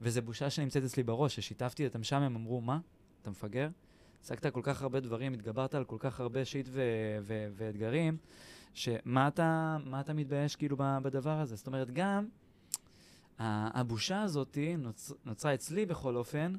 וזו 0.02 0.22
בושה 0.22 0.50
שנמצאת 0.50 0.84
אצלי 0.84 1.04
בראש, 1.04 1.36
ששיתפתי 1.36 1.88
אותם 1.88 2.04
שם, 2.04 2.22
הם 2.22 2.36
אמרו, 2.36 2.62
מה? 2.62 2.80
אתה 3.22 3.30
מפגר? 3.30 3.70
השגת 4.24 4.46
כל 4.54 4.62
כך 4.64 4.82
הרבה 4.82 5.00
דברים, 5.00 5.34
התגברת 5.34 5.76
על 5.76 5.86
כל 5.86 5.98
כך 6.00 6.20
הרבה 6.20 6.46
שיט 6.46 6.68
ו- 6.72 7.18
ו- 7.22 7.48
ואתגרים, 7.56 8.18
שמה 8.74 9.28
אתה, 9.28 9.78
אתה 10.00 10.14
מתבייש 10.14 10.56
כאילו 10.56 10.78
בדבר 10.78 11.40
הזה? 11.40 11.56
זאת 11.56 11.68
אומרת, 11.68 11.92
גם 11.92 12.28
הבושה 13.40 14.22
הזאת 14.22 14.58
נוצ- 14.78 15.14
נוצרה 15.26 15.54
אצלי 15.54 15.86
בכל 15.86 16.16
אופן, 16.16 16.54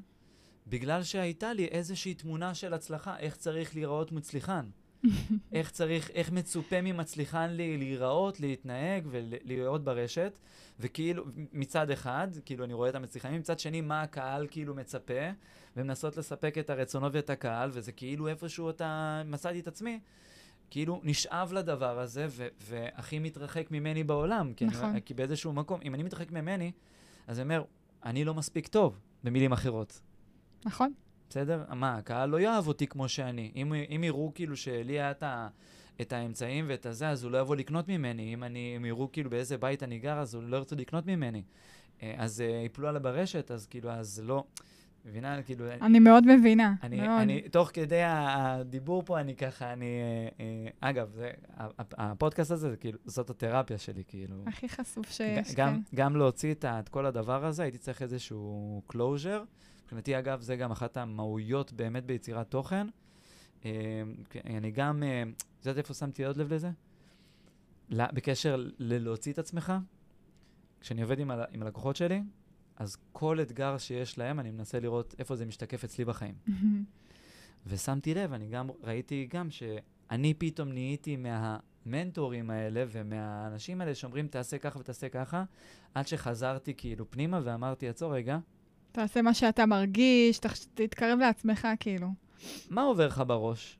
בגלל 0.67 1.03
שהייתה 1.03 1.53
לי 1.53 1.65
איזושהי 1.65 2.13
תמונה 2.13 2.53
של 2.55 2.73
הצלחה, 2.73 3.17
איך 3.17 3.35
צריך 3.35 3.75
להיראות 3.75 4.11
מצליחן. 4.11 4.65
איך 5.51 5.71
צריך, 5.71 6.09
איך 6.09 6.31
מצופה 6.31 6.81
ממצליחן 6.81 7.49
לי 7.49 7.77
להיראות, 7.77 8.39
להתנהג 8.39 9.07
ולהיות 9.09 9.83
ברשת, 9.83 10.39
וכאילו, 10.79 11.25
מצד 11.53 11.89
אחד, 11.89 12.27
כאילו 12.45 12.65
אני 12.65 12.73
רואה 12.73 12.89
את 12.89 12.95
המצליחנים, 12.95 13.39
מצד 13.39 13.59
שני, 13.59 13.81
מה 13.81 14.01
הקהל 14.01 14.47
כאילו 14.51 14.75
מצפה, 14.75 15.29
ומנסות 15.77 16.17
לספק 16.17 16.57
את 16.57 16.69
הרצונות 16.69 17.15
ואת 17.15 17.29
הקהל, 17.29 17.69
וזה 17.73 17.91
כאילו 17.91 18.27
איפשהו 18.27 18.69
אתה, 18.69 19.21
מצאתי 19.25 19.59
את 19.59 19.67
עצמי, 19.67 19.99
כאילו 20.69 21.01
נשאב 21.03 21.53
לדבר 21.53 21.99
הזה, 21.99 22.25
ו- 22.29 22.47
והכי 22.61 23.19
מתרחק 23.19 23.71
ממני 23.71 24.03
בעולם. 24.03 24.53
כי, 24.53 24.65
נכון. 24.65 24.89
אני, 24.89 25.01
כי 25.01 25.13
באיזשהו 25.13 25.53
מקום, 25.53 25.79
אם 25.83 25.95
אני 25.95 26.03
מתרחק 26.03 26.31
ממני, 26.31 26.71
אז 27.27 27.39
אני 27.39 27.43
אומר, 27.43 27.63
אני 28.05 28.25
לא 28.25 28.33
מספיק 28.33 28.67
טוב, 28.67 28.99
במילים 29.23 29.51
אחרות. 29.51 30.01
נכון? 30.65 30.93
בסדר? 31.29 31.63
מה, 31.73 31.95
הקהל 31.95 32.29
לא 32.29 32.39
יאהב 32.39 32.67
אותי 32.67 32.87
כמו 32.87 33.09
שאני. 33.09 33.51
אם, 33.55 33.73
אם 33.95 34.03
יראו 34.03 34.31
כאילו 34.35 34.57
שלי 34.57 34.93
היה 34.93 35.11
את, 35.11 35.23
ה, 35.23 35.47
את 36.01 36.13
האמצעים 36.13 36.65
ואת 36.67 36.85
הזה, 36.85 37.09
אז 37.09 37.23
הוא 37.23 37.31
לא 37.31 37.37
יבוא 37.37 37.55
לקנות 37.55 37.87
ממני. 37.87 38.33
אם, 38.33 38.43
אני, 38.43 38.73
אם 38.77 38.85
יראו 38.85 39.11
כאילו 39.11 39.29
באיזה 39.29 39.57
בית 39.57 39.83
אני 39.83 39.99
גר, 39.99 40.19
אז 40.19 40.35
הוא 40.35 40.43
לא 40.43 40.57
ירצו 40.57 40.75
לקנות 40.75 41.05
ממני. 41.05 41.43
אה, 42.03 42.15
אז 42.17 42.41
אה, 42.41 42.45
יפלו 42.65 42.87
עליי 42.87 43.01
ברשת, 43.01 43.51
אז 43.51 43.67
כאילו, 43.67 43.91
אז 43.91 44.21
לא. 44.25 44.43
מבינה? 45.05 45.41
כאילו... 45.43 45.65
אני 45.81 45.99
מאוד 45.99 46.23
מבינה. 46.27 46.73
אני, 46.83 47.01
מאוד. 47.01 47.21
אני, 47.21 47.41
תוך 47.41 47.69
כדי 47.73 48.01
הדיבור 48.03 49.03
פה, 49.05 49.19
אני 49.19 49.35
ככה, 49.35 49.73
אני... 49.73 49.85
אה, 49.85 50.45
אה, 50.45 50.89
אגב, 50.89 51.11
זה, 51.11 51.31
הפודקאסט 51.77 52.51
הזה, 52.51 52.69
זה 52.69 52.77
כאילו, 52.77 52.99
זאת 53.05 53.29
התרפיה 53.29 53.77
שלי, 53.77 54.03
כאילו. 54.07 54.35
הכי 54.47 54.69
חשוף 54.69 55.09
שיש, 55.09 55.55
גם, 55.55 55.73
כן. 55.73 55.95
גם 55.95 56.15
להוציא 56.15 56.51
את, 56.51 56.65
את 56.65 56.89
כל 56.89 57.05
הדבר 57.05 57.45
הזה, 57.45 57.63
הייתי 57.63 57.77
צריך 57.77 58.01
איזשהו 58.01 58.81
closure. 58.93 59.64
מבחינתי, 59.85 60.19
אגב, 60.19 60.41
זה 60.41 60.55
גם 60.55 60.71
אחת 60.71 60.97
המהויות 60.97 61.73
באמת 61.73 62.05
ביצירת 62.05 62.51
תוכן. 62.51 62.87
אה, 63.65 63.71
אני 64.45 64.71
גם, 64.71 65.03
אה, 65.03 65.23
את 65.59 65.65
יודעת 65.65 65.77
איפה 65.77 65.93
שמתי 65.93 66.25
עוד 66.25 66.37
לב 66.37 66.53
לזה? 66.53 66.71
בקשר 67.89 68.65
ללהוציא 68.79 69.33
את 69.33 69.39
עצמך, 69.39 69.73
כשאני 70.81 71.01
עובד 71.01 71.19
עם, 71.19 71.31
ה- 71.31 71.43
עם 71.51 71.61
הלקוחות 71.61 71.95
שלי, 71.95 72.21
אז 72.77 72.97
כל 73.11 73.41
אתגר 73.41 73.77
שיש 73.77 74.17
להם, 74.17 74.39
אני 74.39 74.51
מנסה 74.51 74.79
לראות 74.79 75.15
איפה 75.19 75.35
זה 75.35 75.45
משתקף 75.45 75.83
אצלי 75.83 76.05
בחיים. 76.05 76.35
ושמתי 77.67 78.13
לב, 78.13 78.33
אני 78.33 78.47
גם 78.47 78.69
ראיתי 78.83 79.27
גם 79.33 79.47
שאני 79.51 80.33
פתאום 80.33 80.69
נהייתי 80.71 81.17
מהמנטורים 81.17 82.49
האלה 82.49 82.83
ומהאנשים 82.87 83.81
האלה 83.81 83.95
שאומרים, 83.95 84.27
תעשה 84.27 84.57
ככה 84.57 84.79
ותעשה 84.79 85.09
ככה, 85.09 85.43
עד 85.93 86.07
שחזרתי 86.07 86.73
כאילו 86.77 87.11
פנימה 87.11 87.39
ואמרתי, 87.43 87.89
עצור 87.89 88.15
רגע, 88.15 88.37
תעשה 88.95 89.21
מה 89.21 89.33
שאתה 89.33 89.65
מרגיש, 89.65 90.39
תחש- 90.39 90.67
תתקרב 90.73 91.19
לעצמך, 91.19 91.67
כאילו. 91.79 92.07
מה 92.69 92.81
עובר 92.81 93.07
לך 93.07 93.23
בראש? 93.27 93.77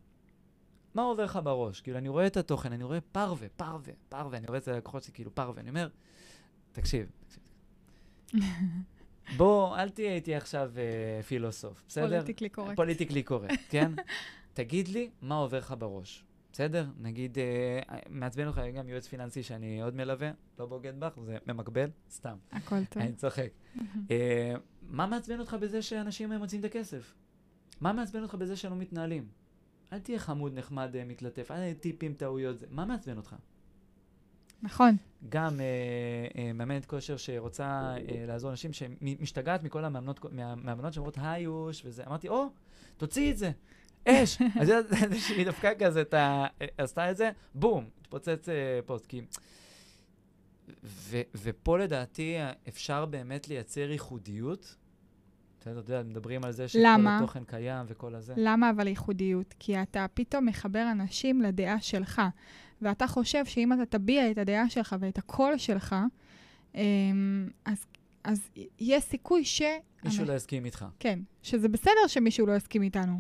מה 0.95 1.01
עובר 1.01 1.24
לך 1.24 1.39
בראש? 1.43 1.82
כאילו, 1.82 1.97
אני 1.97 2.09
רואה 2.09 2.28
את 2.28 2.38
התוכן, 2.38 2.74
אני 2.74 2.84
רואה 2.84 3.01
פרווה, 3.01 3.47
פרווה, 3.57 3.93
פרווה, 4.09 4.38
אני 4.38 4.47
רואה 4.47 4.57
את 4.57 4.68
הלקוחות 4.68 5.03
שלי 5.03 5.13
כאילו 5.13 5.36
פרווה, 5.36 5.61
אני 5.61 5.70
אומר, 5.70 5.88
תקשיב, 6.72 7.07
תקשיב. 7.28 7.43
בוא, 9.38 9.78
אל 9.78 9.89
תהיה 9.89 10.13
איתי 10.16 10.36
עכשיו 10.36 10.72
אה, 10.78 11.24
פילוסוף, 11.24 11.84
בסדר? 11.88 12.07
politically 12.07 12.49
correct. 12.49 12.76
Politically 12.76 13.24
correct, 13.24 13.59
כן? 13.70 13.91
תגיד 14.53 14.88
לי 14.88 15.09
מה 15.22 15.36
עובר 15.36 15.57
לך 15.57 15.76
בראש, 15.80 16.24
בסדר? 16.51 16.86
נגיד, 16.99 17.38
אה, 17.39 17.80
מעצבן 18.09 18.47
אותך 18.47 18.61
גם 18.76 18.89
יועץ 18.89 19.07
פיננסי 19.07 19.43
שאני 19.43 19.82
עוד 19.82 19.95
מלווה, 19.95 20.32
לא 20.59 20.66
בוגד 20.66 20.99
בך, 20.99 21.20
זה 21.26 21.38
ממקבל, 21.47 21.89
סתם, 22.11 22.36
הכל 22.51 22.86
טוב. 22.86 23.03
אני 23.03 23.13
צוחק. 23.13 23.49
אה, 24.11 24.53
מה 24.89 25.05
מעצבן 25.07 25.39
אותך 25.39 25.53
בזה 25.59 25.81
שאנשים 25.81 26.31
אה, 26.31 26.38
מוצאים 26.38 26.59
את 26.61 26.65
הכסף? 26.65 27.13
מה 27.81 27.93
מעצבן 27.93 28.23
אותך 28.23 28.36
בזה 28.36 28.55
שלא 28.55 28.75
מתנהלים? 28.75 29.27
אל 29.93 29.99
תהיה 29.99 30.19
חמוד, 30.19 30.53
נחמד, 30.57 30.95
אה, 30.95 31.03
מתלטף, 31.05 31.51
אל 31.51 31.55
תהיה 31.57 31.73
טיפים, 31.73 32.13
טעויות, 32.13 32.59
זה. 32.59 32.65
מה 32.69 32.86
מעצבן 32.86 33.17
אותך? 33.17 33.36
נכון. 34.61 34.95
גם 35.29 35.59
אה, 35.59 35.65
אה, 36.38 36.53
מאמנת 36.53 36.86
כושר 36.86 37.17
שרוצה 37.17 37.65
אה, 37.97 38.25
לעזור 38.27 38.49
לאנשים 38.49 38.73
שמשתגעת 38.73 39.63
מכל 39.63 39.86
המאמנות, 39.86 40.25
מה- 40.25 40.55
מהמאמנות 40.55 40.93
שאומרות 40.93 41.17
היוש 41.21 41.81
וזה. 41.86 42.03
אמרתי, 42.07 42.29
או, 42.29 42.45
תוציאי 42.97 43.31
את 43.31 43.38
זה, 43.38 43.51
אש. 44.07 44.38
אז 44.61 44.71
שהיא 45.17 45.45
דווקא 45.45 45.71
כזה, 45.79 46.03
אה, 46.13 46.45
עשתה 46.77 47.11
את 47.11 47.17
זה, 47.17 47.31
בום, 47.55 47.86
התפוצץ 48.01 48.49
אה, 48.49 48.53
פוסט. 48.86 49.05
כי... 49.05 49.21
ו- 50.84 51.22
ופה 51.36 51.78
לדעתי 51.78 52.36
אפשר 52.68 53.05
באמת 53.05 53.47
לייצר 53.47 53.91
ייחודיות. 53.91 54.76
אתה 55.59 55.70
יודע, 55.70 56.03
מדברים 56.03 56.43
על 56.43 56.51
זה 56.51 56.68
שכל 56.68 56.80
למה? 56.84 57.18
התוכן 57.18 57.43
קיים 57.43 57.86
וכל 57.89 58.16
הזה. 58.16 58.34
למה 58.38 58.70
אבל 58.70 58.88
ייחודיות? 58.88 59.53
כי 59.59 59.82
אתה 59.82 60.05
פתאום 60.13 60.45
מחבר 60.45 60.88
אנשים 60.91 61.41
לדעה 61.41 61.82
שלך, 61.82 62.22
ואתה 62.82 63.07
חושב 63.07 63.45
שאם 63.45 63.74
אתה 63.74 63.86
תביע 63.97 64.32
את 64.32 64.38
הדעה 64.38 64.70
שלך 64.70 64.95
ואת 64.99 65.18
הקול 65.18 65.57
שלך, 65.57 65.95
אמ, 66.76 67.49
אז, 67.66 67.86
אז 68.24 68.49
יש 68.80 69.03
סיכוי 69.03 69.45
ש... 69.45 69.61
מישהו 70.03 70.26
לא 70.26 70.34
יסכים 70.34 70.66
איתך. 70.66 70.86
כן, 70.99 71.20
שזה 71.41 71.68
בסדר 71.68 72.07
שמישהו 72.07 72.47
לא 72.47 72.55
יסכים 72.55 72.82
איתנו. 72.82 73.20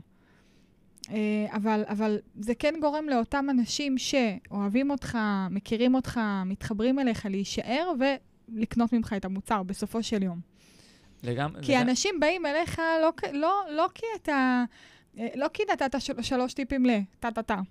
אה, 1.11 1.55
אבל, 1.55 1.83
אבל 1.87 2.17
זה 2.39 2.55
כן 2.55 2.73
גורם 2.81 3.09
לאותם 3.09 3.45
אנשים 3.49 3.97
שאוהבים 3.97 4.91
אותך, 4.91 5.17
מכירים 5.49 5.95
אותך, 5.95 6.19
מתחברים 6.45 6.99
אליך, 6.99 7.25
להישאר 7.25 7.91
ולקנות 8.49 8.93
ממך 8.93 9.13
את 9.17 9.25
המוצר 9.25 9.63
בסופו 9.63 10.03
של 10.03 10.23
יום. 10.23 10.39
לגמרי. 11.23 11.63
כי 11.63 11.77
אנשים 11.77 12.19
באים 12.19 12.45
אליך 12.45 12.81
לא, 13.01 13.11
לא, 13.33 13.61
לא 13.69 13.87
כי 13.93 14.05
אתה, 14.15 14.63
אה, 15.19 15.27
לא 15.35 15.47
כי 15.53 15.63
נתת 15.71 16.01
של, 16.01 16.21
שלוש 16.21 16.53
טיפים 16.53 16.85
לטה-טה-טה, 16.85 17.61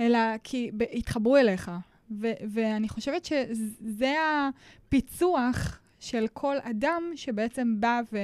אלא 0.00 0.18
כי 0.44 0.70
ב- 0.76 0.84
התחברו 0.92 1.36
אליך. 1.36 1.70
ו, 2.10 2.32
ואני 2.50 2.88
חושבת 2.88 3.24
שזה 3.24 4.14
הפיצוח 4.20 5.78
של 6.00 6.26
כל 6.32 6.56
אדם 6.62 7.02
שבעצם 7.14 7.80
בא 7.80 8.00
ו, 8.12 8.18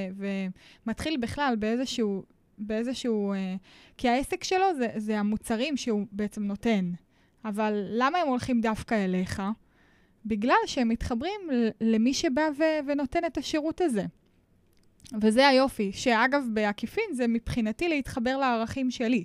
ומתחיל 0.87 1.17
בכלל 1.17 1.55
באיזשהו, 1.59 2.23
באיזשהו, 2.59 3.33
אה, 3.33 3.55
כי 3.97 4.09
העסק 4.09 4.45
שלו 4.45 4.67
זה, 4.79 4.89
זה 4.97 5.19
המוצרים 5.19 5.77
שהוא 5.77 6.07
בעצם 6.13 6.43
נותן. 6.43 6.93
אבל 7.45 7.87
למה 7.89 8.19
הם 8.19 8.29
הולכים 8.29 8.61
דווקא 8.61 9.05
אליך? 9.05 9.43
בגלל 10.27 10.57
שהם 10.67 10.89
מתחברים 10.89 11.41
למי 11.81 12.15
שבא 12.15 12.49
ו- 12.59 12.87
ונותן 12.87 13.25
את 13.25 13.39
השירות 13.39 13.81
הזה. 13.81 14.05
וזה 15.21 15.49
היופי, 15.49 15.93
שאגב, 15.93 16.43
בעקיפין 16.53 17.05
זה 17.13 17.27
מבחינתי 17.27 17.89
להתחבר 17.89 18.37
לערכים 18.37 18.91
שלי. 18.91 19.25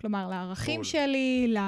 כלומר, 0.00 0.28
לערכים 0.28 0.76
בול. 0.76 0.84
שלי, 0.84 1.54
ל... 1.54 1.58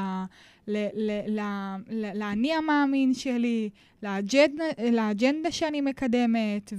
לאני 2.14 2.52
המאמין 2.52 3.14
שלי, 3.14 3.70
לאג'נדה, 4.02 5.50
שאני 5.50 5.80
מקדמת, 5.80 6.72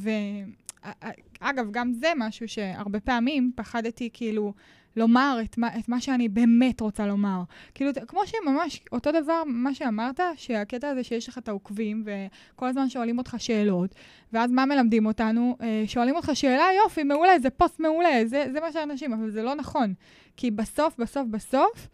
ואגב, 1.42 1.72
גם 1.72 1.94
זה 1.94 2.12
משהו 2.18 2.48
שהרבה 2.48 3.00
פעמים 3.00 3.52
פחדתי 3.56 4.10
כאילו 4.14 4.54
לומר 4.96 5.40
את 5.44 5.58
מה, 5.58 5.78
את 5.80 5.90
מה 5.90 6.02
שאני 6.02 6.30
באמת 6.30 6.82
רוצה 6.82 7.08
לומר. 7.08 7.44
כאילו, 7.74 7.92
כמו 8.08 8.20
שממש, 8.26 8.82
אותו 8.92 9.12
דבר, 9.12 9.44
מה 9.46 9.74
שאמרת, 9.74 10.20
שהקטע 10.36 10.90
הזה 10.90 11.04
שיש 11.04 11.30
לך 11.30 11.38
את 11.38 11.48
העוקבים, 11.48 12.06
וכל 12.06 12.66
הזמן 12.66 12.90
שואלים 12.90 13.18
אותך 13.18 13.36
שאלות, 13.38 13.96
ואז 14.34 14.52
מה 14.52 14.66
מלמדים 14.66 15.06
אותנו? 15.06 15.58
אה, 15.62 15.84
שואלים 15.88 16.16
אותך 16.16 16.32
שאלה, 16.34 16.66
יופי, 16.84 17.04
מעולה, 17.04 17.40
זה 17.40 17.50
פוסט 17.50 17.80
מעולה, 17.80 18.26
זה, 18.26 18.46
זה 18.52 18.60
מה 18.60 18.72
שאנשים, 18.72 19.14
אבל 19.14 19.30
זה 19.30 19.44
לא 19.44 19.56
נכון. 19.56 19.94
כי 20.38 20.52
בסוף, 20.52 20.98
בסוף, 21.00 21.28
בסוף, 21.28 21.88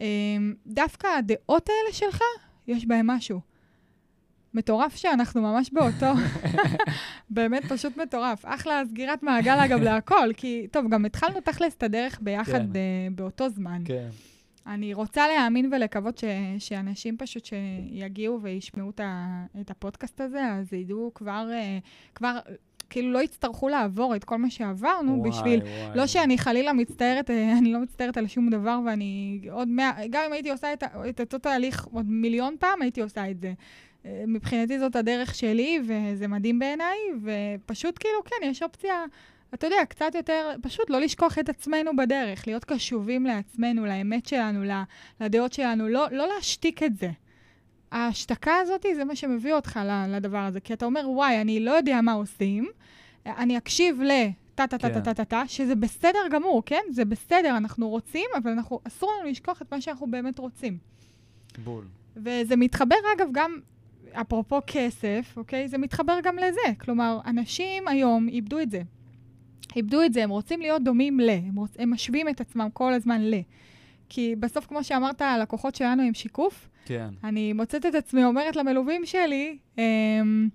אה, 0.00 0.06
דווקא 0.66 1.06
הדעות 1.06 1.68
האלה 1.68 1.92
שלך, 1.92 2.22
יש 2.66 2.86
בהם 2.86 3.06
משהו. 3.06 3.51
מטורף 4.54 4.96
שאנחנו 4.96 5.42
ממש 5.42 5.70
באותו, 5.72 6.12
באמת 7.30 7.64
פשוט 7.64 7.96
מטורף. 7.96 8.44
אחלה 8.46 8.82
סגירת 8.88 9.22
מעגל 9.22 9.58
אגב 9.64 9.80
להכל, 9.80 10.32
כי 10.36 10.66
טוב, 10.70 10.88
גם 10.88 11.04
התחלנו 11.04 11.40
תכלס 11.40 11.74
את 11.74 11.82
הדרך 11.82 12.18
ביחד 12.22 12.52
כן. 12.52 12.66
ב- 12.72 13.16
באותו 13.16 13.48
זמן. 13.48 13.82
כן. 13.84 14.08
אני 14.66 14.94
רוצה 14.94 15.26
להאמין 15.28 15.68
ולקוות 15.72 16.18
ש, 16.18 16.24
שאנשים 16.58 17.16
פשוט 17.16 17.44
שיגיעו 17.44 18.42
וישמעו 18.42 18.90
את, 18.90 19.00
ה, 19.00 19.44
את 19.60 19.70
הפודקאסט 19.70 20.20
הזה, 20.20 20.46
אז 20.46 20.72
ידעו 20.72 21.10
כבר, 21.14 21.48
אה, 21.52 21.78
כבר, 22.14 22.38
כאילו 22.90 23.12
לא 23.12 23.22
יצטרכו 23.22 23.68
לעבור 23.68 24.16
את 24.16 24.24
כל 24.24 24.38
מה 24.38 24.50
שעברנו 24.50 25.18
וואי, 25.18 25.30
בשביל... 25.30 25.62
וואי. 25.62 25.96
לא 25.96 26.06
שאני 26.06 26.38
חלילה 26.38 26.72
מצטערת, 26.72 27.30
אה, 27.30 27.58
אני 27.58 27.72
לא 27.72 27.80
מצטערת 27.80 28.16
על 28.16 28.26
שום 28.26 28.50
דבר, 28.50 28.80
ואני 28.86 29.40
עוד 29.50 29.68
מאה, 29.68 29.92
גם 30.10 30.22
אם 30.26 30.32
הייתי 30.32 30.50
עושה 30.50 30.72
את, 30.72 30.82
את 31.10 31.20
אותו 31.20 31.38
תהליך 31.38 31.84
עוד 31.84 32.06
מיליון 32.08 32.56
פעם, 32.58 32.82
הייתי 32.82 33.00
עושה 33.00 33.30
את 33.30 33.40
זה. 33.40 33.52
מבחינתי 34.04 34.78
זאת 34.78 34.96
הדרך 34.96 35.34
שלי, 35.34 35.80
וזה 35.82 36.28
מדהים 36.28 36.58
בעיניי, 36.58 36.98
ופשוט 37.22 37.96
כאילו, 38.00 38.24
כן, 38.24 38.46
יש 38.46 38.62
אופציה, 38.62 39.04
אתה 39.54 39.66
יודע, 39.66 39.84
קצת 39.88 40.14
יותר, 40.14 40.50
פשוט 40.62 40.90
לא 40.90 41.00
לשכוח 41.00 41.38
את 41.38 41.48
עצמנו 41.48 41.96
בדרך, 41.96 42.46
להיות 42.46 42.64
קשובים 42.64 43.26
לעצמנו, 43.26 43.86
לאמת 43.86 44.26
שלנו, 44.26 44.64
לדעות 45.20 45.52
שלנו, 45.52 45.88
לא, 45.88 46.06
לא 46.10 46.28
להשתיק 46.34 46.82
את 46.82 46.96
זה. 46.96 47.10
ההשתקה 47.92 48.56
הזאת 48.56 48.86
זה 48.94 49.04
מה 49.04 49.16
שמביא 49.16 49.54
אותך 49.54 49.80
לדבר 50.08 50.38
הזה, 50.38 50.60
כי 50.60 50.72
אתה 50.72 50.84
אומר, 50.84 51.10
וואי, 51.10 51.40
אני 51.40 51.60
לא 51.60 51.70
יודע 51.70 52.00
מה 52.00 52.12
עושים, 52.12 52.68
אני 53.26 53.58
אקשיב 53.58 54.02
ל... 54.02 54.10
טה-טה-טה-טה-טה-טה, 54.54 55.42
שזה 55.46 55.74
בסדר 55.74 56.18
גמור, 56.30 56.62
כן? 56.66 56.82
זה 56.90 57.04
בסדר, 57.04 57.56
אנחנו 57.56 57.88
רוצים, 57.88 58.26
אבל 58.36 58.50
אנחנו, 58.50 58.80
אסור 58.84 59.10
לנו 59.20 59.30
לשכוח 59.30 59.62
את 59.62 59.72
מה 59.72 59.80
שאנחנו 59.80 60.10
באמת 60.10 60.38
רוצים. 60.38 60.78
בול. 61.64 61.84
וזה 62.16 62.56
מתחבר, 62.56 62.96
אגב, 63.16 63.28
גם, 63.32 63.60
אפרופו 64.12 64.60
כסף, 64.66 65.34
אוקיי? 65.36 65.68
זה 65.68 65.78
מתחבר 65.78 66.18
גם 66.22 66.36
לזה. 66.36 66.74
כלומר, 66.80 67.18
אנשים 67.26 67.88
היום 67.88 68.28
איבדו 68.28 68.58
את 68.58 68.70
זה. 68.70 68.82
איבדו 69.76 70.02
את 70.02 70.12
זה, 70.12 70.24
הם 70.24 70.30
רוצים 70.30 70.60
להיות 70.60 70.84
דומים 70.84 71.20
ל. 71.20 71.30
הם, 71.30 71.56
רוצ... 71.56 71.70
הם 71.78 71.90
משווים 71.90 72.28
את 72.28 72.40
עצמם 72.40 72.68
כל 72.72 72.92
הזמן 72.92 73.20
ל. 73.20 73.34
כי 74.08 74.34
בסוף, 74.40 74.66
כמו 74.66 74.84
שאמרת, 74.84 75.22
הלקוחות 75.22 75.74
שלנו 75.74 76.02
הם 76.02 76.14
שיקוף. 76.14 76.68
כן. 76.84 77.08
אני 77.24 77.52
מוצאת 77.52 77.86
את 77.86 77.94
עצמי 77.94 78.24
אומרת 78.24 78.56
למלווים 78.56 79.06
שלי, 79.06 79.58
אמ, 79.78 80.48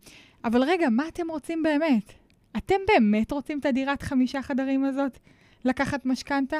אבל 0.43 0.63
רגע, 0.63 0.89
מה 0.89 1.07
אתם 1.07 1.29
רוצים 1.29 1.63
באמת? 1.63 2.13
אתם 2.57 2.75
באמת 2.87 3.31
רוצים 3.31 3.59
את 3.59 3.65
הדירת 3.65 4.01
חמישה 4.01 4.41
חדרים 4.41 4.83
הזאת? 4.83 5.19
לקחת 5.65 6.05
משכנתה? 6.05 6.57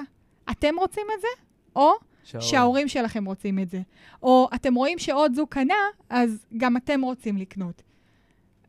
אתם 0.52 0.76
רוצים 0.78 1.08
את 1.16 1.22
זה? 1.22 1.28
או 1.76 1.92
שההורים. 2.28 2.50
שההורים 2.50 2.88
שלכם 2.88 3.26
רוצים 3.26 3.60
את 3.60 3.70
זה. 3.70 3.82
או 4.24 4.50
אתם 4.56 4.76
רואים 4.76 5.00
שעוד 5.00 5.34
זוג 5.34 5.50
קנה, 5.50 5.74
אז 6.10 6.46
גם 6.58 6.78
אתם 6.78 7.02
רוצים 7.02 7.38
לקנות. 7.38 7.82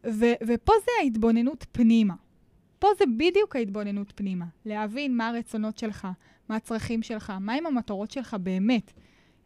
ו- 0.06 0.38
ופה 0.46 0.72
זה 0.84 0.90
ההתבוננות 1.02 1.66
פנימה. 1.72 2.14
פה 2.78 2.88
זה 2.98 3.04
בדיוק 3.16 3.56
ההתבוננות 3.56 4.12
פנימה. 4.14 4.44
להבין 4.64 5.16
מה 5.16 5.28
הרצונות 5.28 5.78
שלך, 5.78 6.08
מה 6.48 6.56
הצרכים 6.56 7.02
שלך, 7.02 7.32
מהם 7.40 7.66
המטרות 7.66 8.10
שלך 8.10 8.34
באמת. 8.34 8.92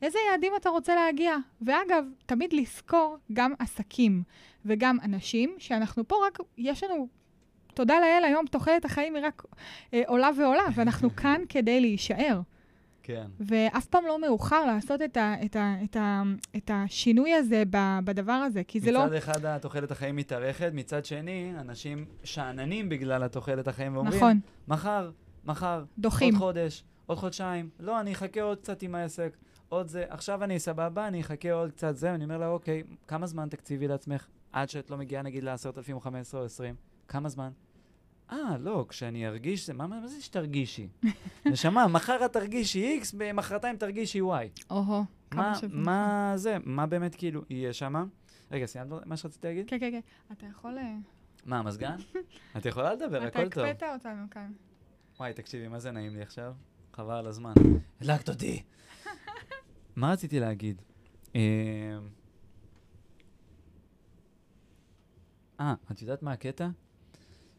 איזה 0.03 0.19
יעדים 0.31 0.53
אתה 0.57 0.69
רוצה 0.69 0.95
להגיע? 0.95 1.37
ואגב, 1.63 2.05
תמיד 2.27 2.53
לזכור 2.53 3.17
גם 3.33 3.53
עסקים 3.59 4.23
וגם 4.65 4.99
אנשים, 5.05 5.55
שאנחנו 5.59 6.09
פה 6.09 6.17
רק, 6.27 6.39
יש 6.59 6.85
לנו, 6.85 7.09
תודה 7.75 8.01
לאל, 8.01 8.25
היום 8.25 8.47
תוחלת 8.47 8.85
החיים 8.85 9.15
היא 9.15 9.25
רק 9.25 9.43
אה, 9.95 10.03
עולה 10.07 10.31
ועולה, 10.37 10.65
ואנחנו 10.75 11.17
כאן 11.23 11.43
כדי 11.49 11.81
להישאר. 11.81 12.41
כן. 13.03 13.27
ואף 13.41 13.87
פעם 13.87 14.05
לא 14.07 14.21
מאוחר 14.21 14.65
לעשות 14.65 15.03
את, 15.03 15.17
ה, 15.17 15.35
את, 15.45 15.57
ה, 15.57 15.75
את, 15.85 15.97
ה, 15.97 16.23
את 16.57 16.71
השינוי 16.75 17.35
הזה 17.35 17.63
ב, 17.71 17.99
בדבר 18.05 18.33
הזה, 18.33 18.63
כי 18.65 18.81
זה 18.81 18.93
לא... 18.93 19.05
מצד 19.05 19.15
אחד 19.15 19.45
התוחלת 19.45 19.91
החיים 19.91 20.17
מתארכת, 20.17 20.71
מצד 20.75 21.05
שני, 21.05 21.53
אנשים 21.61 22.05
שאננים 22.25 22.89
בגלל 22.89 23.23
התוחלת 23.23 23.69
החיים 23.69 23.95
ואומרים, 23.97 24.17
נכון, 24.17 24.41
מחר, 24.69 25.11
מחר, 25.45 25.85
דוחים. 25.99 26.35
עוד 26.35 26.43
חודש, 26.43 26.85
עוד 27.07 27.19
חודשיים, 27.19 27.69
לא, 27.81 28.01
אני 28.01 28.13
אחכה 28.13 28.43
עוד 28.43 28.59
קצת 28.59 28.83
עם 28.83 28.95
העסק, 28.95 29.37
עוד 29.69 29.89
זה, 29.89 30.05
עכשיו 30.09 30.45
אני 30.45 30.59
סבבה, 30.59 31.09
אני 31.09 31.21
אחכה 31.21 31.53
עוד 31.53 31.71
קצת 31.71 31.97
זה, 31.97 32.13
ואני 32.13 32.25
אומר 32.25 32.39
לה, 32.39 32.49
אוקיי, 32.49 32.83
כמה 33.09 33.27
זמן 33.27 33.49
תקציבי 33.49 33.89
לעצמך 33.89 34.27
עד 34.53 34.71
שאת 34.71 34.91
לא 34.91 34.97
מגיעה 34.97 35.23
נגיד 35.23 35.45
ל-10,000 35.45 35.93
או 35.93 36.01
15 36.01 36.41
או 36.41 36.47
20? 36.47 36.75
כמה 37.09 37.29
זמן? 37.29 37.51
אה, 38.31 38.59
לא, 38.61 38.87
כשאני 38.89 39.27
ארגיש 39.27 39.67
זה, 39.67 39.75
מה, 39.75 39.87
מה 39.87 40.09
זה 40.09 40.23
שתרגישי? 40.23 40.89
נשמה, 41.47 41.87
מחר 41.87 42.25
את 42.25 42.33
תרגישי 42.33 43.01
X, 43.03 43.17
מחרתיים 43.35 43.77
תרגישי 43.77 44.21
Y. 44.21 44.25
או-הו, 44.71 45.05
כמה 45.31 45.43
מה, 45.43 45.55
שזה 45.55 45.69
מה 45.71 46.33
זה, 46.37 46.57
מה 46.65 46.87
באמת 46.87 47.15
כאילו 47.15 47.43
יהיה 47.51 47.73
שמה? 47.73 48.05
רגע, 48.51 48.67
סיימת 48.67 49.07
מה 49.07 49.17
שרציתי 49.17 49.47
להגיד? 49.47 49.69
כן, 49.69 49.79
כן, 49.79 49.91
כן. 49.91 50.01
אתה 50.33 50.47
יכול... 50.47 50.79
אה, 50.79 50.97
מה, 51.47 51.59
המזגן? 51.59 51.97
את 52.57 52.67
יכולה 52.67 52.95
לדבר, 52.95 53.27
אתה 53.27 53.39
הכל 53.39 53.49
טוב. 53.49 53.65
הקפאת 53.65 53.89
אותנו 53.95 54.23
כאן. 54.31 54.53
וואי, 55.19 55.33
תקשיבי, 55.33 55.69
מה 55.69 55.79
זה 55.79 55.91
נעים 55.91 56.15
לי 56.15 56.23
עכשיו? 56.23 56.55
חבל 56.93 57.15
על 57.15 57.27
הזמן. 57.27 57.53
הדלקת 58.01 58.29
אותי. 58.29 58.63
מה 59.97 60.13
רציתי 60.13 60.41
להגיד? 60.41 60.83
אה, 61.37 61.99
אה, 65.61 65.75
את 65.93 66.03
יודעת 66.03 66.23
מה 66.23 66.33
הקטע? 66.33 66.69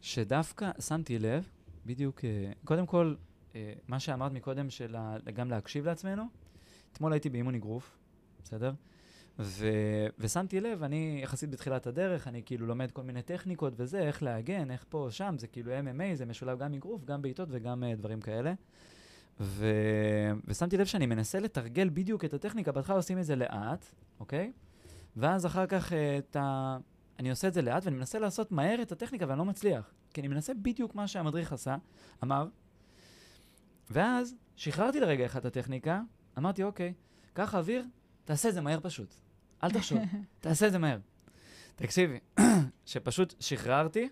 שדווקא 0.04 0.72
שמתי 0.80 1.20
לב, 1.20 1.50
בדיוק, 1.86 2.26
אה, 2.26 2.52
קודם 2.66 2.86
כל, 2.86 3.16
אה, 3.56 3.74
מה 3.88 4.00
שאמרת 4.00 4.32
מקודם, 4.32 4.70
של 4.70 4.96
גם 5.34 5.50
להקשיב 5.50 5.86
לעצמנו, 5.86 6.24
אתמול 6.94 7.14
הייתי 7.14 7.30
באימון 7.30 7.56
אגרוף, 7.56 7.98
בסדר? 8.44 8.72
ו... 9.40 9.68
ושמתי 10.20 10.60
לב, 10.60 10.84
אני 10.84 11.20
יחסית 11.24 11.50
בתחילת 11.50 11.88
הדרך, 11.88 12.28
אני 12.28 12.42
כאילו 12.46 12.68
לומד 12.68 12.92
כל 12.92 13.02
מיני 13.02 13.22
טכניקות 13.22 13.74
וזה, 13.78 14.00
איך 14.00 14.24
להגן, 14.24 14.72
איך 14.72 14.86
פה, 14.90 15.08
שם, 15.12 15.36
זה 15.38 15.48
כאילו 15.48 15.72
MMA, 15.72 16.16
זה 16.16 16.26
משולב 16.26 16.60
גם 16.60 16.74
אגרוף, 16.74 17.06
גם 17.06 17.22
בעיטות 17.22 17.48
וגם 17.52 17.84
uh, 17.84 17.98
דברים 17.98 18.22
כאלה. 18.22 18.54
ו... 19.40 19.68
ושמתי 20.46 20.78
לב 20.78 20.86
שאני 20.86 21.06
מנסה 21.06 21.40
לתרגל 21.40 21.90
בדיוק 21.90 22.26
את 22.26 22.34
הטכניקה, 22.34 22.72
בהתחלה 22.72 22.96
עושים 22.96 23.20
את 23.20 23.26
זה 23.26 23.36
לאט, 23.36 23.86
אוקיי? 24.20 24.52
ואז 25.18 25.46
אחר 25.46 25.68
כך 25.68 25.92
uh, 25.92 25.96
את 26.20 26.36
ה... 26.36 26.78
אני 27.20 27.30
עושה 27.30 27.48
את 27.48 27.54
זה 27.54 27.62
לאט, 27.62 27.86
ואני 27.86 27.96
מנסה 27.96 28.20
לעשות 28.20 28.52
מהר 28.52 28.82
את 28.82 28.92
הטכניקה, 28.92 29.26
ואני 29.28 29.40
לא 29.40 29.46
מצליח. 29.46 29.94
כי 30.14 30.22
אני 30.22 30.28
מנסה 30.28 30.54
בדיוק 30.54 30.96
מה 30.96 31.08
שהמדריך 31.08 31.54
עשה, 31.54 31.76
אמר, 32.24 32.48
ואז 33.92 34.36
שחררתי 34.56 35.00
לרגע 35.00 35.26
אחד 35.26 35.40
את 35.40 35.46
הטכניקה, 35.46 36.02
אמרתי, 36.38 36.64
אוקיי, 36.64 36.94
קח 37.34 37.56
אוויר, 37.56 37.86
תעשה 38.26 38.50
את 38.50 38.54
זה 38.54 38.62
מהר 38.62 38.80
פשוט. 38.82 39.16
אל 39.64 39.72
תחשוב, 39.72 40.00
תעשה 40.42 40.68
את 40.68 40.72
זה 40.72 40.78
מהר. 40.80 40.98
תקשיבי, 41.76 42.20
שפשוט 42.86 43.34
שחררתי 43.40 44.10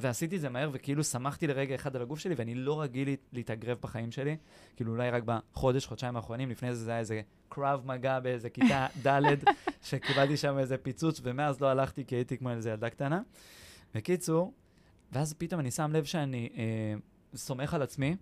ועשיתי 0.00 0.36
את 0.36 0.40
זה 0.40 0.48
מהר, 0.48 0.70
וכאילו 0.72 1.04
שמחתי 1.04 1.46
לרגע 1.46 1.74
אחד 1.74 1.96
על 1.96 2.02
הגוף 2.02 2.18
שלי, 2.18 2.34
ואני 2.38 2.54
לא 2.54 2.80
רגיל 2.82 3.08
להת- 3.08 3.28
להתאגרף 3.32 3.78
בחיים 3.80 4.10
שלי. 4.10 4.36
כאילו 4.76 4.92
אולי 4.92 5.10
רק 5.10 5.22
בחודש, 5.26 5.86
חודשיים 5.86 6.16
האחרונים, 6.16 6.50
לפני 6.50 6.74
זה 6.74 6.84
זה 6.84 6.90
היה 6.90 7.00
איזה 7.00 7.20
קרב 7.48 7.86
מגע 7.86 8.20
באיזה 8.20 8.50
כיתה 8.50 8.86
ד', 9.06 9.22
שקיבלתי 9.82 10.36
שם 10.36 10.58
איזה 10.58 10.76
פיצוץ, 10.78 11.20
ומאז 11.22 11.60
לא 11.60 11.66
הלכתי 11.66 12.04
כי 12.04 12.14
הייתי 12.14 12.38
כמו 12.38 12.50
איזה 12.50 12.70
ילדה 12.70 12.90
קטנה. 12.90 13.20
בקיצור, 13.94 14.52
ואז 15.12 15.34
פתאום 15.38 15.60
אני 15.60 15.70
שם 15.70 15.90
לב 15.92 16.04
שאני 16.04 16.48
אה, 16.56 16.94
סומך 17.34 17.74
על 17.74 17.82
עצמי, 17.82 18.16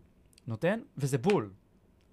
נותן, 0.47 0.81
וזה 0.97 1.19
בול. 1.19 1.51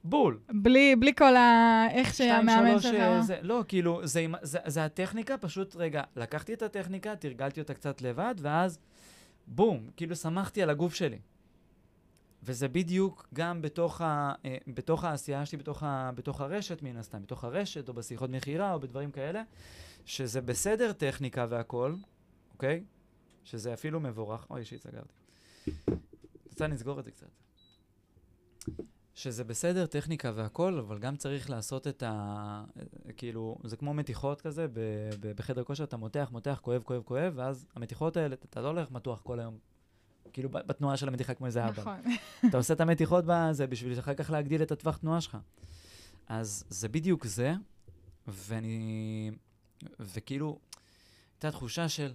בול. 0.04 0.40
בלי, 0.52 0.96
בלי 0.96 1.14
כל 1.18 1.36
ה... 1.36 1.86
איך 1.92 2.14
שהמאמן 2.14 2.70
שלוש, 2.72 2.84
שלך... 2.84 2.96
אה, 2.96 3.22
זה, 3.22 3.38
לא, 3.42 3.64
כאילו, 3.68 4.08
זה, 4.08 4.26
זה, 4.42 4.60
זה 4.66 4.86
הטכניקה, 4.86 5.38
פשוט, 5.38 5.76
רגע, 5.76 6.04
לקחתי 6.16 6.54
את 6.54 6.62
הטכניקה, 6.62 7.16
תרגלתי 7.16 7.60
אותה 7.62 7.74
קצת 7.74 8.02
לבד, 8.02 8.36
ואז 8.38 8.80
בום, 9.48 9.90
כאילו 9.98 10.16
שמחתי 10.16 10.64
על 10.64 10.70
הגוף 10.70 10.94
שלי. 10.94 11.20
וזה 12.44 12.68
בדיוק 12.68 13.28
גם 13.34 13.62
בתוך, 13.62 14.02
ה, 14.02 14.34
אה, 14.46 14.58
בתוך 14.68 15.04
העשייה 15.04 15.46
שלי, 15.46 15.58
בתוך, 15.58 15.84
ה, 15.84 16.12
בתוך 16.16 16.42
הרשת, 16.42 16.82
מן 16.82 16.98
הסתם, 16.98 17.22
בתוך 17.22 17.44
הרשת, 17.44 17.90
או 17.90 17.94
בשיחות 17.94 18.30
מכירה, 18.30 18.74
או 18.74 18.80
בדברים 18.80 19.12
כאלה, 19.12 19.44
שזה 20.06 20.42
בסדר 20.42 20.94
טכניקה 20.94 21.46
והכול, 21.50 21.98
אוקיי? 22.54 22.84
שזה 23.44 23.74
אפילו 23.74 24.00
מבורך. 24.00 24.48
אוי, 24.50 24.66
שיט, 24.66 24.82
סגרתי. 24.82 25.14
רוצה 26.48 26.68
נסגור 26.68 27.00
את 27.00 27.06
זה 27.06 27.12
קצת. 27.12 27.28
שזה 29.16 29.44
בסדר, 29.44 29.86
טכניקה 29.86 30.32
והכל, 30.36 30.80
אבל 30.80 31.00
גם 31.00 31.16
צריך 31.16 31.50
לעשות 31.50 31.88
את 31.88 32.04
ה... 32.04 32.64
כאילו, 33.18 33.58
זה 33.64 33.78
כמו 33.78 33.94
מתיחות 33.94 34.42
כזה, 34.42 34.68
ב- 34.68 35.10
ב- 35.20 35.32
בחדר 35.32 35.64
כושר 35.64 35.84
אתה 35.84 35.98
מותח, 35.98 36.30
מותח, 36.32 36.60
כואב, 36.62 36.82
כואב, 36.84 37.02
כואב, 37.06 37.34
ואז 37.36 37.66
המתיחות 37.76 38.18
האלה, 38.18 38.36
אתה 38.50 38.62
לא 38.62 38.68
הולך 38.68 38.92
מתוח 38.92 39.22
כל 39.22 39.40
היום, 39.40 39.58
כאילו 40.34 40.50
בתנועה 40.50 40.98
של 40.98 41.08
המתיחה 41.08 41.34
כמו 41.34 41.46
איזה 41.46 41.68
אבא. 41.68 41.82
נכון. 41.82 42.02
אתה 42.50 42.58
עושה 42.58 42.74
את 42.74 42.82
המתיחות 42.82 43.26
בזה 43.28 43.68
בשביל 43.68 44.00
אחר 44.00 44.14
כך 44.14 44.30
להגדיל 44.30 44.62
את 44.62 44.72
הטווח 44.72 44.98
תנועה 44.98 45.22
שלך. 45.22 45.38
אז 46.28 46.66
זה 46.70 46.90
בדיוק 46.90 47.26
זה, 47.26 47.54
ואני... 48.28 49.32
וכאילו, 50.00 50.60
הייתה 51.36 51.52
תחושה 51.52 51.90
של 51.90 52.14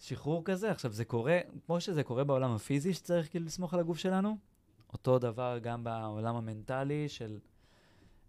שחרור 0.00 0.44
כזה. 0.44 0.70
עכשיו, 0.70 0.92
זה 0.92 1.04
קורה, 1.04 1.38
כמו 1.66 1.80
שזה 1.80 2.02
קורה 2.02 2.24
בעולם 2.24 2.50
הפיזי, 2.50 2.94
שצריך 2.94 3.30
כאילו 3.30 3.46
לסמוך 3.46 3.74
על 3.74 3.80
הגוף 3.80 3.98
שלנו, 3.98 4.36
אותו 4.92 5.18
דבר 5.18 5.58
גם 5.62 5.84
בעולם 5.84 6.36
המנטלי 6.36 7.08
של 7.08 7.38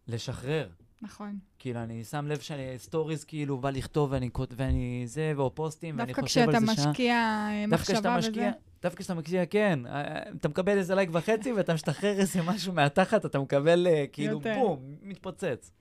לשחרר. 0.07 0.69
נכון. 1.01 1.39
כאילו, 1.59 1.79
אני 1.79 2.03
שם 2.03 2.27
לב 2.27 2.39
שאני 2.39 2.79
stories 2.79 3.23
כאילו 3.23 3.57
בא 3.57 3.69
לכתוב 3.69 4.11
ואני, 4.11 4.29
ואני 4.51 5.03
זה, 5.05 5.33
או 5.37 5.55
פוסטים, 5.55 5.99
ואני 5.99 6.13
חושב 6.13 6.49
על 6.49 6.59
זה 6.59 6.73
שעה. 6.75 6.89
משקיע 6.89 7.15
אה, 7.15 7.65
דווקא 7.69 7.85
כשאתה 7.85 8.15
מחשבה 8.15 8.17
משקיע, 8.17 8.49
וזה. 8.49 8.57
דווקא 8.81 8.99
כשאתה 8.99 9.13
משקיע, 9.13 9.45
כן. 9.45 9.79
אה, 9.85 10.29
אתה 10.29 10.49
מקבל 10.49 10.77
איזה 10.77 10.95
לייק 10.95 11.09
וחצי 11.13 11.53
ואתה 11.53 11.73
משתחרר 11.73 12.19
איזה 12.19 12.41
משהו 12.41 12.73
מהתחת, 12.73 13.25
אתה 13.25 13.39
מקבל 13.39 13.87
אה, 13.87 14.05
כאילו 14.11 14.33
יותר. 14.33 14.55
בום, 14.59 14.95
מתפוצץ. 15.01 15.71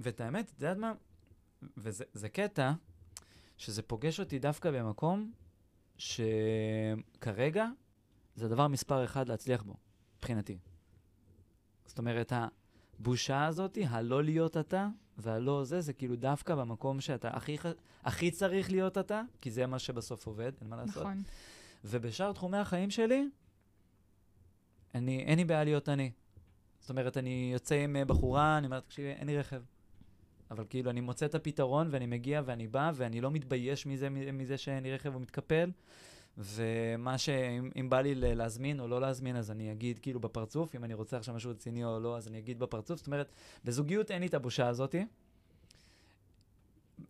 ואת 0.00 0.20
האמת, 0.20 0.44
את 0.44 0.62
יודעת 0.62 0.76
מה? 0.76 0.92
וזה 1.76 2.04
זה 2.12 2.28
קטע 2.28 2.72
שזה 3.58 3.82
פוגש 3.82 4.20
אותי 4.20 4.38
דווקא 4.38 4.70
במקום 4.70 5.32
שכרגע 5.98 7.66
זה 8.34 8.46
הדבר 8.46 8.68
מספר 8.68 9.04
אחד 9.04 9.28
להצליח 9.28 9.62
בו, 9.62 9.74
מבחינתי. 10.18 10.58
זאת 11.86 11.98
אומרת, 11.98 12.32
הבושה 12.98 13.46
הזאת, 13.46 13.78
הלא 13.86 14.24
להיות 14.24 14.56
אתה, 14.56 14.88
והלא 15.18 15.64
זה, 15.64 15.80
זה 15.80 15.92
כאילו 15.92 16.16
דווקא 16.16 16.54
במקום 16.54 17.00
שאתה 17.00 17.28
הכי, 17.28 17.56
הכי 18.04 18.30
צריך 18.30 18.70
להיות 18.70 18.98
אתה, 18.98 19.22
כי 19.40 19.50
זה 19.50 19.66
מה 19.66 19.78
שבסוף 19.78 20.26
עובד, 20.26 20.52
אין 20.60 20.68
מה 20.68 20.76
לעשות. 20.76 21.02
נכון. 21.02 21.22
ובשאר 21.84 22.32
תחומי 22.32 22.58
החיים 22.58 22.90
שלי, 22.90 23.28
אני, 24.94 25.24
אין 25.24 25.38
לי 25.38 25.44
בעיה 25.44 25.64
להיות 25.64 25.88
אני. 25.88 26.10
זאת 26.80 26.90
אומרת, 26.90 27.16
אני 27.16 27.50
יוצא 27.52 27.74
עם 27.74 27.96
אה, 27.96 28.04
בחורה, 28.04 28.58
אני 28.58 28.66
אומר, 28.66 28.80
תקשיבי, 28.80 29.08
אין 29.08 29.26
לי 29.26 29.38
רכב. 29.38 29.62
אבל 30.50 30.64
כאילו, 30.70 30.90
אני 30.90 31.00
מוצא 31.00 31.26
את 31.26 31.34
הפתרון, 31.34 31.88
ואני 31.90 32.06
מגיע, 32.06 32.42
ואני 32.44 32.68
בא, 32.68 32.92
ואני 32.94 33.20
לא 33.20 33.30
מתבייש 33.30 33.86
מזה, 33.86 34.10
מזה 34.10 34.58
שאין 34.58 34.82
לי 34.82 34.94
רכב 34.94 35.16
ומתקפל. 35.16 35.70
ומה 36.38 37.18
ש... 37.18 37.28
אם, 37.28 37.70
אם 37.80 37.90
בא 37.90 38.00
לי 38.00 38.14
להזמין 38.14 38.80
או 38.80 38.88
לא 38.88 39.00
להזמין, 39.00 39.36
אז 39.36 39.50
אני 39.50 39.72
אגיד 39.72 39.98
כאילו 39.98 40.20
בפרצוף. 40.20 40.74
אם 40.74 40.84
אני 40.84 40.94
רוצה 40.94 41.16
עכשיו 41.16 41.34
משהו 41.34 41.50
רציני 41.50 41.84
או 41.84 42.00
לא, 42.00 42.16
אז 42.16 42.28
אני 42.28 42.38
אגיד 42.38 42.58
בפרצוף. 42.58 42.98
זאת 42.98 43.06
אומרת, 43.06 43.32
בזוגיות 43.64 44.10
אין 44.10 44.20
לי 44.20 44.26
את 44.26 44.34
הבושה 44.34 44.68
הזאתי. 44.68 45.04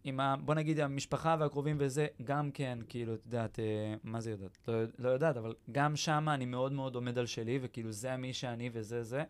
עם 0.05 0.21
ה... 0.21 0.37
בוא 0.37 0.55
נגיד 0.55 0.81
המשפחה 0.81 1.37
והקרובים 1.39 1.77
וזה, 1.81 2.07
גם 2.25 2.51
כן, 2.51 2.79
כאילו, 2.89 3.14
את 3.14 3.21
יודעת, 3.27 3.59
אה, 3.59 3.95
מה 4.05 4.21
זה 4.21 4.31
יודעת? 4.31 4.59
לא, 4.68 4.75
לא 4.99 5.09
יודעת, 5.09 5.37
אבל 5.37 5.55
גם 5.73 5.97
שם 5.97 6.29
אני 6.29 6.45
מאוד 6.45 6.73
מאוד 6.73 6.95
עומד 6.95 7.18
על 7.18 7.27
שלי, 7.27 7.59
וכאילו 7.62 7.93
זה 7.93 8.16
מי 8.16 8.33
שאני 8.33 8.71
וזה 8.73 9.03
זה. 9.03 9.25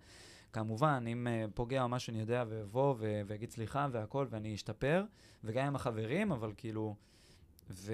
כמובן, 0.53 1.05
אם 1.09 1.27
אה, 1.27 1.45
פוגע 1.55 1.83
או 1.83 1.89
משהו, 1.89 2.11
אני 2.11 2.21
יודע, 2.21 2.45
ואבוא 2.49 2.95
ואגיד 2.99 3.51
סליחה 3.51 3.89
והכל, 3.93 4.27
ואני 4.31 4.55
אשתפר, 4.55 5.05
וגם 5.45 5.67
עם 5.67 5.77
החברים, 5.77 6.33
אבל 6.33 6.53
כאילו... 6.57 6.95
ו... 7.71 7.93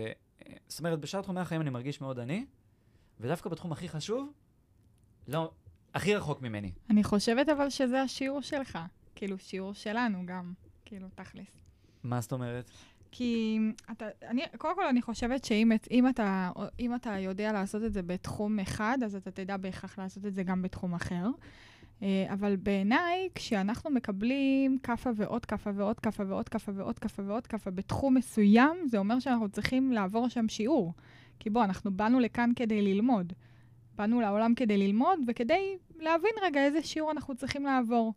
זאת 0.68 0.78
אומרת, 0.78 1.00
בשאר 1.00 1.22
תחומי 1.22 1.40
החיים 1.40 1.60
אני 1.60 1.70
מרגיש 1.70 2.00
מאוד 2.00 2.18
אני, 2.18 2.46
ודווקא 3.20 3.50
בתחום 3.50 3.72
הכי 3.72 3.88
חשוב, 3.88 4.32
לא, 5.28 5.50
הכי 5.94 6.14
רחוק 6.14 6.42
ממני. 6.42 6.72
אני 6.90 7.04
חושבת 7.04 7.48
אבל 7.48 7.70
שזה 7.70 8.02
השיעור 8.02 8.40
שלך. 8.40 8.78
כאילו, 9.14 9.38
שיעור 9.38 9.72
שלנו 9.74 10.22
גם, 10.26 10.52
כאילו, 10.84 11.08
תכלס. 11.14 11.46
מה 12.04 12.20
זאת 12.20 12.32
אומרת? 12.32 12.70
כי 13.10 13.58
אתה, 13.90 14.06
אני, 14.22 14.42
קודם 14.58 14.74
כל 14.74 14.86
אני 14.86 15.02
חושבת 15.02 15.44
שאם 15.44 15.72
את- 15.72 15.88
אם 15.90 16.08
אתה, 16.08 16.50
אם 16.80 16.94
אתה 16.94 17.18
יודע 17.18 17.52
לעשות 17.52 17.82
את 17.84 17.92
זה 17.92 18.02
בתחום 18.02 18.58
אחד, 18.58 18.98
אז 19.04 19.14
אתה 19.14 19.30
תדע 19.30 19.56
בהכרח 19.56 19.98
לעשות 19.98 20.26
את 20.26 20.34
זה 20.34 20.42
גם 20.42 20.62
בתחום 20.62 20.94
אחר. 20.94 21.26
אה, 22.02 22.26
אבל 22.32 22.56
בעיניי, 22.56 23.28
כשאנחנו 23.34 23.90
מקבלים 23.90 24.78
כאפה 24.78 25.10
ועוד 25.16 25.44
כאפה 25.44 25.70
ועוד 25.74 26.00
כאפה 26.00 26.22
ועוד 26.26 26.48
כאפה 26.48 26.72
ועוד 26.74 26.98
כאפה 26.98 27.22
ועוד 27.26 27.46
כאפה 27.46 27.70
בתחום 27.70 28.14
מסוים, 28.14 28.76
זה 28.86 28.98
אומר 28.98 29.18
שאנחנו 29.18 29.48
צריכים 29.48 29.92
לעבור 29.92 30.28
שם 30.28 30.48
שיעור. 30.48 30.92
כי 31.38 31.50
בוא, 31.50 31.64
אנחנו 31.64 31.90
באנו 31.90 32.20
לכאן 32.20 32.50
כדי 32.56 32.82
ללמוד. 32.82 33.32
באנו 33.98 34.20
לעולם 34.20 34.54
כדי 34.54 34.76
ללמוד 34.76 35.18
וכדי 35.26 35.76
להבין 35.98 36.30
רגע 36.42 36.64
איזה 36.64 36.82
שיעור 36.82 37.10
אנחנו 37.10 37.34
צריכים 37.34 37.64
לעבור. 37.64 38.14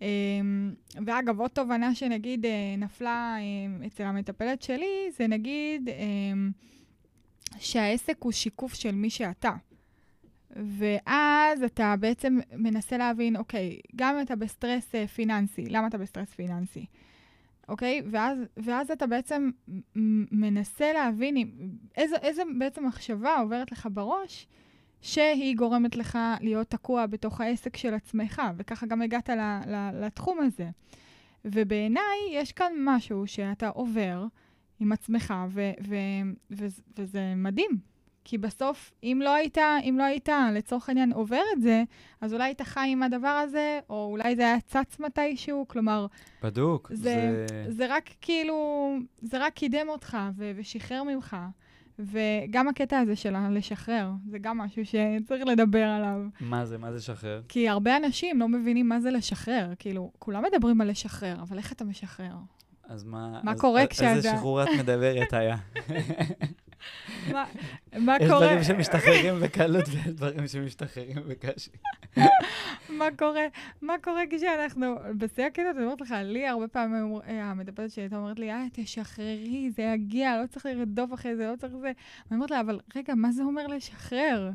אמ, 0.00 0.74
ואגב, 1.06 1.40
עוד 1.40 1.50
תובנה 1.50 1.94
שנגיד 1.94 2.46
אה, 2.46 2.74
נפלה 2.78 3.36
אה, 3.38 3.86
אצל 3.86 4.02
המטפלת 4.02 4.62
שלי, 4.62 5.10
זה 5.16 5.26
נגיד 5.26 5.88
אמ, 5.88 6.50
שהעסק 7.58 8.16
הוא 8.18 8.32
שיקוף 8.32 8.74
של 8.74 8.94
מי 8.94 9.10
שאתה. 9.10 9.52
ואז 10.56 11.62
אתה 11.62 11.94
בעצם 12.00 12.38
מנסה 12.56 12.98
להבין, 12.98 13.36
אוקיי, 13.36 13.80
גם 13.96 14.16
אם 14.16 14.22
אתה 14.22 14.36
בסטרס 14.36 14.94
אה, 14.94 15.06
פיננסי, 15.06 15.64
למה 15.66 15.86
אתה 15.86 15.98
בסטרס 15.98 16.34
פיננסי? 16.34 16.86
אוקיי? 17.68 18.02
ואז, 18.10 18.38
ואז 18.56 18.90
אתה 18.90 19.06
בעצם 19.06 19.50
מנסה 20.32 20.92
להבין 20.92 21.36
איזה, 21.96 22.16
איזה 22.16 22.42
בעצם 22.58 22.86
מחשבה 22.86 23.36
עוברת 23.36 23.72
לך 23.72 23.88
בראש, 23.92 24.46
שהיא 25.00 25.56
גורמת 25.56 25.96
לך 25.96 26.18
להיות 26.40 26.70
תקוע 26.70 27.06
בתוך 27.06 27.40
העסק 27.40 27.76
של 27.76 27.94
עצמך, 27.94 28.42
וככה 28.56 28.86
גם 28.86 29.02
הגעת 29.02 29.30
ל, 29.30 29.40
ל, 29.66 30.04
לתחום 30.04 30.40
הזה. 30.40 30.68
ובעיניי 31.44 32.18
יש 32.32 32.52
כאן 32.52 32.72
משהו 32.84 33.26
שאתה 33.26 33.68
עובר 33.68 34.26
עם 34.80 34.92
עצמך, 34.92 35.34
ו, 35.48 35.70
ו, 35.88 35.94
ו, 36.50 36.66
וזה 36.98 37.34
מדהים. 37.36 37.89
כי 38.24 38.38
בסוף, 38.38 38.92
אם 39.02 39.20
לא 39.24 39.34
היית, 39.34 39.58
אם 39.58 39.94
לא 39.98 40.02
היית, 40.02 40.28
לצורך 40.54 40.88
העניין, 40.88 41.12
עובר 41.12 41.42
את 41.56 41.62
זה, 41.62 41.82
אז 42.20 42.34
אולי 42.34 42.44
היית 42.44 42.62
חי 42.62 42.88
עם 42.92 43.02
הדבר 43.02 43.28
הזה, 43.28 43.80
או 43.90 44.08
אולי 44.10 44.36
זה 44.36 44.42
היה 44.42 44.60
צץ 44.60 44.98
מתישהו, 45.00 45.68
כלומר... 45.68 46.06
בדוק. 46.42 46.90
זה, 46.94 47.44
זה... 47.48 47.64
זה 47.68 47.86
רק 47.88 48.10
כאילו, 48.20 48.96
זה 49.22 49.38
רק 49.38 49.52
קידם 49.52 49.88
אותך 49.88 50.16
ו- 50.36 50.52
ושחרר 50.56 51.02
ממך. 51.02 51.36
וגם 51.98 52.68
הקטע 52.68 52.98
הזה 52.98 53.16
של 53.16 53.34
לשחרר, 53.50 54.10
זה 54.30 54.38
גם 54.38 54.58
משהו 54.58 54.82
שצריך 54.84 55.46
לדבר 55.46 55.84
עליו. 55.84 56.20
מה 56.40 56.66
זה? 56.66 56.78
מה 56.78 56.90
זה 56.90 56.96
לשחרר? 56.96 57.42
כי 57.48 57.68
הרבה 57.68 57.96
אנשים 57.96 58.40
לא 58.40 58.48
מבינים 58.48 58.88
מה 58.88 59.00
זה 59.00 59.10
לשחררר. 59.10 59.72
כאילו, 59.78 60.12
כולם 60.18 60.42
מדברים 60.52 60.80
על 60.80 60.90
לשחרר, 60.90 61.36
אבל 61.42 61.58
איך 61.58 61.72
אתה 61.72 61.84
משחרר? 61.84 62.34
אז 62.84 63.04
מה... 63.04 63.40
מה 63.42 63.52
אז, 63.52 63.60
קורה 63.60 63.86
כשאתה... 63.86 64.12
איזה 64.14 64.30
שחרור 64.30 64.62
את 64.62 64.68
מדברת 64.78 65.32
היה? 65.32 65.56
מה 67.98 68.16
קורה? 68.18 68.20
יש 68.20 68.28
דברים 68.28 68.62
שמשתחררים 68.62 69.40
בקלות 69.40 69.84
ויש 69.88 70.06
דברים 70.06 70.48
שמשתחררים 70.48 71.16
בקשי. 71.28 71.70
מה 72.88 73.08
קורה? 73.18 73.46
מה 73.82 73.94
קורה 74.02 74.22
כשאנחנו, 74.30 74.94
בשיא 75.18 75.44
הקטע, 75.44 75.70
אני 75.76 75.84
אומרת 75.84 76.00
לך, 76.00 76.14
לי 76.22 76.46
הרבה 76.46 76.68
פעמים 76.68 77.16
אה, 77.26 77.44
המטפלת 77.44 77.90
שלי 77.90 78.02
הייתה 78.02 78.16
אומרת 78.16 78.38
לי, 78.38 78.52
אה, 78.52 78.64
תשחררי, 78.72 79.70
זה 79.76 79.82
יגיע, 79.82 80.42
לא 80.42 80.46
צריך 80.46 80.66
לרדוף 80.66 81.14
אחרי 81.14 81.36
זה, 81.36 81.46
לא 81.50 81.56
צריך 81.56 81.72
זה. 81.80 81.92
אני 82.30 82.36
אומרת 82.36 82.50
לה, 82.50 82.60
אבל 82.60 82.80
רגע, 82.96 83.14
מה 83.14 83.32
זה 83.32 83.42
אומר 83.42 83.66
לשחרר? 83.66 84.50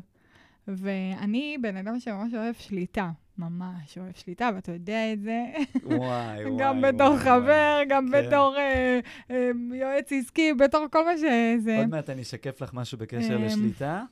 ואני 0.68 1.58
בן 1.60 1.76
אדם 1.76 2.00
שממש 2.00 2.34
אוהב 2.34 2.54
שליטה. 2.54 3.10
ממש 3.38 3.98
אוהב 3.98 4.12
שליטה, 4.14 4.50
ואתה 4.54 4.72
יודע 4.72 5.12
את 5.12 5.22
זה. 5.22 5.44
וואי, 5.84 5.98
וואי. 6.44 6.44
גם 6.58 6.80
בתור 6.80 7.18
חבר, 7.18 7.80
גם 7.88 8.08
כן. 8.12 8.26
בתור 8.26 8.56
אה, 8.56 9.00
אה, 9.30 9.50
יועץ 9.72 10.12
עסקי, 10.12 10.52
בתור 10.52 10.86
כל 10.92 11.04
מה 11.04 11.16
שזה. 11.16 11.78
עוד 11.78 11.88
מעט 11.88 12.10
אני 12.10 12.22
אשקף 12.22 12.62
לך 12.62 12.74
משהו 12.74 12.98
בקשר 12.98 13.36
אה, 13.36 13.46
לשליטה. 13.46 14.02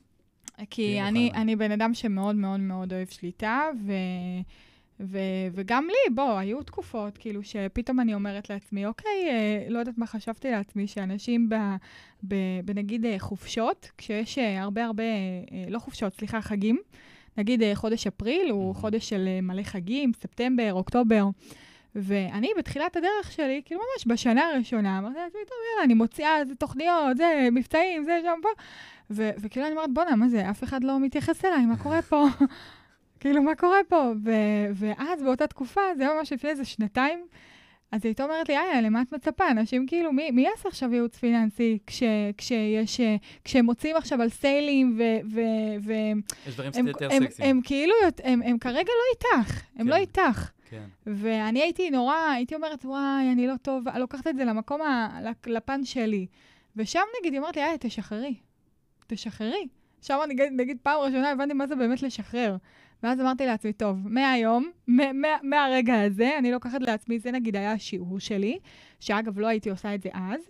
כי 0.69 1.01
אני, 1.01 1.31
אני 1.35 1.55
בן 1.55 1.71
אדם 1.71 1.93
שמאוד 1.93 2.35
מאוד 2.35 2.59
מאוד 2.59 2.93
אוהב 2.93 3.07
שליטה, 3.07 3.61
ו... 3.85 3.91
ו- 4.99 5.47
וגם 5.53 5.87
לי, 5.87 6.15
בוא, 6.15 6.37
היו 6.37 6.63
תקופות, 6.63 7.17
כאילו, 7.17 7.43
שפתאום 7.43 7.99
אני 7.99 8.13
אומרת 8.13 8.49
לעצמי, 8.49 8.85
אוקיי, 8.85 9.29
אה, 9.29 9.65
לא 9.69 9.79
יודעת 9.79 9.97
מה 9.97 10.07
חשבתי 10.07 10.51
לעצמי, 10.51 10.87
שאנשים 10.87 11.49
ב, 11.49 11.55
ב, 12.27 12.35
בנגיד 12.65 13.05
אה, 13.05 13.15
חופשות, 13.19 13.91
כשיש 13.97 14.37
אה, 14.37 14.61
הרבה 14.61 14.85
הרבה, 14.85 15.03
אה, 15.03 15.65
לא 15.69 15.79
חופשות, 15.79 16.13
סליחה, 16.13 16.41
חגים, 16.41 16.79
נגיד 17.37 17.63
אה, 17.63 17.75
חודש 17.75 18.07
אפריל 18.07 18.49
הוא. 18.51 18.75
חודש 18.75 19.09
של 19.09 19.27
אה, 19.27 19.41
מלא 19.41 19.63
חגים, 19.63 20.11
ספטמבר, 20.13 20.73
אוקטובר. 20.73 21.25
ואני 21.95 22.49
בתחילת 22.57 22.95
הדרך 22.95 23.31
שלי, 23.31 23.61
כאילו 23.65 23.81
ממש 23.81 24.07
בשנה 24.07 24.47
הראשונה, 24.47 24.97
אמרתי 24.99 25.19
לעצמי, 25.19 25.41
טוב, 25.47 25.57
יאללה, 25.71 25.85
אני 25.85 25.93
מוציאה 25.93 26.37
איזה 26.39 26.55
תוכניות, 26.55 27.17
זה, 27.17 27.47
מבצעים, 27.51 28.03
זה, 28.03 28.19
שם, 28.23 28.39
פה. 28.41 28.49
ו- 29.09 29.29
וכאילו 29.37 29.65
אני 29.65 29.75
אומרת, 29.75 29.93
בואנה, 29.93 30.15
מה 30.15 30.29
זה, 30.29 30.49
אף 30.49 30.63
אחד 30.63 30.83
לא 30.83 30.99
מתייחס 30.99 31.45
אליי, 31.45 31.65
מה 31.65 31.77
קורה 31.77 32.01
פה? 32.01 32.25
כאילו, 33.19 33.43
מה 33.43 33.55
קורה 33.55 33.77
פה? 33.87 34.11
ו- 34.23 34.65
ואז 34.73 35.23
באותה 35.23 35.47
תקופה, 35.47 35.81
זה 35.97 36.07
ממש 36.07 36.33
לפני 36.33 36.49
איזה 36.49 36.65
שנתיים, 36.65 37.19
אז 37.91 38.01
היא 38.03 38.09
הייתה 38.09 38.23
אומרת 38.23 38.49
לי, 38.49 38.57
איה, 38.57 38.81
למה 38.81 39.01
את 39.01 39.13
מצפה? 39.13 39.51
אנשים 39.51 39.87
כאילו, 39.87 40.13
מי, 40.13 40.31
מי 40.31 40.41
יעשה 40.41 40.69
עכשיו 40.69 40.93
ייעוץ 40.93 41.17
פיננסי 41.17 41.77
כש, 41.87 42.03
כשיש, 42.37 43.01
כשהם 43.43 43.65
מוצאים 43.65 43.95
עכשיו 43.95 44.21
על 44.21 44.29
סיילים 44.29 44.97
ו... 44.97 45.03
ו, 45.33 45.39
ו 45.83 45.93
יש 46.47 46.53
דברים 46.53 46.71
קצת 46.71 46.81
יותר 46.87 47.09
סקסיים. 47.09 47.49
הם 47.49 47.61
כאילו, 47.63 47.93
הם, 48.23 48.41
הם 48.41 48.57
כרגע 48.57 48.91
לא 48.91 49.37
איתך, 49.39 49.61
הם 49.75 49.87
לא 49.87 49.93
כן, 49.93 49.99
לא 49.99 50.01
איתך. 50.01 50.49
כן. 50.69 50.83
ואני 51.05 51.61
הייתי 51.61 51.89
נורא, 51.89 52.15
הייתי 52.15 52.55
אומרת, 52.55 52.85
וואי, 52.85 53.31
אני 53.31 53.47
לא 53.47 53.53
טוב, 53.61 53.87
אני 53.87 53.99
לוקחת 53.99 54.27
את 54.27 54.35
זה 54.35 54.45
למקום, 54.45 54.81
ה, 54.81 55.19
לפן 55.45 55.85
שלי. 55.85 56.25
ושם 56.75 56.99
נגיד, 57.19 57.33
היא 57.33 57.39
אומרת 57.39 57.55
לי, 57.55 57.63
איה, 57.63 57.77
תשחררי. 57.79 58.35
תשחררי. 59.07 59.67
שם 60.01 60.19
נגיד, 60.27 60.45
נגיד 60.51 60.77
פעם 60.83 60.99
ראשונה 60.99 61.31
הבנתי 61.31 61.53
מה 61.53 61.67
זה 61.67 61.75
באמת 61.75 62.01
לשחרר. 62.01 62.57
ואז 63.05 63.21
אמרתי 63.21 63.45
לעצמי, 63.45 63.73
טוב, 63.73 64.07
מהיום, 64.07 64.71
מהרגע 65.43 66.01
הזה, 66.01 66.37
אני 66.37 66.51
לוקחת 66.51 66.81
לעצמי, 66.81 67.19
זה 67.19 67.31
נגיד 67.31 67.55
היה 67.55 67.71
השיעור 67.71 68.19
שלי, 68.19 68.59
שאגב, 68.99 69.39
לא 69.39 69.47
הייתי 69.47 69.69
עושה 69.69 69.95
את 69.95 70.01
זה 70.01 70.09
אז, 70.13 70.41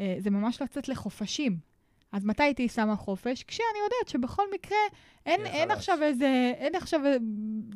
אה, 0.00 0.16
זה 0.18 0.30
ממש 0.30 0.62
לצאת 0.62 0.88
לחופשים. 0.88 1.56
אז 2.12 2.24
מתי 2.24 2.42
הייתי 2.42 2.68
שמה 2.68 2.96
חופש? 2.96 3.44
כשאני 3.44 3.78
יודעת 3.84 4.08
שבכל 4.08 4.42
מקרה 4.54 4.78
אין, 5.26 5.46
אין 5.46 5.70
עכשיו 5.70 6.02
איזה, 6.02 6.52
אין 6.56 6.74
עכשיו 6.74 7.00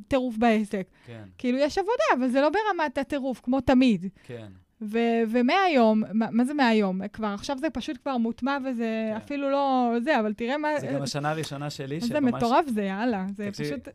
טירוף 0.08 0.36
בעסק. 0.36 0.86
כן. 1.06 1.24
כאילו, 1.38 1.58
יש 1.58 1.78
עבודה, 1.78 2.04
אבל 2.18 2.28
זה 2.28 2.40
לא 2.40 2.50
ברמת 2.50 2.98
הטירוף, 2.98 3.40
כמו 3.40 3.60
תמיד. 3.60 4.06
כן. 4.24 4.52
ו- 4.80 5.22
ומהיום, 5.32 6.02
מה, 6.12 6.26
מה 6.30 6.44
זה 6.44 6.54
מהיום? 6.54 7.08
כבר, 7.08 7.26
עכשיו 7.26 7.58
זה 7.58 7.70
פשוט 7.70 7.98
כבר 8.02 8.16
מוטמע 8.16 8.58
וזה 8.64 9.10
כן. 9.10 9.16
אפילו 9.16 9.50
לא 9.50 9.92
זה, 10.04 10.20
אבל 10.20 10.32
תראה 10.32 10.58
מה... 10.58 10.68
זה 10.80 10.86
גם 10.86 11.02
השנה 11.02 11.30
הראשונה 11.30 11.70
שלי 11.70 12.00
שממש... 12.00 12.12
זה 12.12 12.20
מטורף 12.20 12.66
זה, 12.68 12.82
יאללה. 12.82 13.26
זה 13.36 13.48
תקשיב, 13.50 13.66
פשוט... 13.66 13.88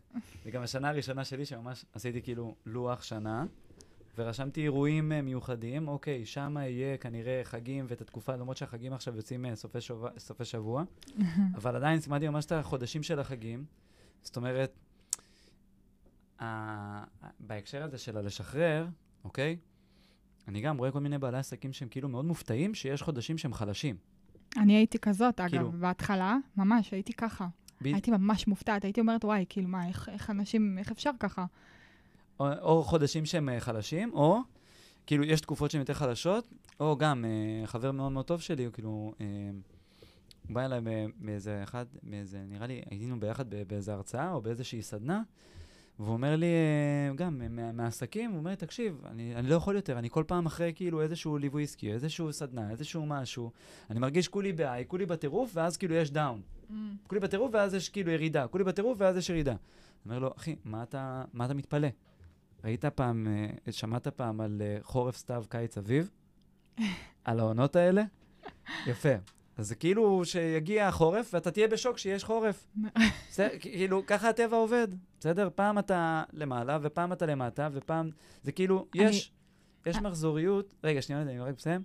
זה 0.44 0.52
גם 0.52 0.64
השנה 0.64 0.90
הראשונה 0.90 1.24
שלי 1.24 1.46
שממש 1.46 1.86
עשיתי 1.94 2.22
כאילו 2.22 2.56
לוח 2.66 3.04
שנה, 3.04 3.46
ורשמתי 4.18 4.62
אירועים 4.62 5.12
אה, 5.12 5.22
מיוחדים. 5.22 5.88
אוקיי, 5.88 6.26
שם 6.26 6.58
יהיה 6.60 6.98
כנראה 6.98 7.42
חגים 7.44 7.86
ואת 7.90 8.02
התקופה, 8.02 8.36
למרות 8.36 8.58
שהחגים 8.58 8.94
עכשיו 8.94 9.16
יוצאים 9.16 9.46
אה, 9.46 9.56
סופי 9.56 9.82
שבוע, 9.82 10.10
סופי 10.18 10.46
שבוע 10.46 10.84
אבל 11.58 11.76
עדיין 11.76 12.00
סימנתי 12.00 12.30
ממש 12.30 12.46
את 12.46 12.52
החודשים 12.52 13.04
של 13.04 13.20
החגים. 13.20 13.66
זאת 14.22 14.38
אומרת, 14.38 14.80
בהקשר 17.40 17.84
הזה 17.84 17.98
של 17.98 18.18
הלשחרר, 18.18 18.88
אוקיי? 19.24 19.58
אני 20.50 20.62
גם 20.62 20.78
רואה 20.78 20.92
כל 20.92 21.00
מיני 21.00 21.18
בעלי 21.18 21.38
עסקים 21.38 21.74
שהם 21.74 21.90
כאילו 21.90 22.10
מאוד 22.10 22.26
מופתעים 22.26 22.74
שיש 22.74 23.02
חודשים 23.02 23.38
שהם 23.38 23.54
חלשים. 23.54 23.96
אני 24.58 24.74
הייתי 24.74 25.00
כזאת, 25.00 25.40
אגב, 25.40 25.50
כאילו... 25.50 25.72
בהתחלה, 25.72 26.38
ממש, 26.58 26.92
הייתי 26.92 27.14
ככה. 27.14 27.48
ב... 27.82 27.86
הייתי 27.86 28.12
ממש 28.12 28.48
מופתעת, 28.48 28.84
הייתי 28.84 29.02
אומרת, 29.02 29.26
וואי, 29.26 29.46
כאילו, 29.50 29.68
מה, 29.68 29.88
איך, 29.88 30.10
איך 30.10 30.30
אנשים, 30.30 30.78
איך 30.78 30.92
אפשר 30.92 31.12
ככה? 31.20 31.46
או, 32.40 32.48
או 32.62 32.84
חודשים 32.84 33.26
שהם 33.26 33.50
uh, 33.50 33.60
חלשים, 33.60 34.14
או, 34.14 34.40
כאילו, 35.06 35.24
יש 35.24 35.42
תקופות 35.42 35.72
שהן 35.72 35.80
יותר 35.80 35.94
חלשות, 35.94 36.48
או 36.80 36.98
גם, 36.98 37.26
uh, 37.26 37.68
חבר 37.68 37.92
מאוד 37.92 38.12
מאוד 38.12 38.26
טוב 38.26 38.42
שלי, 38.42 38.66
הוא 38.66 38.74
כאילו, 38.74 39.14
uh, 39.18 39.22
הוא 40.48 40.56
בא 40.56 40.66
אליי 40.66 40.80
מאיזה 41.20 41.64
אחד, 41.64 41.86
מאיזה, 42.04 42.44
נראה 42.48 42.68
לי, 42.68 42.82
היינו 42.90 43.20
ביחד 43.20 43.50
באיזה 43.68 43.94
הרצאה 43.94 44.32
או 44.32 44.42
באיזושהי 44.42 44.82
סדנה, 44.82 45.22
והוא 46.00 46.14
אומר 46.14 46.36
לי, 46.36 46.46
אה, 46.46 47.16
גם 47.16 47.42
מהעסקים, 47.74 48.32
הוא 48.32 48.40
אומר 48.40 48.52
לי, 48.52 48.56
תקשיב, 48.56 49.02
אני, 49.06 49.36
אני 49.36 49.50
לא 49.50 49.56
יכול 49.56 49.76
יותר, 49.76 50.00
אני 50.00 50.10
כל 50.10 50.24
פעם 50.28 50.46
אחרי 50.46 50.72
כאילו 50.76 51.02
איזשהו 51.02 51.38
ליווי 51.38 51.64
עסקי, 51.64 51.92
איזשהו 51.92 52.34
סדנה, 52.34 52.72
איזשהו 52.72 53.06
משהו, 53.06 53.52
אני 53.90 54.00
מרגיש 54.00 54.28
כולי 54.28 54.54
ב-I, 54.54 54.86
כולי 54.88 55.06
בטירוף, 55.06 55.52
ואז 55.54 55.78
כאילו 55.78 55.96
יש 55.96 56.12
דאון. 56.12 56.42
Mm. 56.70 56.74
כולי 57.08 57.22
בטירוף, 57.22 57.52
ואז 57.54 57.74
יש 57.74 57.90
כאילו 57.90 58.12
ירידה, 58.12 58.48
כולי 58.48 58.64
בטירוף, 58.64 58.98
ואז 59.02 59.18
יש 59.18 59.30
ירידה. 59.30 59.52
אני 59.52 59.60
אומר 60.06 60.20
לו, 60.20 60.34
אחי, 60.38 60.56
מה 60.66 60.84
אתה, 60.84 61.24
מה 61.34 61.46
אתה 61.46 61.54
מתפלא? 61.54 61.88
ראית 62.64 62.86
פעם, 62.86 63.28
אה, 63.28 63.72
שמעת 63.72 64.08
פעם 64.08 64.42
על 64.42 64.62
אה, 64.62 64.78
חורף, 64.82 65.18
סתיו, 65.18 65.44
קיץ, 65.50 65.78
אביב? 65.78 66.10
על 67.26 67.40
העונות 67.40 67.76
האלה? 67.76 68.04
יפה. 68.88 69.39
אז 69.60 69.68
זה 69.68 69.76
כאילו 69.76 70.26
שיגיע 70.26 70.88
החורף 70.88 71.34
ואתה 71.34 71.52
תהיה 71.52 71.68
בשוק 71.68 71.98
שיש 71.98 72.24
חורף. 72.24 72.68
כאילו, 73.60 74.06
ככה 74.06 74.30
הטבע 74.30 74.58
עובד, 74.58 74.88
בסדר? 75.20 75.50
פעם 75.56 75.80
אתה 75.80 76.24
למעלה 76.34 76.80
ופעם 76.82 77.14
אתה 77.14 77.26
למטה, 77.26 77.70
ופעם... 77.74 78.10
זה 78.44 78.52
כאילו, 78.52 78.86
יש, 78.96 79.32
יש 79.86 79.98
מחזוריות... 79.98 80.76
רגע, 80.84 81.02
שנייה, 81.02 81.22
אני 81.22 81.40
רק 81.40 81.56
מסיים. 81.56 81.84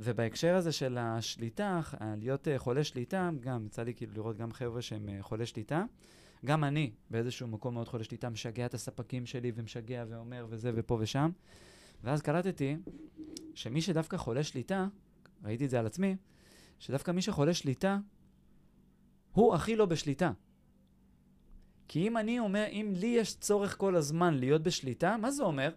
ובהקשר 0.00 0.54
הזה 0.54 0.72
של 0.72 0.98
השליטה, 1.00 1.80
להיות 2.16 2.46
uh, 2.46 2.50
חולה 2.56 2.84
שליטה, 2.84 3.30
גם 3.40 3.66
יצא 3.66 3.82
לי 3.82 3.94
כאילו 3.94 4.12
לראות 4.14 4.36
גם 4.36 4.52
חבר'ה 4.52 4.82
שהם 4.82 5.08
uh, 5.08 5.22
חולי 5.22 5.46
שליטה. 5.46 5.84
גם 6.44 6.64
אני 6.64 6.90
באיזשהו 7.10 7.48
מקום 7.48 7.74
מאוד 7.74 7.88
חולה 7.88 8.04
שליטה, 8.04 8.30
משגע 8.30 8.66
את 8.66 8.74
הספקים 8.74 9.26
שלי 9.26 9.52
ומשגע 9.54 10.04
ואומר 10.08 10.46
וזה 10.50 10.70
ופה 10.74 10.98
ושם. 11.00 11.30
ואז 12.04 12.22
קלטתי 12.22 12.76
שמי 13.54 13.80
שדווקא 13.80 14.16
חולה 14.16 14.42
שליטה, 14.42 14.86
ראיתי 15.44 15.64
את 15.64 15.70
זה 15.70 15.78
על 15.78 15.86
עצמי, 15.86 16.16
שדווקא 16.78 17.10
מי 17.10 17.22
שחולה 17.22 17.54
שליטה, 17.54 17.98
הוא 19.32 19.54
הכי 19.54 19.76
לא 19.76 19.86
בשליטה. 19.86 20.32
כי 21.88 22.08
אם 22.08 22.16
אני 22.16 22.38
אומר, 22.38 22.64
אם 22.70 22.92
לי 22.94 23.06
יש 23.06 23.36
צורך 23.36 23.76
כל 23.78 23.96
הזמן 23.96 24.34
להיות 24.34 24.62
בשליטה, 24.62 25.16
מה 25.16 25.30
זה 25.30 25.42
אומר? 25.42 25.74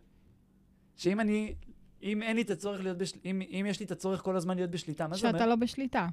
שאם 0.95 1.19
אני, 1.19 1.55
אם 2.03 2.21
אין 2.21 2.35
לי 2.35 2.41
את 2.41 2.49
הצורך 2.49 2.81
להיות 2.81 2.97
בשליטה, 2.97 3.29
אם, 3.29 3.41
אם 3.41 3.65
יש 3.69 3.79
לי 3.79 3.85
את 3.85 3.91
הצורך 3.91 4.21
כל 4.21 4.35
הזמן 4.35 4.55
להיות 4.55 4.71
בשליטה, 4.71 5.07
מה 5.07 5.15
זה 5.15 5.27
אומר? 5.27 5.39
שאתה 5.39 5.47
לא 5.47 5.55
בשליטה. 5.55 6.07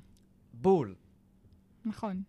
בול, 0.53 0.95
נכון. 1.84 2.22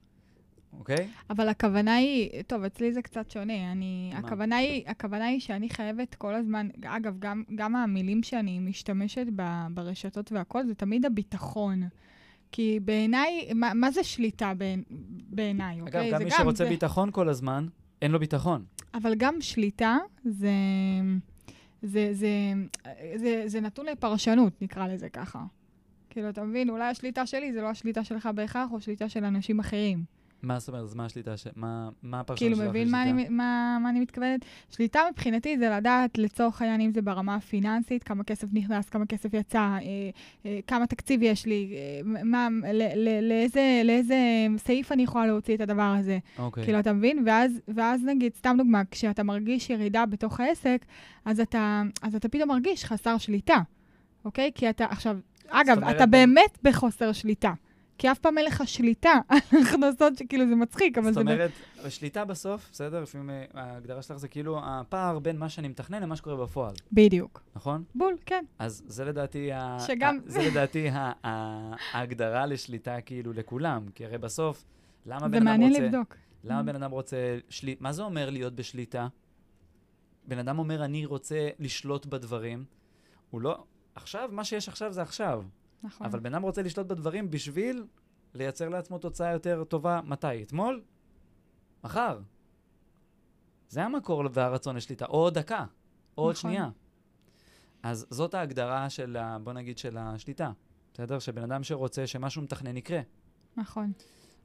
אוקיי? 0.73 1.07
אבל 1.29 1.49
הכוונה 1.49 1.95
היא, 1.95 2.41
טוב, 2.41 2.63
אצלי 2.63 2.93
זה 2.93 3.01
קצת 3.01 3.31
שונה. 3.31 3.71
אני, 3.71 4.11
מה? 4.13 4.19
הכוונה 4.19 4.55
היא, 4.57 4.83
הכוונה 4.87 5.25
היא 5.25 5.39
שאני 5.39 5.69
חייבת 5.69 6.15
כל 6.15 6.35
הזמן, 6.35 6.69
אגב, 6.85 7.19
גם, 7.19 7.43
גם 7.55 7.75
המילים 7.75 8.23
שאני 8.23 8.59
משתמשת 8.59 9.25
ב, 9.35 9.67
ברשתות 9.73 10.31
והכל, 10.31 10.65
זה 10.65 10.75
תמיד 10.75 11.05
הביטחון. 11.05 11.83
כי 12.57 12.79
בעיניי, 12.85 13.49
מה, 13.55 13.73
מה 13.73 13.91
זה 13.91 14.03
שליטה 14.03 14.53
בעיני, 14.53 14.83
בעיניי, 15.29 15.75
אגב, 15.77 15.85
אוקיי? 15.85 16.11
גם 16.11 16.17
זה 16.17 16.25
מי 16.25 16.31
שרוצה 16.31 16.63
זה, 16.63 16.69
ביטחון 16.69 17.11
כל 17.11 17.29
הזמן, 17.29 17.67
אין 18.01 18.11
לו 18.11 18.19
ביטחון. 18.19 18.65
אבל 18.93 19.15
גם 19.15 19.41
שליטה 19.41 19.97
זה, 20.25 20.51
זה, 21.81 22.09
זה, 22.11 22.29
זה, 23.15 23.43
זה 23.45 23.61
נתון 23.61 23.85
לפרשנות, 23.85 24.61
נקרא 24.61 24.87
לזה 24.87 25.09
ככה. 25.09 25.43
כאילו, 26.09 26.29
אתה 26.29 26.43
מבין, 26.43 26.69
אולי 26.69 26.83
השליטה 26.83 27.25
שלי 27.25 27.53
זה 27.53 27.61
לא 27.61 27.67
השליטה 27.67 28.03
שלך 28.03 28.29
בהכרח, 28.35 28.71
או 28.71 28.81
שליטה 28.81 29.09
של 29.09 29.25
אנשים 29.25 29.59
אחרים. 29.59 30.03
מה 30.41 30.59
זאת 30.59 30.69
אומרת? 30.69 30.83
אז 30.83 30.95
מה 30.95 31.05
השליטה 31.05 31.37
ש... 31.37 31.47
מה, 31.55 31.89
מה 32.03 32.19
הפרשנות 32.19 32.39
כאילו, 32.39 32.55
שלך 32.55 32.69
מבין 32.69 32.91
מה 32.91 33.05
לשליטה? 33.05 33.27
אני, 33.27 33.29
מה, 33.29 33.77
מה 33.81 33.89
אני 33.89 33.99
מתכוונת? 33.99 34.45
שליטה 34.69 35.01
מבחינתי 35.11 35.57
זה 35.57 35.69
לדעת, 35.69 36.17
לצורך 36.17 36.61
העניין, 36.61 36.81
אם 36.81 36.91
זה 36.91 37.01
ברמה 37.01 37.35
הפיננסית, 37.35 38.03
כמה 38.03 38.23
כסף 38.23 38.47
נכנס, 38.53 38.89
כמה 38.89 39.05
כסף 39.05 39.33
יצא, 39.33 39.59
אה, 39.59 39.79
אה, 40.45 40.59
כמה 40.67 40.87
תקציב 40.87 41.23
יש 41.23 41.45
לי, 41.45 41.73
אה, 41.75 42.23
מה, 42.23 42.47
ל, 42.73 42.83
ל, 42.95 43.29
לאיזה, 43.29 43.81
לאיזה 43.83 44.17
סעיף 44.57 44.91
אני 44.91 45.03
יכולה 45.03 45.25
להוציא 45.25 45.55
את 45.55 45.61
הדבר 45.61 45.95
הזה. 45.99 46.19
אוקיי. 46.39 46.63
כאילו, 46.63 46.79
אתה 46.79 46.93
מבין? 46.93 47.23
ואז, 47.25 47.61
ואז 47.67 48.05
נגיד, 48.05 48.35
סתם 48.35 48.55
דוגמה, 48.57 48.81
כשאתה 48.91 49.23
מרגיש 49.23 49.69
ירידה 49.69 50.05
בתוך 50.05 50.39
העסק, 50.39 50.85
אז 51.25 51.39
אתה, 51.39 51.83
אז 52.01 52.15
אתה 52.15 52.29
פתאום 52.29 52.49
מרגיש 52.49 52.85
חסר 52.85 53.17
שליטה, 53.17 53.57
אוקיי? 54.25 54.51
כי 54.55 54.69
אתה, 54.69 54.85
עכשיו, 54.85 55.17
אגב, 55.49 55.83
אתה 55.83 56.05
באמת 56.05 56.57
בחוסר 56.63 57.11
שליטה. 57.11 57.53
כי 57.97 58.11
אף 58.11 58.19
פעם 58.19 58.37
אין 58.37 58.45
לך 58.45 58.63
שליטה 58.67 59.09
על 59.29 59.37
הכנסות 59.61 60.17
שכאילו 60.17 60.47
זה 60.49 60.55
מצחיק, 60.55 60.97
אבל 60.97 61.05
זאת 61.07 61.13
זה... 61.13 61.23
באמת- 61.23 61.37
אומרת, 61.37 61.51
השליטה 61.85 62.25
בסוף, 62.25 62.69
בסדר? 62.71 63.01
לפעמים 63.01 63.29
ההגדרה 63.53 64.01
שלך 64.01 64.17
זה 64.17 64.27
כאילו 64.27 64.59
הפער 64.63 65.19
בין 65.19 65.37
מה 65.37 65.49
שאני 65.49 65.67
מתכנן 65.67 66.03
למה 66.03 66.15
שקורה 66.15 66.35
בפועל, 66.45 66.73
בדיוק. 66.91 67.41
נכון? 67.55 67.83
בול, 67.95 68.15
כן. 68.25 68.45
אז 68.59 68.83
זה 68.87 69.05
לדעתי. 69.05 69.49
שגם- 69.87 70.17
ה... 70.27 70.29
זה 70.31 70.39
לדעתי 70.51 70.89
ה... 70.89 71.11
ההגדרה 71.93 72.45
לשליטה 72.45 73.01
כאילו 73.01 73.33
לכולם, 73.33 73.85
כי 73.95 74.05
הרי 74.05 74.17
בסוף, 74.17 74.65
למה 75.05 75.19
זה 75.19 75.27
בן 75.27 75.35
אדם 75.35 75.45
מעניין 75.45 75.71
רוצה... 75.71 75.83
לבדוק. 75.83 76.15
למה 76.43 76.59
Mm. 76.59 76.63
בן 76.63 76.75
אדם 76.75 76.91
רוצה... 76.91 77.17
שלי... 77.49 77.75
מה 77.79 77.91
זה 77.91 78.01
אומר 78.03 78.29
להיות 78.29 78.55
בשליטה? 78.55 79.07
בן 80.27 80.37
אדם 80.39 80.59
אומר, 80.59 80.85
אני 80.85 81.05
רוצה 81.05 81.49
לשלוט 81.59 82.05
בדברים. 82.05 82.65
הוא 83.29 83.41
לא... 83.41 83.63
עכשיו, 83.95 84.29
מה 84.31 84.43
שיש 84.43 84.67
עכשיו 84.69 84.93
זה 84.93 85.01
עכשיו. 85.01 85.43
נכון. 85.83 86.07
אבל 86.07 86.19
בן 86.19 86.33
אדם 86.33 86.41
רוצה 86.41 86.61
לשלוט 86.61 86.87
בדברים 86.87 87.31
בשביל 87.31 87.85
לייצר 88.33 88.69
לעצמו 88.69 88.97
תוצאה 88.97 89.31
יותר 89.31 89.63
טובה. 89.63 90.01
מתי? 90.03 90.43
אתמול? 90.43 90.81
מחר. 91.83 92.19
זה 93.69 93.83
המקור 93.83 94.23
והרצון 94.33 94.75
לשליטה. 94.75 95.05
או 95.05 95.17
עוד 95.17 95.37
דקה, 95.37 95.65
או 96.17 96.23
עוד 96.23 96.35
נכון. 96.35 96.51
שנייה. 96.51 96.69
אז 97.83 98.07
זאת 98.09 98.33
ההגדרה 98.33 98.89
של, 98.89 99.17
ה, 99.17 99.37
בוא 99.39 99.53
נגיד, 99.53 99.77
של 99.77 99.97
השליטה. 99.97 100.51
בסדר? 100.93 101.19
שבן 101.19 101.43
אדם 101.43 101.63
שרוצה 101.63 102.07
שמשהו 102.07 102.41
מתכנן 102.41 102.77
יקרה. 102.77 103.01
נכון. 103.57 103.91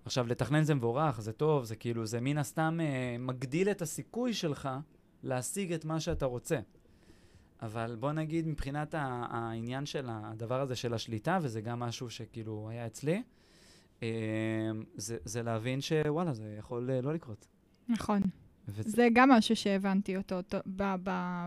עכשיו, 0.05 0.27
לתכנן 0.27 0.63
זה 0.63 0.75
מבורך, 0.75 1.21
זה 1.21 1.33
טוב, 1.33 1.65
זה 1.65 1.77
כאילו, 1.77 2.07
זה 2.07 2.21
מן 2.21 2.39
הסתם 2.39 2.79
אה, 2.83 3.17
מגדיל 3.19 3.71
את 3.71 3.83
הסיכוי 3.83 4.35
שלך 4.35 4.69
להשיג 5.23 5.73
את 5.73 5.85
מה 5.85 6.01
שאתה 6.01 6.27
רוצה. 6.27 6.61
אבל 7.63 7.97
בוא 8.01 8.13
נגיד, 8.13 8.49
מבחינת 8.49 8.95
העניין 8.99 9.87
של 9.87 10.07
הדבר 10.11 10.61
הזה 10.61 10.77
של 10.77 10.95
השליטה, 10.95 11.39
וזה 11.43 11.61
גם 11.61 11.81
משהו 11.81 12.11
שכאילו 12.11 12.69
היה 12.71 12.87
אצלי, 12.87 13.23
אה, 14.03 14.09
זה, 14.97 15.17
זה 15.25 15.43
להבין 15.43 15.81
שוואלה, 15.81 16.33
זה 16.35 16.55
יכול 16.59 16.91
אה, 16.91 17.01
לא 17.01 17.15
לקרות. 17.15 17.47
נכון. 17.89 18.23
וזה, 18.69 18.91
זה 18.91 19.09
גם 19.13 19.31
משהו 19.31 19.57
שהבנתי 19.57 20.17
אותו 20.17 20.35
אותו 20.37 20.59
ב- 20.77 20.95
ב- 21.03 21.47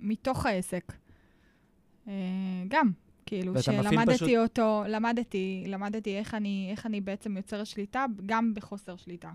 מתוך 0.00 0.46
העסק. 0.46 0.92
אה, 2.08 2.12
גם, 2.68 2.90
כאילו, 3.26 3.62
שלמדתי 3.62 4.14
פשוט- 4.14 4.28
אותו, 4.42 4.82
למדתי, 4.88 5.64
למדתי 5.66 6.16
איך 6.18 6.34
אני, 6.34 6.68
איך 6.70 6.86
אני 6.86 7.00
בעצם 7.00 7.36
יוצרת 7.36 7.66
שליטה, 7.66 8.06
גם 8.26 8.54
בחוסר 8.54 8.96
שליטה. 8.96 9.32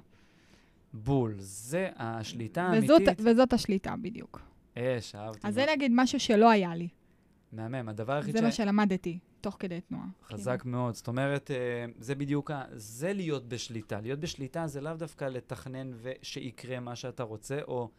בול, 0.93 1.35
זה 1.37 1.89
השליטה 1.95 2.71
וזאת, 2.77 2.89
האמיתית. 3.01 3.25
וזאת 3.25 3.53
השליטה 3.53 3.95
בדיוק. 4.01 4.41
אש, 4.77 5.15
אהבתי. 5.15 5.47
אז 5.47 5.53
זה. 5.53 5.65
נגיד 5.75 5.91
משהו 5.95 6.19
שלא 6.19 6.49
היה 6.49 6.75
לי. 6.75 6.87
מהמם. 7.51 7.89
הדבר 7.89 8.13
היחיד 8.13 8.35
זה 8.37 8.41
מה 8.41 8.51
שלמדתי, 8.51 9.19
תוך 9.41 9.55
כדי 9.59 9.81
תנועה. 9.81 10.05
חזק 10.23 10.61
מאוד. 10.65 10.95
זאת 10.95 11.07
אומרת, 11.07 11.51
אה, 11.51 11.55
זה 11.99 12.15
בדיוק, 12.15 12.51
ה- 12.51 12.63
זה 12.71 13.13
להיות 13.13 13.49
בשליטה. 13.49 14.01
להיות 14.01 14.19
בשליטה 14.19 14.67
זה 14.67 14.81
לאו 14.81 14.93
דווקא 14.93 15.25
לתכנן 15.25 15.91
ושיקרה 16.01 16.79
מה 16.79 16.95
שאתה 16.95 17.23
רוצה, 17.23 17.59
או 17.67 17.89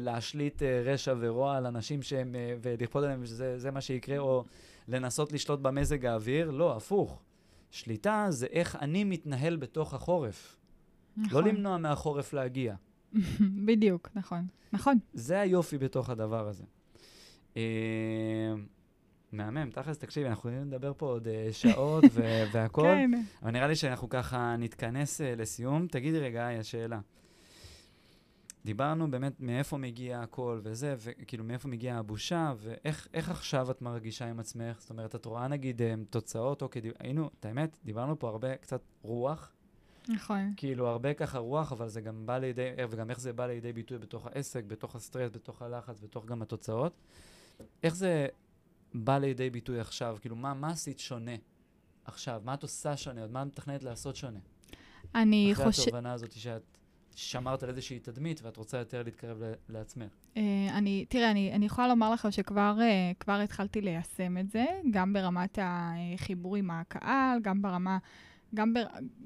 להשליט 0.00 0.62
אה, 0.62 0.82
רשע 0.84 1.14
ורוע 1.20 1.56
על 1.56 1.66
אנשים 1.66 2.02
שהם, 2.02 2.34
אה, 2.34 2.54
ולכפות 2.62 3.04
עליהם 3.04 3.26
שזה 3.26 3.58
זה 3.58 3.70
מה 3.70 3.80
שיקרה, 3.80 4.18
או 4.18 4.44
לנסות 4.88 5.32
לשלוט 5.32 5.60
במזג 5.60 6.06
האוויר. 6.06 6.50
לא, 6.50 6.76
הפוך. 6.76 7.22
שליטה 7.70 8.26
זה 8.28 8.46
איך 8.50 8.76
אני 8.76 9.04
מתנהל 9.04 9.56
בתוך 9.56 9.94
החורף. 9.94 10.56
נכון. 11.16 11.44
לא 11.44 11.50
למנוע 11.50 11.76
מהחורף 11.76 12.32
להגיע. 12.32 12.74
בדיוק, 13.66 14.08
נכון. 14.14 14.46
נכון. 14.72 14.98
זה 15.14 15.40
היופי 15.40 15.78
בתוך 15.78 16.10
הדבר 16.10 16.48
הזה. 16.48 16.64
אה, 17.56 17.62
מהמם, 19.32 19.70
תכלס, 19.70 19.98
תקשיבי, 19.98 20.28
אנחנו 20.28 20.50
יכולים 20.50 20.66
לדבר 20.68 20.92
פה 20.96 21.06
עוד 21.06 21.28
אה, 21.28 21.48
שעות 21.52 22.04
ו- 22.12 22.44
והכול, 22.52 22.84
כן. 22.84 23.10
אבל 23.42 23.50
נראה 23.50 23.66
לי 23.66 23.76
שאנחנו 23.76 24.08
ככה 24.08 24.56
נתכנס 24.58 25.20
אה, 25.20 25.34
לסיום. 25.36 25.86
תגידי 25.86 26.18
רגע, 26.18 26.46
היי, 26.46 26.58
השאלה. 26.58 27.00
דיברנו 28.64 29.10
באמת 29.10 29.40
מאיפה 29.40 29.76
מגיע 29.76 30.20
הכל 30.20 30.60
וזה, 30.62 30.94
וכאילו 30.98 31.44
מאיפה 31.44 31.68
מגיעה 31.68 31.98
הבושה, 31.98 32.52
ואיך 32.58 33.08
איך 33.14 33.30
עכשיו 33.30 33.70
את 33.70 33.82
מרגישה 33.82 34.26
עם 34.30 34.40
עצמך? 34.40 34.80
זאת 34.80 34.90
אומרת, 34.90 35.14
את 35.14 35.24
רואה 35.26 35.48
נגיד 35.48 35.82
תוצאות, 36.10 36.62
אוקיי, 36.62 36.82
דיב- 36.82 36.92
היינו, 36.98 37.30
את 37.40 37.44
האמת, 37.44 37.78
דיברנו 37.84 38.18
פה 38.18 38.28
הרבה 38.28 38.56
קצת 38.56 38.80
רוח, 39.02 39.52
נכון. 40.08 40.52
כאילו 40.56 40.88
הרבה 40.88 41.14
ככה 41.14 41.38
רוח, 41.38 41.72
אבל 41.72 41.88
זה 41.88 42.00
גם 42.00 42.26
בא 42.26 42.38
לידי, 42.38 42.70
וגם 42.90 43.10
איך 43.10 43.20
זה 43.20 43.32
בא 43.32 43.46
לידי 43.46 43.72
ביטוי 43.72 43.98
בתוך 43.98 44.26
העסק, 44.26 44.64
בתוך 44.64 44.96
הסטרס, 44.96 45.30
בתוך 45.32 45.62
הלחץ, 45.62 46.00
בתוך 46.00 46.26
גם 46.26 46.42
התוצאות. 46.42 46.92
איך 47.82 47.94
זה 47.94 48.26
בא 48.94 49.18
לידי 49.18 49.50
ביטוי 49.50 49.80
עכשיו? 49.80 50.16
כאילו, 50.20 50.36
מה, 50.36 50.54
מה 50.54 50.68
עשית 50.68 50.98
שונה 50.98 51.36
עכשיו? 52.04 52.42
מה 52.44 52.54
את 52.54 52.62
עושה 52.62 52.96
שונה? 52.96 53.20
עוד 53.20 53.30
מה 53.32 53.42
את 53.42 53.46
מתכננת 53.46 53.82
לעשות 53.82 54.16
שונה? 54.16 54.38
אני 55.14 55.52
אחרי 55.52 55.64
חושבת... 55.64 55.86
התובנה 55.86 56.12
הזאת 56.12 56.32
שאת 56.32 56.76
שמרת 57.16 57.62
על 57.62 57.68
איזושהי 57.68 57.98
תדמית 57.98 58.40
ואת 58.42 58.56
רוצה 58.56 58.78
יותר 58.78 59.02
להתקרב 59.02 59.42
לעצמך. 59.68 60.12
אה, 60.36 60.42
אני, 60.70 61.04
תראה, 61.08 61.30
אני, 61.30 61.52
אני 61.52 61.66
יכולה 61.66 61.88
לומר 61.88 62.10
לך 62.12 62.28
שכבר 62.30 62.76
אה, 62.80 63.12
כבר 63.20 63.40
התחלתי 63.44 63.80
ליישם 63.80 64.38
את 64.38 64.50
זה, 64.50 64.64
גם 64.90 65.12
ברמת 65.12 65.58
החיבור 65.62 66.56
עם 66.56 66.70
הקהל, 66.70 67.38
גם 67.42 67.62
ברמה, 67.62 67.98
גם, 68.54 68.74
בר, 68.74 68.84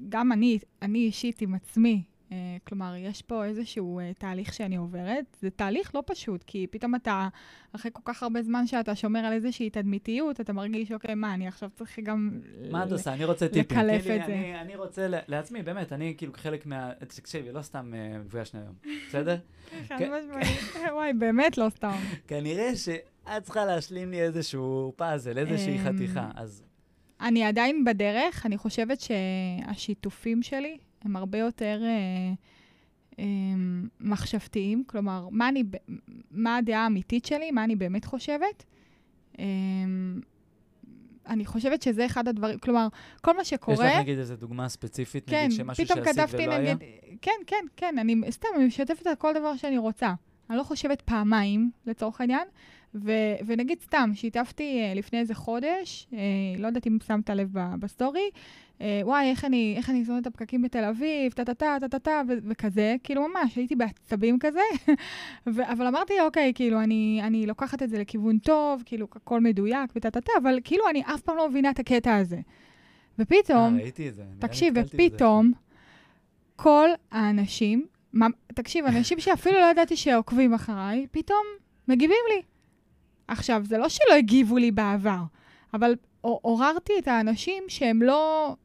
גם 0.09 0.31
אני, 0.31 0.59
אני 0.81 0.99
אישית 0.99 1.41
עם 1.41 1.53
עצמי. 1.53 2.03
אה, 2.31 2.37
כלומר, 2.67 2.93
יש 2.97 3.21
פה 3.21 3.45
איזשהו 3.45 3.99
אה, 3.99 4.11
תהליך 4.13 4.53
שאני 4.53 4.75
עוברת. 4.75 5.37
זה 5.41 5.49
תהליך 5.49 5.95
לא 5.95 6.03
פשוט, 6.05 6.43
כי 6.47 6.67
פתאום 6.71 6.95
אתה, 6.95 7.27
אחרי 7.75 7.91
כל 7.93 8.01
כך 8.05 8.23
הרבה 8.23 8.43
זמן 8.43 8.67
שאתה 8.67 8.95
שומר 8.95 9.19
על 9.19 9.33
איזושהי 9.33 9.69
תדמיתיות, 9.69 10.41
אתה 10.41 10.53
מרגיש, 10.53 10.91
אוקיי, 10.91 11.15
מה, 11.15 11.33
אני 11.33 11.47
עכשיו 11.47 11.69
צריך 11.69 11.99
גם... 12.03 12.39
מה 12.71 12.83
את 12.83 12.89
ל- 12.89 12.93
עושה? 12.93 13.13
אני 13.13 13.25
רוצה 13.25 13.47
טיפים. 13.47 13.77
לקלף 13.77 14.05
לי, 14.05 14.21
את 14.21 14.25
זה. 14.25 14.33
אני, 14.33 14.61
אני 14.61 14.75
רוצה 14.75 15.07
ל- 15.07 15.19
לעצמי, 15.27 15.61
באמת, 15.63 15.93
אני 15.93 16.13
כאילו 16.17 16.33
חלק 16.35 16.65
מה... 16.65 16.91
תקשיבי, 17.07 17.51
לא 17.51 17.61
סתם 17.61 17.93
אה, 17.95 18.17
נפגשנו 18.17 18.59
היום, 18.59 18.73
בסדר? 19.07 19.37
כן. 19.87 20.11
משמעית. 20.13 20.57
וואי, 20.93 21.13
באמת 21.13 21.57
לא 21.57 21.69
סתם. 21.69 21.97
כנראה 22.27 22.75
שאת 22.75 23.43
צריכה 23.43 23.65
להשלים 23.65 24.11
לי 24.11 24.21
איזשהו 24.21 24.93
פאזל, 24.95 25.37
איזושהי 25.37 25.77
אמ, 25.79 25.83
חתיכה. 25.83 26.29
אז 26.35 26.63
אני 27.21 27.43
עדיין 27.43 27.83
בדרך, 27.83 28.45
אני 28.45 28.57
חושבת 28.57 28.99
שהשיתופים 29.01 30.43
שלי 30.43 30.77
הם 31.01 31.15
הרבה 31.15 31.37
יותר 31.37 31.81
אה, 31.83 32.33
אה, 33.19 33.25
מחשבתיים, 33.99 34.83
כלומר, 34.87 35.27
מה, 35.31 35.49
אני, 35.49 35.63
מה 36.31 36.57
הדעה 36.57 36.83
האמיתית 36.83 37.25
שלי, 37.25 37.51
מה 37.51 37.63
אני 37.63 37.75
באמת 37.75 38.05
חושבת. 38.05 38.63
אה, 39.39 39.45
אני 41.27 41.45
חושבת 41.45 41.81
שזה 41.81 42.05
אחד 42.05 42.27
הדברים, 42.27 42.59
כלומר, 42.59 42.87
כל 43.21 43.35
מה 43.35 43.41
יש 43.41 43.49
שקורה... 43.49 43.85
לך 43.85 43.99
נגיד 43.99 44.17
איזו 44.17 44.35
דוגמה 44.35 44.69
ספציפית, 44.69 45.29
כן, 45.29 45.45
נגיד 45.45 45.57
שמשהו 45.57 45.87
שעשית 45.87 46.03
כתבתי 46.03 46.43
ולא 46.43 46.53
היה? 46.53 46.73
נגיד... 46.73 46.87
כן, 47.21 47.31
כן, 47.47 47.65
כן, 47.75 47.95
אני 47.97 48.21
סתם, 48.31 48.47
אני 48.55 48.65
משתפת 48.65 49.07
על 49.07 49.15
כל 49.15 49.33
דבר 49.33 49.55
שאני 49.55 49.77
רוצה. 49.77 50.13
אני 50.49 50.57
לא 50.57 50.63
חושבת 50.63 51.01
פעמיים, 51.01 51.71
לצורך 51.85 52.21
העניין. 52.21 52.47
ו- 52.95 53.35
ונגיד 53.45 53.81
סתם, 53.81 54.11
שיתפתי 54.13 54.81
uh, 54.93 54.97
לפני 54.97 55.19
איזה 55.19 55.35
חודש, 55.35 56.07
uh, 56.11 56.15
לא 56.57 56.67
יודעת 56.67 56.87
אם 56.87 56.97
שמת 57.07 57.29
לב 57.29 57.49
ב- 57.53 57.75
בסטורי, 57.79 58.29
uh, 58.79 58.81
וואי, 59.03 59.29
איך 59.29 59.45
אני, 59.45 59.73
איך 59.77 59.89
אני 59.89 60.05
שונאת 60.05 60.21
את 60.21 60.27
הפקקים 60.27 60.61
בתל 60.61 60.83
אביב, 60.83 61.31
טה-טה-טה, 61.31 61.77
טה-טה-טה, 61.81 62.21
ו- 62.27 62.49
וכזה, 62.49 62.95
כאילו 63.03 63.27
ממש, 63.27 63.55
הייתי 63.55 63.75
בעצבים 63.75 64.39
כזה, 64.39 64.59
ו- 65.55 65.71
אבל 65.71 65.87
אמרתי, 65.87 66.13
אוקיי, 66.21 66.51
כאילו, 66.55 66.81
אני, 66.81 67.21
אני 67.23 67.45
לוקחת 67.45 67.83
את 67.83 67.89
זה 67.89 67.99
לכיוון 67.99 68.37
טוב, 68.37 68.83
כאילו, 68.85 69.07
הכל 69.15 69.39
מדויק 69.39 69.91
וטה-טה-טה, 69.95 70.31
אבל 70.41 70.59
כאילו, 70.63 70.89
אני 70.89 71.01
אף 71.01 71.21
פעם 71.21 71.37
לא 71.37 71.49
מבינה 71.49 71.69
את 71.69 71.79
הקטע 71.79 72.15
הזה. 72.15 72.39
ופתאום, 73.19 73.77
תקשיב, 74.39 74.79
בזה. 74.79 74.87
ופתאום, 74.93 75.51
כל 76.55 76.89
האנשים, 77.11 77.85
מה, 78.13 78.27
תקשיב, 78.53 78.85
אנשים 78.85 79.19
שאפילו 79.19 79.59
לא 79.59 79.65
ידעתי 79.65 79.95
שעוקבים 79.95 80.53
אחריי, 80.53 81.07
פתאום 81.11 81.43
מגיבים 81.87 82.17
לי. 82.35 82.41
עכשיו, 83.31 83.61
זה 83.65 83.77
לא 83.77 83.89
שלא 83.89 84.13
הגיבו 84.17 84.57
לי 84.57 84.71
בעבר, 84.71 85.21
אבל 85.73 85.95
עור- 86.21 86.39
עוררתי 86.41 86.93
את 86.99 87.07
האנשים 87.07 87.63
שהם 87.67 88.01
לא, 88.01 88.55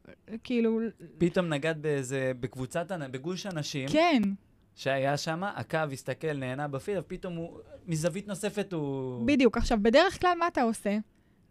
כאילו, 0.44 0.78
פתאום 1.18 1.48
נגעת 1.48 1.76
באיזה, 1.76 2.32
בקבוצת, 2.40 2.92
בגוש 3.10 3.46
אנשים, 3.46 3.88
כן, 3.88 4.22
שהיה 4.74 5.16
שם, 5.16 5.44
עקב, 5.44 5.92
הסתכל, 5.92 6.32
נהנה 6.32 6.68
בפיד, 6.68 6.98
ופתאום 6.98 7.34
הוא, 7.34 7.58
מזווית 7.86 8.28
נוספת 8.28 8.72
הוא... 8.72 9.26
בדיוק. 9.26 9.56
עכשיו, 9.56 9.78
בדרך 9.82 10.20
כלל 10.20 10.34
מה 10.38 10.46
אתה 10.46 10.62
עושה? 10.62 10.98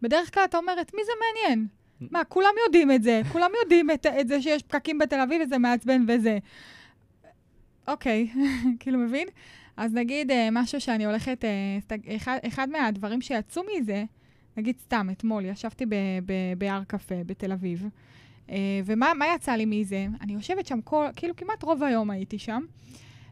בדרך 0.02 0.34
כלל 0.34 0.44
אתה 0.44 0.56
אומר, 0.58 0.72
את 0.80 0.94
מי 0.94 1.00
זה 1.04 1.12
מעניין? 1.20 1.66
מה, 2.00 2.24
כולם 2.24 2.52
יודעים 2.66 2.92
את 2.92 3.02
זה, 3.02 3.20
כולם 3.32 3.50
יודעים 3.62 3.90
את, 3.90 4.06
את 4.20 4.28
זה 4.28 4.42
שיש 4.42 4.62
פקקים 4.62 4.98
בתל 4.98 5.20
אביב 5.20 5.42
וזה 5.46 5.58
מעצבן 5.58 6.04
וזה. 6.08 6.38
אוקיי, 7.88 8.28
כאילו, 8.80 8.98
מבין? 8.98 9.28
אז 9.76 9.94
נגיד 9.94 10.30
אה, 10.30 10.48
משהו 10.52 10.80
שאני 10.80 11.06
הולכת, 11.06 11.44
אה, 11.44 11.78
אחד, 12.16 12.38
אחד 12.46 12.68
מהדברים 12.68 13.20
שיצאו 13.20 13.62
מזה, 13.76 14.04
נגיד 14.56 14.78
סתם, 14.78 15.08
אתמול 15.12 15.44
ישבתי 15.44 15.84
בהר 16.58 16.84
קפה 16.86 17.14
בתל 17.26 17.52
אביב, 17.52 17.88
אה, 18.50 18.56
ומה 18.84 19.12
מה 19.14 19.26
יצא 19.34 19.52
לי 19.52 19.64
מזה? 19.64 20.06
אני 20.20 20.32
יושבת 20.32 20.66
שם 20.66 20.80
כל, 20.80 21.06
כאילו 21.16 21.36
כמעט 21.36 21.62
רוב 21.62 21.82
היום 21.82 22.10
הייתי 22.10 22.38
שם, 22.38 22.62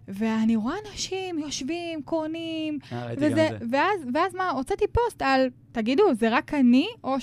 ואני 0.08 0.56
רואה 0.56 0.74
אנשים 0.90 1.38
יושבים, 1.38 2.02
קונים, 2.02 2.78
וזה. 3.16 3.48
ואז, 3.70 4.00
ואז 4.14 4.34
מה, 4.34 4.50
הוצאתי 4.50 4.84
פוסט 4.92 5.22
על, 5.22 5.50
תגידו, 5.72 6.14
זה 6.14 6.28
רק 6.30 6.54
אני, 6.54 6.86
או 7.04 7.16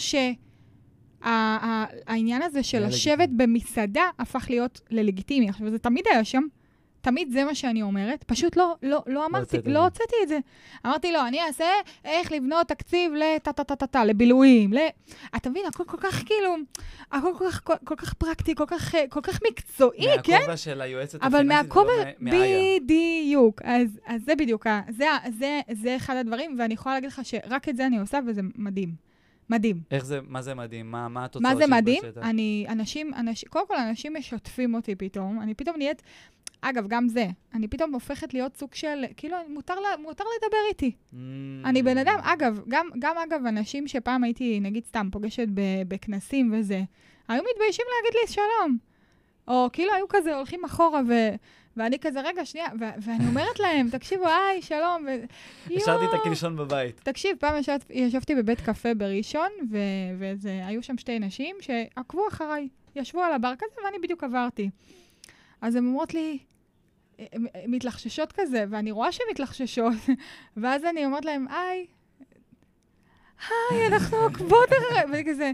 שהעניין 1.21 2.41
הזה 2.41 2.63
של 2.63 2.85
לשבת. 2.85 3.29
במסעדה 3.29 4.03
הפך 4.19 4.45
להיות 4.49 4.81
ללגיטימי. 4.89 5.49
עכשיו, 5.49 5.69
זה 5.69 5.79
תמיד 5.79 6.05
היה 6.11 6.23
שם, 6.23 6.43
תמיד 7.01 7.31
זה 7.31 7.45
מה 7.45 7.55
שאני 7.55 7.81
אומרת, 7.81 8.23
פשוט 8.23 8.57
לא, 8.57 8.75
לא, 8.83 9.03
לא 9.07 9.25
אמרתי, 9.25 9.55
הוצאת 9.55 9.59
את 9.59 9.67
לא. 9.67 9.83
הוצאתי 9.83 10.15
את 10.23 10.27
זה. 10.27 10.39
אמרתי 10.85 11.11
לו, 11.11 11.19
אני 11.27 11.41
אעשה 11.41 11.65
איך 12.05 12.31
לבנות 12.31 12.67
תקציב 12.67 13.11
לטה-טה-טה-טה, 13.13 14.05
לבילויים, 14.05 14.73
ל... 14.73 14.77
אתה 15.35 15.49
מבין, 15.49 15.65
הכל 15.67 15.83
כל 15.83 15.97
כך 15.99 16.23
כאילו, 16.25 16.55
הכל 17.11 17.31
כל 17.37 17.45
כך, 17.51 17.61
כל, 17.63 17.73
כל 17.83 17.95
כך 17.95 18.13
פרקטי, 18.13 18.55
כל 18.55 18.65
כך, 18.67 18.95
כל 19.09 19.21
כך 19.21 19.39
מקצועי, 19.49 20.07
כן? 20.23 20.33
מהכובע 20.33 20.57
של 20.57 20.81
היועצת 20.81 21.21
אבל 21.21 21.35
הפיננסית, 21.35 21.67
מהכובע, 21.67 21.91
ולא 21.93 22.11
מ- 22.19 22.25
מאיה. 22.25 22.79
בדיוק. 22.79 23.61
אז, 23.63 23.99
אז 24.05 24.21
זה 24.25 24.35
בדיוק, 24.35 24.67
זה, 24.89 25.05
זה, 25.39 25.59
זה 25.71 25.95
אחד 25.95 26.15
הדברים, 26.15 26.55
ואני 26.59 26.73
יכולה 26.73 26.95
להגיד 26.95 27.09
לך 27.09 27.21
שרק 27.23 27.69
את 27.69 27.75
זה 27.77 27.85
אני 27.85 27.99
עושה, 27.99 28.19
וזה 28.27 28.41
מדהים. 28.55 29.11
מדהים. 29.49 29.81
איך 29.91 30.05
זה, 30.05 30.19
מה 30.27 30.41
זה 30.41 30.55
מדהים? 30.55 30.91
מה, 30.91 31.07
מה 31.07 31.25
התוצאות 31.25 31.43
מה 31.43 31.55
זה 31.55 31.67
מדהים? 31.67 32.01
בשטח? 32.03 32.21
אני, 32.23 32.65
אנשים, 32.69 33.13
אנשים, 33.13 33.49
קודם 33.49 33.67
כל, 33.67 33.75
אנשים 33.75 34.13
משתפים 34.17 34.73
אותי 34.75 34.95
פתאום. 34.95 35.41
אני 35.41 35.53
פתאום 35.53 35.77
נהיית, 35.77 36.01
אגב, 36.61 36.87
גם 36.87 37.07
זה, 37.07 37.27
אני 37.53 37.67
פתאום 37.67 37.93
הופכת 37.93 38.33
להיות 38.33 38.57
סוג 38.57 38.73
של, 38.73 39.03
כאילו, 39.17 39.37
מותר, 39.47 39.79
לה, 39.79 39.89
מותר 39.99 40.23
לדבר 40.37 40.57
איתי. 40.69 40.91
Mm. 41.13 41.17
אני 41.65 41.83
בן 41.83 41.97
אדם, 41.97 42.15
אגב, 42.21 42.59
גם, 42.67 42.89
גם 42.99 43.15
אגב, 43.17 43.45
אנשים 43.45 43.87
שפעם 43.87 44.23
הייתי, 44.23 44.59
נגיד 44.59 44.85
סתם, 44.85 45.09
פוגשת 45.11 45.47
בכנסים 45.87 46.53
וזה, 46.53 46.81
היו 47.27 47.43
מתביישים 47.51 47.85
להגיד 47.95 48.19
לי 48.21 48.33
שלום. 48.33 48.77
או 49.47 49.69
כאילו 49.73 49.93
היו 49.93 50.05
כזה 50.09 50.35
הולכים 50.35 50.65
אחורה, 50.65 51.01
ו... 51.07 51.13
ואני 51.77 51.99
כזה, 51.99 52.21
רגע, 52.21 52.45
שנייה, 52.45 52.67
ו- 52.79 53.01
ואני 53.01 53.27
אומרת 53.27 53.59
להם, 53.59 53.89
תקשיבו, 53.89 54.27
היי, 54.27 54.61
שלום, 54.61 55.05
ו... 55.07 55.09
השארתי 55.75 56.05
את. 56.05 56.19
הקלשון 56.21 56.55
בבית. 56.55 57.01
תקשיב, 57.03 57.37
פעם 57.39 57.57
ישבת, 57.59 57.85
ישבתי 57.89 58.35
בבית 58.35 58.61
קפה 58.61 58.93
בראשון, 58.93 59.49
ו- 59.71 59.77
וזה, 60.19 60.61
היו 60.65 60.83
שם 60.83 60.97
שתי 60.97 61.19
נשים 61.19 61.55
שעקבו 61.59 62.27
אחריי, 62.27 62.67
ישבו 62.95 63.21
על 63.21 63.33
הבר 63.33 63.53
כזה, 63.57 63.75
ואני 63.85 63.99
בדיוק 63.99 64.23
עברתי. 64.23 64.69
אז 65.61 65.75
הן 65.75 65.85
אומרות 65.85 66.13
לי, 66.13 66.37
מתלחששות 67.67 68.31
כזה, 68.31 68.65
ואני 68.69 68.91
רואה 68.91 69.11
שהן 69.11 69.25
מתלחששות, 69.31 69.93
ואז 70.57 70.85
אני 70.85 71.05
אומרת 71.05 71.25
להן, 71.25 71.45
היי, 71.49 71.85
היי, 73.49 73.87
אנחנו 73.87 74.17
עוקבות 74.17 74.69
אחרי, 74.69 75.01
וכזה, 75.21 75.51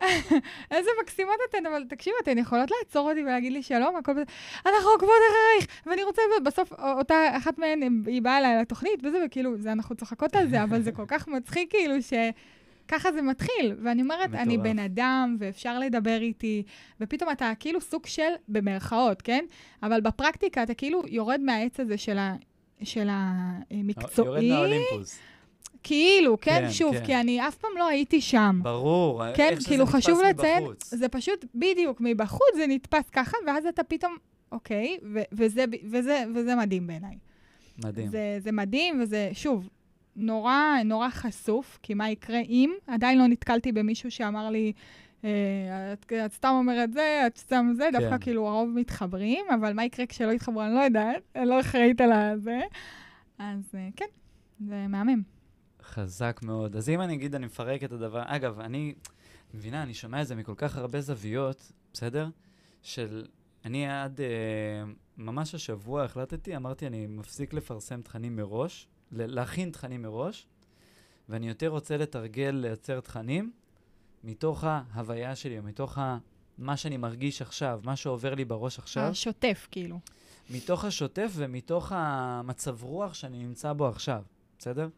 איזה 0.74 0.90
מקסימות 1.02 1.36
אתן, 1.50 1.66
אבל 1.66 1.84
תקשיבו, 1.88 2.16
אתן 2.22 2.38
יכולות 2.38 2.70
לעצור 2.70 3.10
אותי 3.10 3.22
ולהגיד 3.22 3.52
לי 3.52 3.62
שלום, 3.62 3.96
הכל 3.96 4.12
בסדר, 4.12 4.24
אנחנו 4.66 4.88
עוקבות 4.90 5.16
אחרייך, 5.30 5.82
ואני 5.86 6.02
רוצה, 6.02 6.22
ובסוף 6.40 6.72
אותה 6.72 7.36
אחת 7.36 7.58
מהן, 7.58 8.02
היא 8.06 8.22
באה 8.22 8.38
אליי 8.38 8.60
לתוכנית, 8.60 9.04
וזה, 9.04 9.18
וכאילו, 9.26 9.54
אנחנו 9.66 9.96
צוחקות 9.96 10.36
על 10.36 10.48
זה, 10.48 10.62
אבל 10.62 10.82
זה 10.82 10.92
כל 10.92 11.04
כך 11.08 11.28
מצחיק, 11.28 11.70
כאילו, 11.70 11.94
שככה 12.90 13.12
זה 13.12 13.22
מתחיל. 13.22 13.74
ואני 13.82 14.02
אומרת, 14.02 14.34
אני 14.34 14.56
מטורף. 14.56 14.72
בן 14.72 14.78
אדם, 14.78 15.36
ואפשר 15.38 15.78
לדבר 15.78 16.18
איתי, 16.20 16.62
ופתאום 17.00 17.30
אתה 17.30 17.52
כאילו 17.60 17.80
סוג 17.80 18.06
של, 18.06 18.32
במרכאות, 18.48 19.22
כן? 19.22 19.44
אבל 19.82 20.00
בפרקטיקה 20.00 20.62
אתה 20.62 20.74
כאילו 20.74 21.02
יורד 21.08 21.40
מהעץ 21.40 21.80
הזה 21.80 21.98
של 21.98 22.18
ה... 22.18 22.34
של 22.82 23.08
המקצועי, 23.10 24.44
יורד 24.44 24.44
מהאולימפוס. 24.44 25.18
כאילו, 25.82 26.40
כן, 26.40 26.60
כן, 26.60 26.70
שוב, 26.70 26.98
כן. 26.98 27.04
כי 27.06 27.16
אני 27.16 27.48
אף 27.48 27.56
פעם 27.56 27.70
לא 27.78 27.88
הייתי 27.88 28.20
שם. 28.20 28.60
ברור. 28.62 29.22
כן, 29.34 29.48
איך 29.50 29.60
שזה 29.60 29.68
כאילו 29.68 29.84
נתפס 29.84 29.96
חשוב 29.96 30.20
לציין, 30.22 30.62
מבחוץ. 30.62 30.94
זה 30.94 31.08
פשוט, 31.08 31.44
בדיוק, 31.54 32.00
מבחוץ 32.00 32.54
זה 32.56 32.66
נתפס 32.68 33.10
ככה, 33.10 33.36
ואז 33.46 33.66
אתה 33.66 33.84
פתאום, 33.84 34.16
אוקיי, 34.52 34.98
ו- 35.14 35.22
וזה, 35.32 35.64
וזה, 35.90 36.24
וזה 36.34 36.54
מדהים 36.54 36.86
בעיניי. 36.86 37.18
מדהים. 37.84 38.08
זה, 38.08 38.38
זה 38.40 38.52
מדהים, 38.52 39.00
וזה, 39.02 39.30
שוב, 39.32 39.68
נורא, 40.16 40.54
נורא 40.84 41.08
חשוף, 41.10 41.78
כי 41.82 41.94
מה 41.94 42.10
יקרה 42.10 42.40
אם? 42.40 42.70
עדיין 42.86 43.18
לא 43.18 43.26
נתקלתי 43.26 43.72
במישהו 43.72 44.10
שאמר 44.10 44.50
לי, 44.50 44.72
אה, 45.24 45.92
את, 45.92 46.12
את 46.26 46.32
סתם 46.32 46.48
אומרת 46.48 46.92
זה, 46.92 47.22
את 47.26 47.36
סתם 47.36 47.70
זה, 47.76 47.88
דווקא 47.92 48.10
כן. 48.10 48.18
כאילו 48.18 48.48
הרוב 48.48 48.68
מתחברים, 48.68 49.44
אבל 49.54 49.72
מה 49.72 49.84
יקרה 49.84 50.06
כשלא 50.06 50.32
יתחברו, 50.32 50.62
אני 50.62 50.74
לא 50.74 50.80
יודעת, 50.80 51.22
אני 51.36 51.46
לא 51.46 51.60
אחראית 51.60 52.00
על 52.00 52.12
הזה. 52.12 52.60
אז 53.38 53.74
אה, 53.74 53.88
כן, 53.96 54.04
זה 54.66 54.86
מהמם. 54.88 55.22
חזק 55.82 56.40
מאוד. 56.42 56.76
אז 56.76 56.88
אם 56.88 57.00
אני 57.00 57.14
אגיד, 57.14 57.34
אני 57.34 57.46
מפרק 57.46 57.84
את 57.84 57.92
הדבר... 57.92 58.22
אגב, 58.26 58.60
אני, 58.60 58.94
מבינה, 59.54 59.82
אני 59.82 59.94
שומע 59.94 60.22
את 60.22 60.26
זה 60.26 60.34
מכל 60.34 60.54
כך 60.56 60.76
הרבה 60.76 61.00
זוויות, 61.00 61.72
בסדר? 61.92 62.28
של... 62.82 63.26
אני 63.64 63.88
עד... 63.88 64.20
אה, 64.20 64.84
ממש 65.16 65.54
השבוע 65.54 66.04
החלטתי, 66.04 66.56
אמרתי, 66.56 66.86
אני 66.86 67.06
מפסיק 67.06 67.52
לפרסם 67.52 68.02
תכנים 68.02 68.36
מראש, 68.36 68.88
להכין 69.12 69.70
תכנים 69.70 70.02
מראש, 70.02 70.46
ואני 71.28 71.48
יותר 71.48 71.68
רוצה 71.68 71.96
לתרגל, 71.96 72.50
לייצר 72.50 73.00
תכנים 73.00 73.52
מתוך 74.24 74.64
ההוויה 74.66 75.36
שלי, 75.36 75.58
או 75.58 75.62
מתוך 75.62 75.98
ה... 75.98 76.18
מה 76.58 76.76
שאני 76.76 76.96
מרגיש 76.96 77.42
עכשיו, 77.42 77.80
מה 77.84 77.96
שעובר 77.96 78.34
לי 78.34 78.44
בראש 78.44 78.78
עכשיו. 78.78 79.02
השוטף, 79.02 79.68
כאילו. 79.70 80.00
מתוך 80.50 80.84
השוטף 80.84 81.30
ומתוך 81.34 81.92
המצב 81.94 82.82
רוח 82.82 83.14
שאני 83.14 83.38
נמצא 83.44 83.72
בו 83.72 83.88
עכשיו, 83.88 84.22
בסדר? 84.58 84.88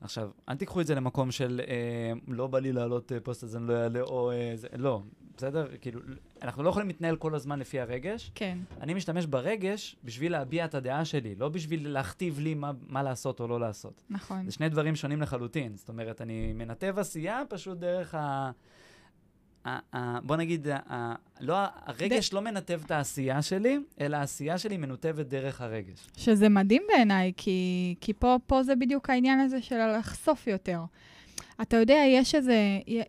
עכשיו, 0.00 0.30
אל 0.48 0.56
תיקחו 0.56 0.80
את 0.80 0.86
זה 0.86 0.94
למקום 0.94 1.30
של 1.30 1.60
אה, 1.68 2.12
לא 2.28 2.46
בא 2.46 2.58
לי 2.58 2.72
להעלות 2.72 3.12
אה, 3.12 3.20
פוסט 3.20 3.44
אז 3.44 3.56
אני 3.56 3.68
לא 3.68 3.82
אעלה, 3.82 4.00
או 4.00 4.30
אה, 4.30 4.52
זה, 4.54 4.68
לא, 4.76 5.02
בסדר? 5.38 5.66
כאילו, 5.80 6.00
אנחנו 6.42 6.62
לא 6.62 6.68
יכולים 6.68 6.88
להתנהל 6.88 7.16
כל 7.16 7.34
הזמן 7.34 7.58
לפי 7.58 7.80
הרגש. 7.80 8.30
כן. 8.34 8.58
אני 8.80 8.94
משתמש 8.94 9.26
ברגש 9.26 9.96
בשביל 10.04 10.32
להביע 10.32 10.64
את 10.64 10.74
הדעה 10.74 11.04
שלי, 11.04 11.34
לא 11.34 11.48
בשביל 11.48 11.88
להכתיב 11.88 12.38
לי 12.38 12.54
מה, 12.54 12.72
מה 12.88 13.02
לעשות 13.02 13.40
או 13.40 13.48
לא 13.48 13.60
לעשות. 13.60 14.02
נכון. 14.10 14.44
זה 14.44 14.52
שני 14.52 14.68
דברים 14.68 14.96
שונים 14.96 15.22
לחלוטין. 15.22 15.76
זאת 15.76 15.88
אומרת, 15.88 16.20
אני 16.20 16.52
מנתב 16.52 16.94
עשייה 16.98 17.42
פשוט 17.48 17.78
דרך 17.78 18.14
ה... 18.14 18.50
ה- 19.64 19.96
ה- 19.96 20.20
בוא 20.20 20.36
נגיד, 20.36 20.68
ה- 20.68 20.78
ה- 20.92 21.14
לא, 21.40 21.56
הרגש 21.86 22.32
לא 22.32 22.40
מנתב 22.40 22.80
את 22.86 22.90
העשייה 22.90 23.42
שלי, 23.42 23.78
אלא 24.00 24.16
העשייה 24.16 24.58
שלי 24.58 24.76
מנותבת 24.76 25.26
דרך 25.26 25.60
הרגש. 25.60 26.06
שזה 26.16 26.48
מדהים 26.48 26.82
בעיניי, 26.88 27.32
כי, 27.36 27.94
כי 28.00 28.12
פה, 28.12 28.36
פה 28.46 28.62
זה 28.62 28.76
בדיוק 28.76 29.10
העניין 29.10 29.40
הזה 29.40 29.62
של 29.62 29.96
לחשוף 29.98 30.46
יותר. 30.46 30.80
אתה 31.62 31.76
יודע, 31.76 32.02
יש 32.08 32.34
איזה, 32.34 32.56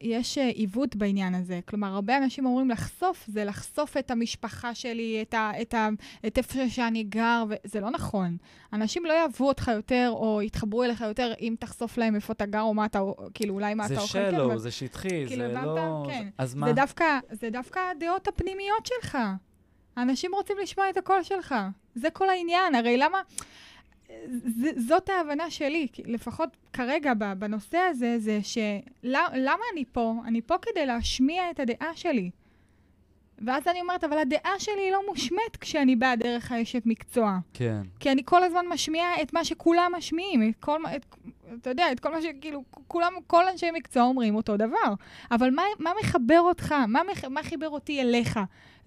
יש 0.01 0.37
אה, 0.37 0.47
עיוות 0.47 0.95
בעניין 0.95 1.35
הזה. 1.35 1.59
כלומר, 1.65 1.87
הרבה 1.87 2.17
אנשים 2.17 2.45
אומרים 2.45 2.69
לחשוף, 2.69 3.25
זה 3.27 3.45
לחשוף 3.45 3.97
את 3.97 4.11
המשפחה 4.11 4.75
שלי, 4.75 5.21
את, 5.21 5.33
ה, 5.33 5.51
את, 5.61 5.73
ה, 5.73 5.89
את 6.27 6.37
איפה 6.37 6.69
שאני 6.69 7.03
גר, 7.03 7.43
וזה 7.49 7.79
לא 7.79 7.89
נכון. 7.89 8.37
אנשים 8.73 9.05
לא 9.05 9.13
יאהבו 9.13 9.47
אותך 9.47 9.71
יותר, 9.75 10.11
או 10.13 10.41
יתחברו 10.41 10.83
אליך 10.83 11.01
יותר, 11.01 11.33
אם 11.41 11.55
תחשוף 11.59 11.97
להם 11.97 12.15
איפה 12.15 12.33
אתה 12.33 12.45
גר, 12.45 12.61
או 12.61 12.73
מה 12.73 12.85
אתה, 12.85 13.01
כאילו, 13.33 13.53
אולי 13.53 13.73
מה 13.73 13.87
זה 13.87 13.93
אתה 13.93 14.01
אוכל. 14.01 14.19
כן, 14.19 14.31
שלו, 14.31 14.45
אבל 14.45 14.57
זה 14.57 14.71
שטחי, 14.71 15.27
כאילו, 15.27 15.47
זה? 15.47 15.53
לא... 15.53 16.03
כן. 16.07 16.27
אז 16.37 16.55
מה? 16.55 16.67
זה 16.67 16.73
דווקא, 16.73 17.19
זה 17.31 17.49
דווקא 17.49 17.79
הדעות 17.91 18.27
הפנימיות 18.27 18.85
שלך. 18.85 19.17
אנשים 19.97 20.31
רוצים 20.33 20.55
לשמוע 20.61 20.89
את 20.89 20.97
הקול 20.97 21.23
שלך. 21.23 21.55
זה 21.95 22.09
כל 22.09 22.29
העניין. 22.29 22.75
הרי 22.75 22.97
למה... 22.97 23.21
ז- 24.27 24.87
זאת 24.87 25.09
ההבנה 25.09 25.49
שלי, 25.51 25.87
לפחות 26.05 26.49
כרגע 26.73 27.13
בנושא 27.37 27.77
הזה, 27.77 28.15
זה 28.19 28.39
שלמה 28.43 29.53
אני 29.73 29.85
פה? 29.91 30.13
אני 30.25 30.41
פה 30.41 30.55
כדי 30.61 30.85
להשמיע 30.85 31.51
את 31.51 31.59
הדעה 31.59 31.95
שלי. 31.95 32.29
ואז 33.45 33.67
אני 33.67 33.81
אומרת, 33.81 34.03
אבל 34.03 34.17
הדעה 34.17 34.59
שלי 34.59 34.81
היא 34.81 34.91
לא 34.91 34.99
מושמט 35.09 35.57
כשאני 35.59 35.95
באה 35.95 36.15
דרך 36.15 36.51
האשת 36.51 36.81
מקצוע. 36.85 37.37
כן. 37.53 37.81
כי 37.99 38.11
אני 38.11 38.21
כל 38.25 38.43
הזמן 38.43 38.65
משמיעה 38.69 39.21
את 39.21 39.33
מה 39.33 39.43
שכולם 39.45 39.91
משמיעים, 39.97 40.49
את 40.49 40.55
כל 40.59 40.79
את, 40.95 41.05
אתה 41.61 41.69
יודע, 41.69 41.91
את 41.91 41.99
כל 41.99 42.11
מה 42.11 42.21
שכאילו, 42.21 42.63
כולם, 42.87 43.13
כל 43.27 43.47
אנשי 43.47 43.71
מקצוע 43.71 44.03
אומרים 44.03 44.35
אותו 44.35 44.57
דבר. 44.57 44.93
אבל 45.31 45.49
מה, 45.51 45.63
מה 45.79 45.91
מחבר 46.01 46.39
אותך? 46.41 46.75
מה, 46.87 47.01
מח, 47.11 47.25
מה 47.25 47.43
חיבר 47.43 47.69
אותי 47.69 48.01
אליך? 48.01 48.39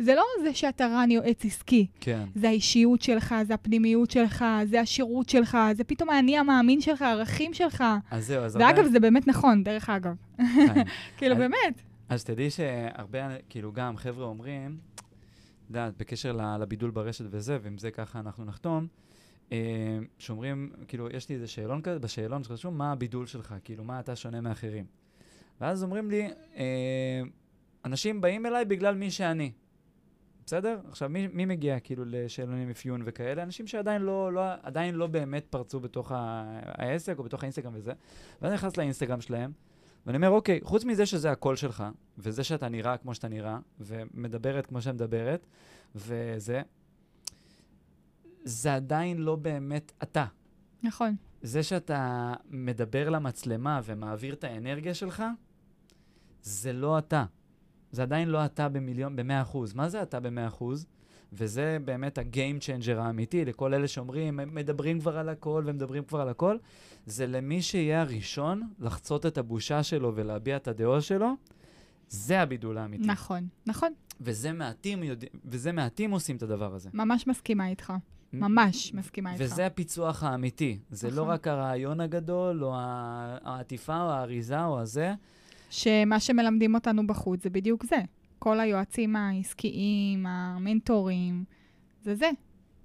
זה 0.02 0.14
לא 0.14 0.22
זה 0.44 0.54
שאתה 0.54 0.86
רן 0.86 1.10
יועץ 1.10 1.44
עסקי. 1.44 1.86
כן. 2.00 2.24
זה 2.34 2.48
האישיות 2.48 3.02
שלך, 3.02 3.34
זה 3.46 3.54
הפנימיות 3.54 4.10
שלך, 4.10 4.44
זה 4.64 4.80
השירות 4.80 5.28
שלך, 5.28 5.58
זה 5.76 5.84
פתאום 5.84 6.10
האני 6.10 6.38
המאמין 6.38 6.80
שלך, 6.80 7.02
הערכים 7.02 7.54
שלך. 7.54 7.84
אז 8.10 8.26
זהו, 8.26 8.44
אז 8.44 8.56
ואגב, 8.56 8.84
זה 8.92 9.00
באמת 9.00 9.28
נכון, 9.28 9.64
דרך 9.64 9.90
אגב. 9.90 10.14
כן. 10.38 10.82
כאילו, 11.16 11.34
אז- 11.34 11.38
באמת. 11.40 11.82
אז 12.08 12.24
תדעי 12.24 12.50
שהרבה, 12.50 13.28
כאילו, 13.48 13.72
גם 13.72 13.96
חבר'ה 13.96 14.24
אומרים, 14.26 14.76
את 14.94 15.02
יודעת, 15.68 15.96
בקשר 15.96 16.32
לבידול 16.60 16.90
ברשת 16.90 17.24
וזה, 17.30 17.58
ועם 17.62 17.78
זה 17.78 17.90
ככה 17.90 18.20
אנחנו 18.20 18.44
נחתום, 18.44 18.86
אה, 19.52 19.58
שאומרים, 20.18 20.70
כאילו, 20.88 21.08
יש 21.10 21.28
לי 21.28 21.34
איזה 21.34 21.46
שאלון 21.46 21.82
כזה, 21.82 21.98
בשאלון 21.98 22.44
שרשום, 22.44 22.78
מה 22.78 22.92
הבידול 22.92 23.26
שלך? 23.26 23.54
כאילו, 23.64 23.84
מה 23.84 24.00
אתה 24.00 24.16
שונה 24.16 24.40
מאחרים? 24.40 24.84
ואז 25.60 25.82
אומרים 25.82 26.10
לי, 26.10 26.28
אה, 26.56 27.22
אנשים 27.84 28.20
באים 28.20 28.46
אליי 28.46 28.64
בגלל 28.64 28.94
מי 28.94 29.10
שאני. 29.10 29.52
בסדר? 30.46 30.80
עכשיו, 30.88 31.08
מי, 31.08 31.26
מי 31.26 31.44
מגיע 31.44 31.80
כאילו 31.80 32.04
לשאלונים 32.06 32.70
אפיון 32.70 33.02
וכאלה? 33.04 33.42
אנשים 33.42 33.66
שעדיין 33.66 34.02
לא, 34.02 34.32
לא, 34.32 34.42
עדיין 34.62 34.94
לא 34.94 35.06
באמת 35.06 35.46
פרצו 35.50 35.80
בתוך 35.80 36.12
העסק 36.14 37.18
או 37.18 37.24
בתוך 37.24 37.42
האינסטגרם 37.42 37.72
וזה. 37.74 37.92
ואז 38.42 38.50
אני 38.50 38.54
נכנס 38.54 38.76
לאינסטגרם 38.76 39.20
שלהם, 39.20 39.52
ואני 40.06 40.16
אומר, 40.16 40.30
אוקיי, 40.30 40.60
חוץ 40.62 40.84
מזה 40.84 41.06
שזה 41.06 41.30
הקול 41.30 41.56
שלך, 41.56 41.84
וזה 42.18 42.44
שאתה 42.44 42.68
נראה 42.68 42.96
כמו 42.96 43.14
שאתה 43.14 43.28
נראה, 43.28 43.58
ומדברת 43.80 44.66
כמו 44.66 44.82
שאת 44.82 44.94
מדברת, 44.94 45.46
וזה, 45.94 46.62
זה 48.44 48.74
עדיין 48.74 49.18
לא 49.18 49.36
באמת 49.36 49.92
אתה. 50.02 50.26
נכון. 50.82 51.16
זה 51.42 51.62
שאתה 51.62 52.32
מדבר 52.50 53.10
למצלמה 53.10 53.80
ומעביר 53.84 54.34
את 54.34 54.44
האנרגיה 54.44 54.94
שלך, 54.94 55.22
זה 56.42 56.72
לא 56.72 56.98
אתה. 56.98 57.24
זה 57.92 58.02
עדיין 58.02 58.28
לא 58.28 58.44
אתה 58.44 58.68
במיליון, 58.68 59.16
במאה 59.16 59.42
אחוז. 59.42 59.74
מה 59.74 59.88
זה 59.88 60.02
אתה 60.02 60.20
במאה 60.20 60.46
אחוז? 60.46 60.86
וזה 61.32 61.78
באמת 61.84 62.18
ה-game 62.18 62.62
changer 62.62 62.98
האמיתי 62.98 63.44
לכל 63.44 63.74
אלה 63.74 63.88
שאומרים, 63.88 64.40
הם 64.40 64.54
מדברים 64.54 65.00
כבר 65.00 65.18
על 65.18 65.28
הכל 65.28 65.64
ומדברים 65.66 66.04
כבר 66.04 66.20
על 66.20 66.28
הכל, 66.28 66.56
זה 67.06 67.26
למי 67.26 67.62
שיהיה 67.62 68.00
הראשון 68.00 68.62
לחצות 68.78 69.26
את 69.26 69.38
הבושה 69.38 69.82
שלו 69.82 70.12
ולהביע 70.14 70.56
את 70.56 70.68
הדעות 70.68 71.02
שלו, 71.02 71.32
זה 72.08 72.40
הבידול 72.40 72.78
האמיתי. 72.78 73.06
נכון, 73.06 73.46
נכון. 73.66 73.92
וזה 74.20 74.52
מעטים, 74.52 75.02
יודע, 75.02 75.26
וזה 75.44 75.72
מעטים 75.72 76.10
עושים 76.10 76.36
את 76.36 76.42
הדבר 76.42 76.74
הזה. 76.74 76.90
ממש 76.94 77.26
מסכימה 77.26 77.68
איתך. 77.68 77.92
ממש 78.32 78.94
מסכימה 78.94 79.32
איתך. 79.32 79.42
וזה 79.44 79.66
הפיצוח 79.66 80.22
האמיתי. 80.22 80.78
זה 80.90 81.10
לא 81.10 81.22
נכון. 81.22 81.28
רק 81.28 81.48
הרעיון 81.48 82.00
הגדול, 82.00 82.64
או 82.64 82.72
העטיפה, 82.76 84.02
או 84.02 84.10
האריזה, 84.10 84.64
או 84.64 84.80
הזה. 84.80 85.14
שמה 85.72 86.20
שמלמדים 86.20 86.74
אותנו 86.74 87.06
בחוץ 87.06 87.42
זה 87.42 87.50
בדיוק 87.50 87.84
זה. 87.86 87.96
כל 88.38 88.60
היועצים 88.60 89.16
העסקיים, 89.16 90.26
המנטורים, 90.26 91.44
זה 92.02 92.14
זה. 92.14 92.30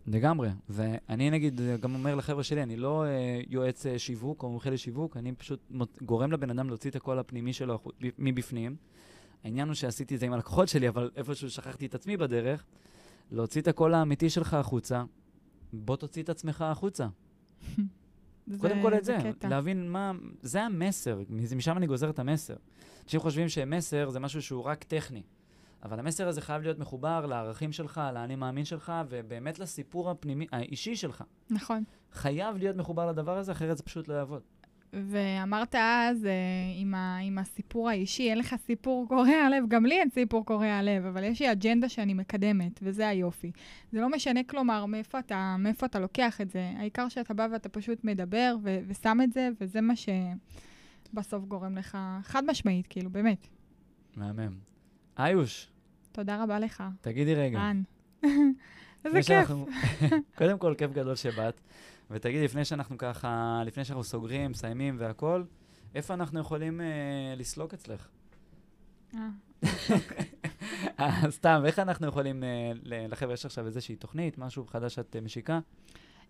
לגמרי. 0.08 0.50
ואני 0.70 1.30
נגיד 1.30 1.62
גם 1.82 1.94
אומר 1.94 2.16
לחבר'ה 2.16 2.44
שלי, 2.44 2.64
אני 2.64 2.76
לא 2.76 3.06
אה, 3.06 3.42
יועץ 3.50 3.86
אה, 3.86 4.00
שיווק 4.00 4.44
או 4.44 4.50
מומחה 4.50 4.70
לשיווק, 4.70 5.18
אני 5.18 5.34
פשוט 5.34 5.60
מות- 5.72 5.98
גורם 6.02 6.32
לבן 6.32 6.50
אדם 6.50 6.68
להוציא 6.68 6.90
את 6.90 6.96
הקול 6.96 7.20
הפנימי 7.20 7.54
שלו 7.54 7.80
מבפנים. 8.18 8.76
העניין 9.44 9.68
הוא 9.68 9.76
שעשיתי 9.76 10.16
את 10.16 10.20
זה 10.20 10.26
עם 10.26 10.34
הלקוחות 10.34 10.68
שלי, 10.68 10.88
אבל 10.90 11.10
איפשהו 11.16 11.50
שכחתי 11.50 11.86
את 11.86 11.96
עצמי 11.96 12.18
בדרך. 12.18 12.66
להוציא 13.32 13.62
את 13.62 13.68
הקול 13.68 13.94
האמיתי 13.94 14.30
שלך 14.30 14.54
החוצה, 14.54 15.04
בוא 15.74 15.96
תוציא 15.96 16.24
את 16.24 16.30
עצמך 16.30 16.62
החוצה. 16.62 17.08
קודם 18.58 18.82
כל 18.82 18.93
את 18.93 19.06
זה, 19.06 19.18
קטע. 19.24 19.48
להבין 19.48 19.91
מה, 19.91 20.12
זה 20.41 20.64
המסר, 20.64 21.20
משם 21.56 21.78
אני 21.78 21.88
גוזר 21.88 22.10
את 22.10 22.20
המסר. 22.20 22.56
אנשים 23.04 23.20
חושבים 23.20 23.50
שמסר 23.50 24.10
זה 24.10 24.20
משהו 24.20 24.41
שהוא 24.41 24.64
רק 24.64 24.84
טכני, 24.84 25.24
אבל 25.84 26.00
המסר 26.00 26.28
הזה 26.28 26.41
חייב 26.41 26.62
להיות 26.62 26.80
מחובר 26.80 27.26
לערכים 27.26 27.72
שלך, 27.72 28.02
לאני 28.14 28.36
מאמין 28.36 28.66
שלך, 28.66 28.93
ובאמת 29.10 29.60
לסיפור 29.60 30.12
הפנימי, 30.12 30.48
האישי 30.52 30.95
שלך. 30.95 31.24
נכון. 31.50 31.84
חייב 32.14 32.58
להיות 32.58 32.76
מחובר 32.76 33.08
לדבר 33.08 33.38
הזה, 33.38 33.52
אחרת 33.52 33.78
זה 33.78 33.84
פשוט 33.84 34.08
לא 34.08 34.14
יעבוד. 34.14 34.41
ואמרת 34.94 35.76
אז, 35.76 36.26
אה, 36.26 36.32
עם, 36.76 36.96
ה, 36.96 37.18
עם 37.18 37.38
הסיפור 37.38 37.90
האישי, 37.90 38.30
אין 38.30 38.38
לך 38.38 38.56
סיפור 38.66 39.08
קורע 39.08 39.50
לב, 39.52 39.64
גם 39.68 39.86
לי 39.86 40.00
אין 40.00 40.10
סיפור 40.10 40.46
קורע 40.46 40.82
לב, 40.82 41.06
אבל 41.06 41.24
יש 41.24 41.42
לי 41.42 41.52
אג'נדה 41.52 41.90
שאני 41.90 42.14
מקדמת, 42.14 42.80
וזה 42.84 43.08
היופי. 43.08 43.52
זה 43.92 44.02
לא 44.02 44.10
משנה, 44.10 44.40
כלומר, 44.44 44.86
מאיפה 44.86 45.20
אתה, 45.20 45.56
מאיפה 45.60 45.86
אתה 45.86 46.00
לוקח 46.00 46.42
את 46.42 46.50
זה. 46.50 46.72
העיקר 46.78 47.10
שאתה 47.10 47.34
בא 47.34 47.48
ואתה 47.52 47.70
פשוט 47.70 48.04
מדבר 48.04 48.56
ו- 48.64 48.80
ושם 48.88 49.18
את 49.24 49.34
זה, 49.34 49.50
וזה 49.62 49.82
מה 49.82 49.94
שבסוף 49.96 51.46
גורם 51.46 51.78
לך, 51.78 51.98
חד 52.22 52.44
משמעית, 52.46 52.88
כאילו, 52.88 53.10
באמת. 53.10 53.48
מהמם. 54.16 54.54
איוש, 55.20 55.70
תודה 56.12 56.44
רבה 56.44 56.60
לך, 56.60 56.84
תגידי 57.02 57.36
רגע. 57.36 57.60
רן. 57.60 57.82
איזה 59.06 59.20
כיף. 59.22 59.52
קודם 60.38 60.58
כל, 60.58 60.74
כיף 60.78 60.92
גדול 60.92 61.16
שבאת. 61.16 61.62
ותגידי, 62.12 62.43
לפני 62.43 62.66
שאנחנו 62.66 62.97
ככה, 62.97 63.62
לפני 63.66 63.86
שאנחנו 63.86 64.03
סוגרים, 64.03 64.51
מסיימים 64.51 64.95
והכול, 64.99 65.45
איפה 65.95 66.14
אנחנו 66.14 66.39
יכולים 66.39 66.82
אה, 66.82 67.34
לסלוק 67.38 67.74
אצלך? 67.74 68.08
אה, 69.16 69.20
אה, 70.99 71.32
סתם, 71.32 71.62
איך 71.66 71.80
אנחנו 71.80 72.08
יכולים, 72.08 72.43
אה, 72.43 72.72
לחבר'ה, 72.84 73.34
יש 73.34 73.45
עכשיו 73.45 73.66
איזושהי 73.66 73.95
תוכנית, 73.95 74.38
משהו 74.38 74.68
חדש 74.68 74.95
שאת 74.95 75.16
אה, 75.16 75.22
משיקה? 75.22 75.60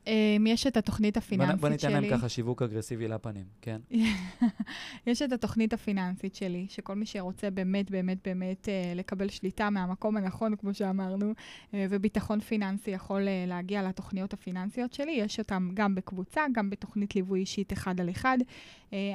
אמ, 0.08 0.48
יש 0.48 0.68
את 0.68 0.78
התוכנית 0.78 1.18
הפיננסית 1.18 1.62
בוא 1.62 1.70
ניתן 1.70 1.82
שלי. 1.82 1.94
להם 1.94 2.18
ככה 2.18 2.30
שיווק 2.30 2.62
אגרסיבי 2.62 3.08
לפנים, 3.08 3.46
כן? 3.62 3.82
יש 5.08 5.22
את 5.22 5.32
התוכנית 5.32 5.74
הפיננסית 5.74 6.36
שלי, 6.36 6.66
שכל 6.70 6.96
מי 6.96 7.06
שרוצה 7.06 7.50
באמת, 7.50 7.92
באמת, 7.92 8.18
באמת 8.26 8.70
אה, 8.70 8.94
לקבל 8.96 9.30
שליטה 9.30 9.70
מהמקום 9.70 10.18
הנכון, 10.18 10.56
כמו 10.56 10.74
שאמרנו, 10.74 11.34
אה, 11.74 11.86
וביטחון 11.90 12.40
פיננסי 12.40 12.92
יכול 12.92 13.28
אה, 13.28 13.46
להגיע 13.48 13.84
לתוכניות 13.84 14.34
הפיננסיות 14.34 14.94
שלי. 14.94 15.12
יש 15.12 15.40
אותם 15.40 15.70
גם 15.74 15.96
בקבוצה, 15.96 16.42
גם 16.52 16.70
בתוכנית 16.70 17.16
ליווי 17.16 17.40
אישית 17.40 17.74
אחד 17.74 18.02
על 18.02 18.10
אחד. 18.10 18.38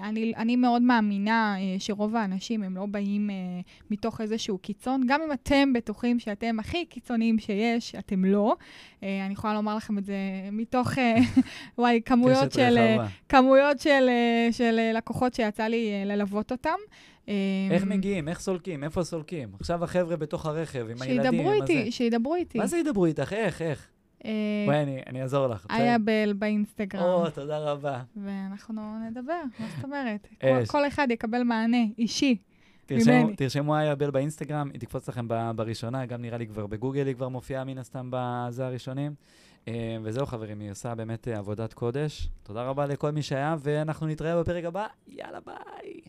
אני, 0.03 0.33
אני 0.37 0.57
מאוד 0.57 0.83
מאמינה 0.83 1.57
שרוב 1.79 2.17
האנשים 2.17 2.63
הם 2.63 2.77
לא 2.77 2.87
באים 2.87 3.31
מתוך 3.91 4.21
איזשהו 4.21 4.59
קיצון. 4.59 5.03
גם 5.07 5.21
אם 5.23 5.33
אתם 5.33 5.73
בטוחים 5.73 6.19
שאתם 6.19 6.59
הכי 6.61 6.87
קיצוניים 6.87 7.39
שיש, 7.39 7.95
אתם 7.95 8.25
לא. 8.25 8.57
אני 9.03 9.33
יכולה 9.33 9.55
לומר 9.55 9.77
לכם 9.77 9.99
את 9.99 10.05
זה 10.05 10.15
מתוך, 10.53 10.82
אה, 10.99 11.15
וואי, 11.79 12.01
כמויות 12.05 12.53
של... 12.53 12.79
אה. 12.79 13.07
כמויות 13.29 13.79
של, 13.81 14.09
אה, 14.09 14.49
של 14.53 14.91
לקוחות 14.95 15.35
שיצא 15.35 15.63
לי 15.67 16.03
ללוות 16.07 16.53
אותם. 16.53 16.77
איך 17.71 17.85
מגיעים? 17.85 18.29
איך 18.29 18.41
סולקים? 18.41 18.85
איפה 18.85 19.05
סולקים? 19.05 19.49
עכשיו 19.61 19.85
החבר'ה 19.85 20.17
בתוך 20.17 20.47
הרכב 20.47 20.87
עם 20.91 21.03
הילדים. 21.03 21.41
עם 21.47 21.63
איתי. 21.63 21.91
שידברו 21.93 22.35
איתי. 22.35 22.59
מה 22.59 22.67
זה 22.67 22.77
ידברו 22.79 23.07
איתך? 23.07 23.33
איך? 23.33 23.63
איך? 23.63 23.89
בואי, 24.67 24.83
אני- 24.83 25.01
אני 25.07 25.23
אעזור 25.23 25.47
לך. 25.47 25.67
בסדר? 25.69 25.83
היה 25.83 25.99
בל 25.99 26.33
באינסטגרם, 26.33 27.03
או, 27.03 27.31
תודה 27.31 27.59
רבה. 27.59 28.01
ואנחנו 28.17 28.83
נדבר, 29.11 29.41
מה 29.59 29.67
זאת 29.77 29.85
אומרת? 29.85 30.27
כל- 30.41 30.67
כל 30.67 30.87
אחד 30.87 31.07
יקבל 31.11 31.43
מענה 31.43 31.77
אישי. 31.99 32.37
תרשמו. 32.87 33.29
תרשמו 33.37 33.77
איה 33.79 33.95
בל 33.95 34.11
באינסטגרם, 34.11 34.71
היא 34.73 34.81
תקפוץ 34.81 35.09
לכם 35.09 35.27
בראשונה, 35.57 36.07
גם 36.07 36.23
נראה 36.23 36.39
לי 36.39 36.47
כבר 36.47 36.67
בגוגל 36.67 37.07
היא 37.07 37.15
כבר 37.15 37.29
מופיעה 37.29 37.65
מן 37.65 37.79
הסתם 37.79 38.09
בזה 38.13 38.67
הראשונים. 38.67 39.15
אה, 39.69 39.97
וזהו 40.03 40.27
חברים, 40.27 40.61
היא 40.61 40.71
עושה 40.71 40.95
באמת 40.95 41.29
אה, 41.29 41.39
עבודת 41.39 41.73
קודש. 41.73 42.29
תודה 42.43 42.63
רבה 42.63 42.87
לכל 42.87 43.11
מי 43.11 43.23
שהיה, 43.23 43.57
ואנחנו 43.59 44.07
נתראה 44.07 44.41
בפרק 44.41 44.65
הבא. 44.65 44.87
יאללה 45.09 45.39
ביי. 45.41 46.01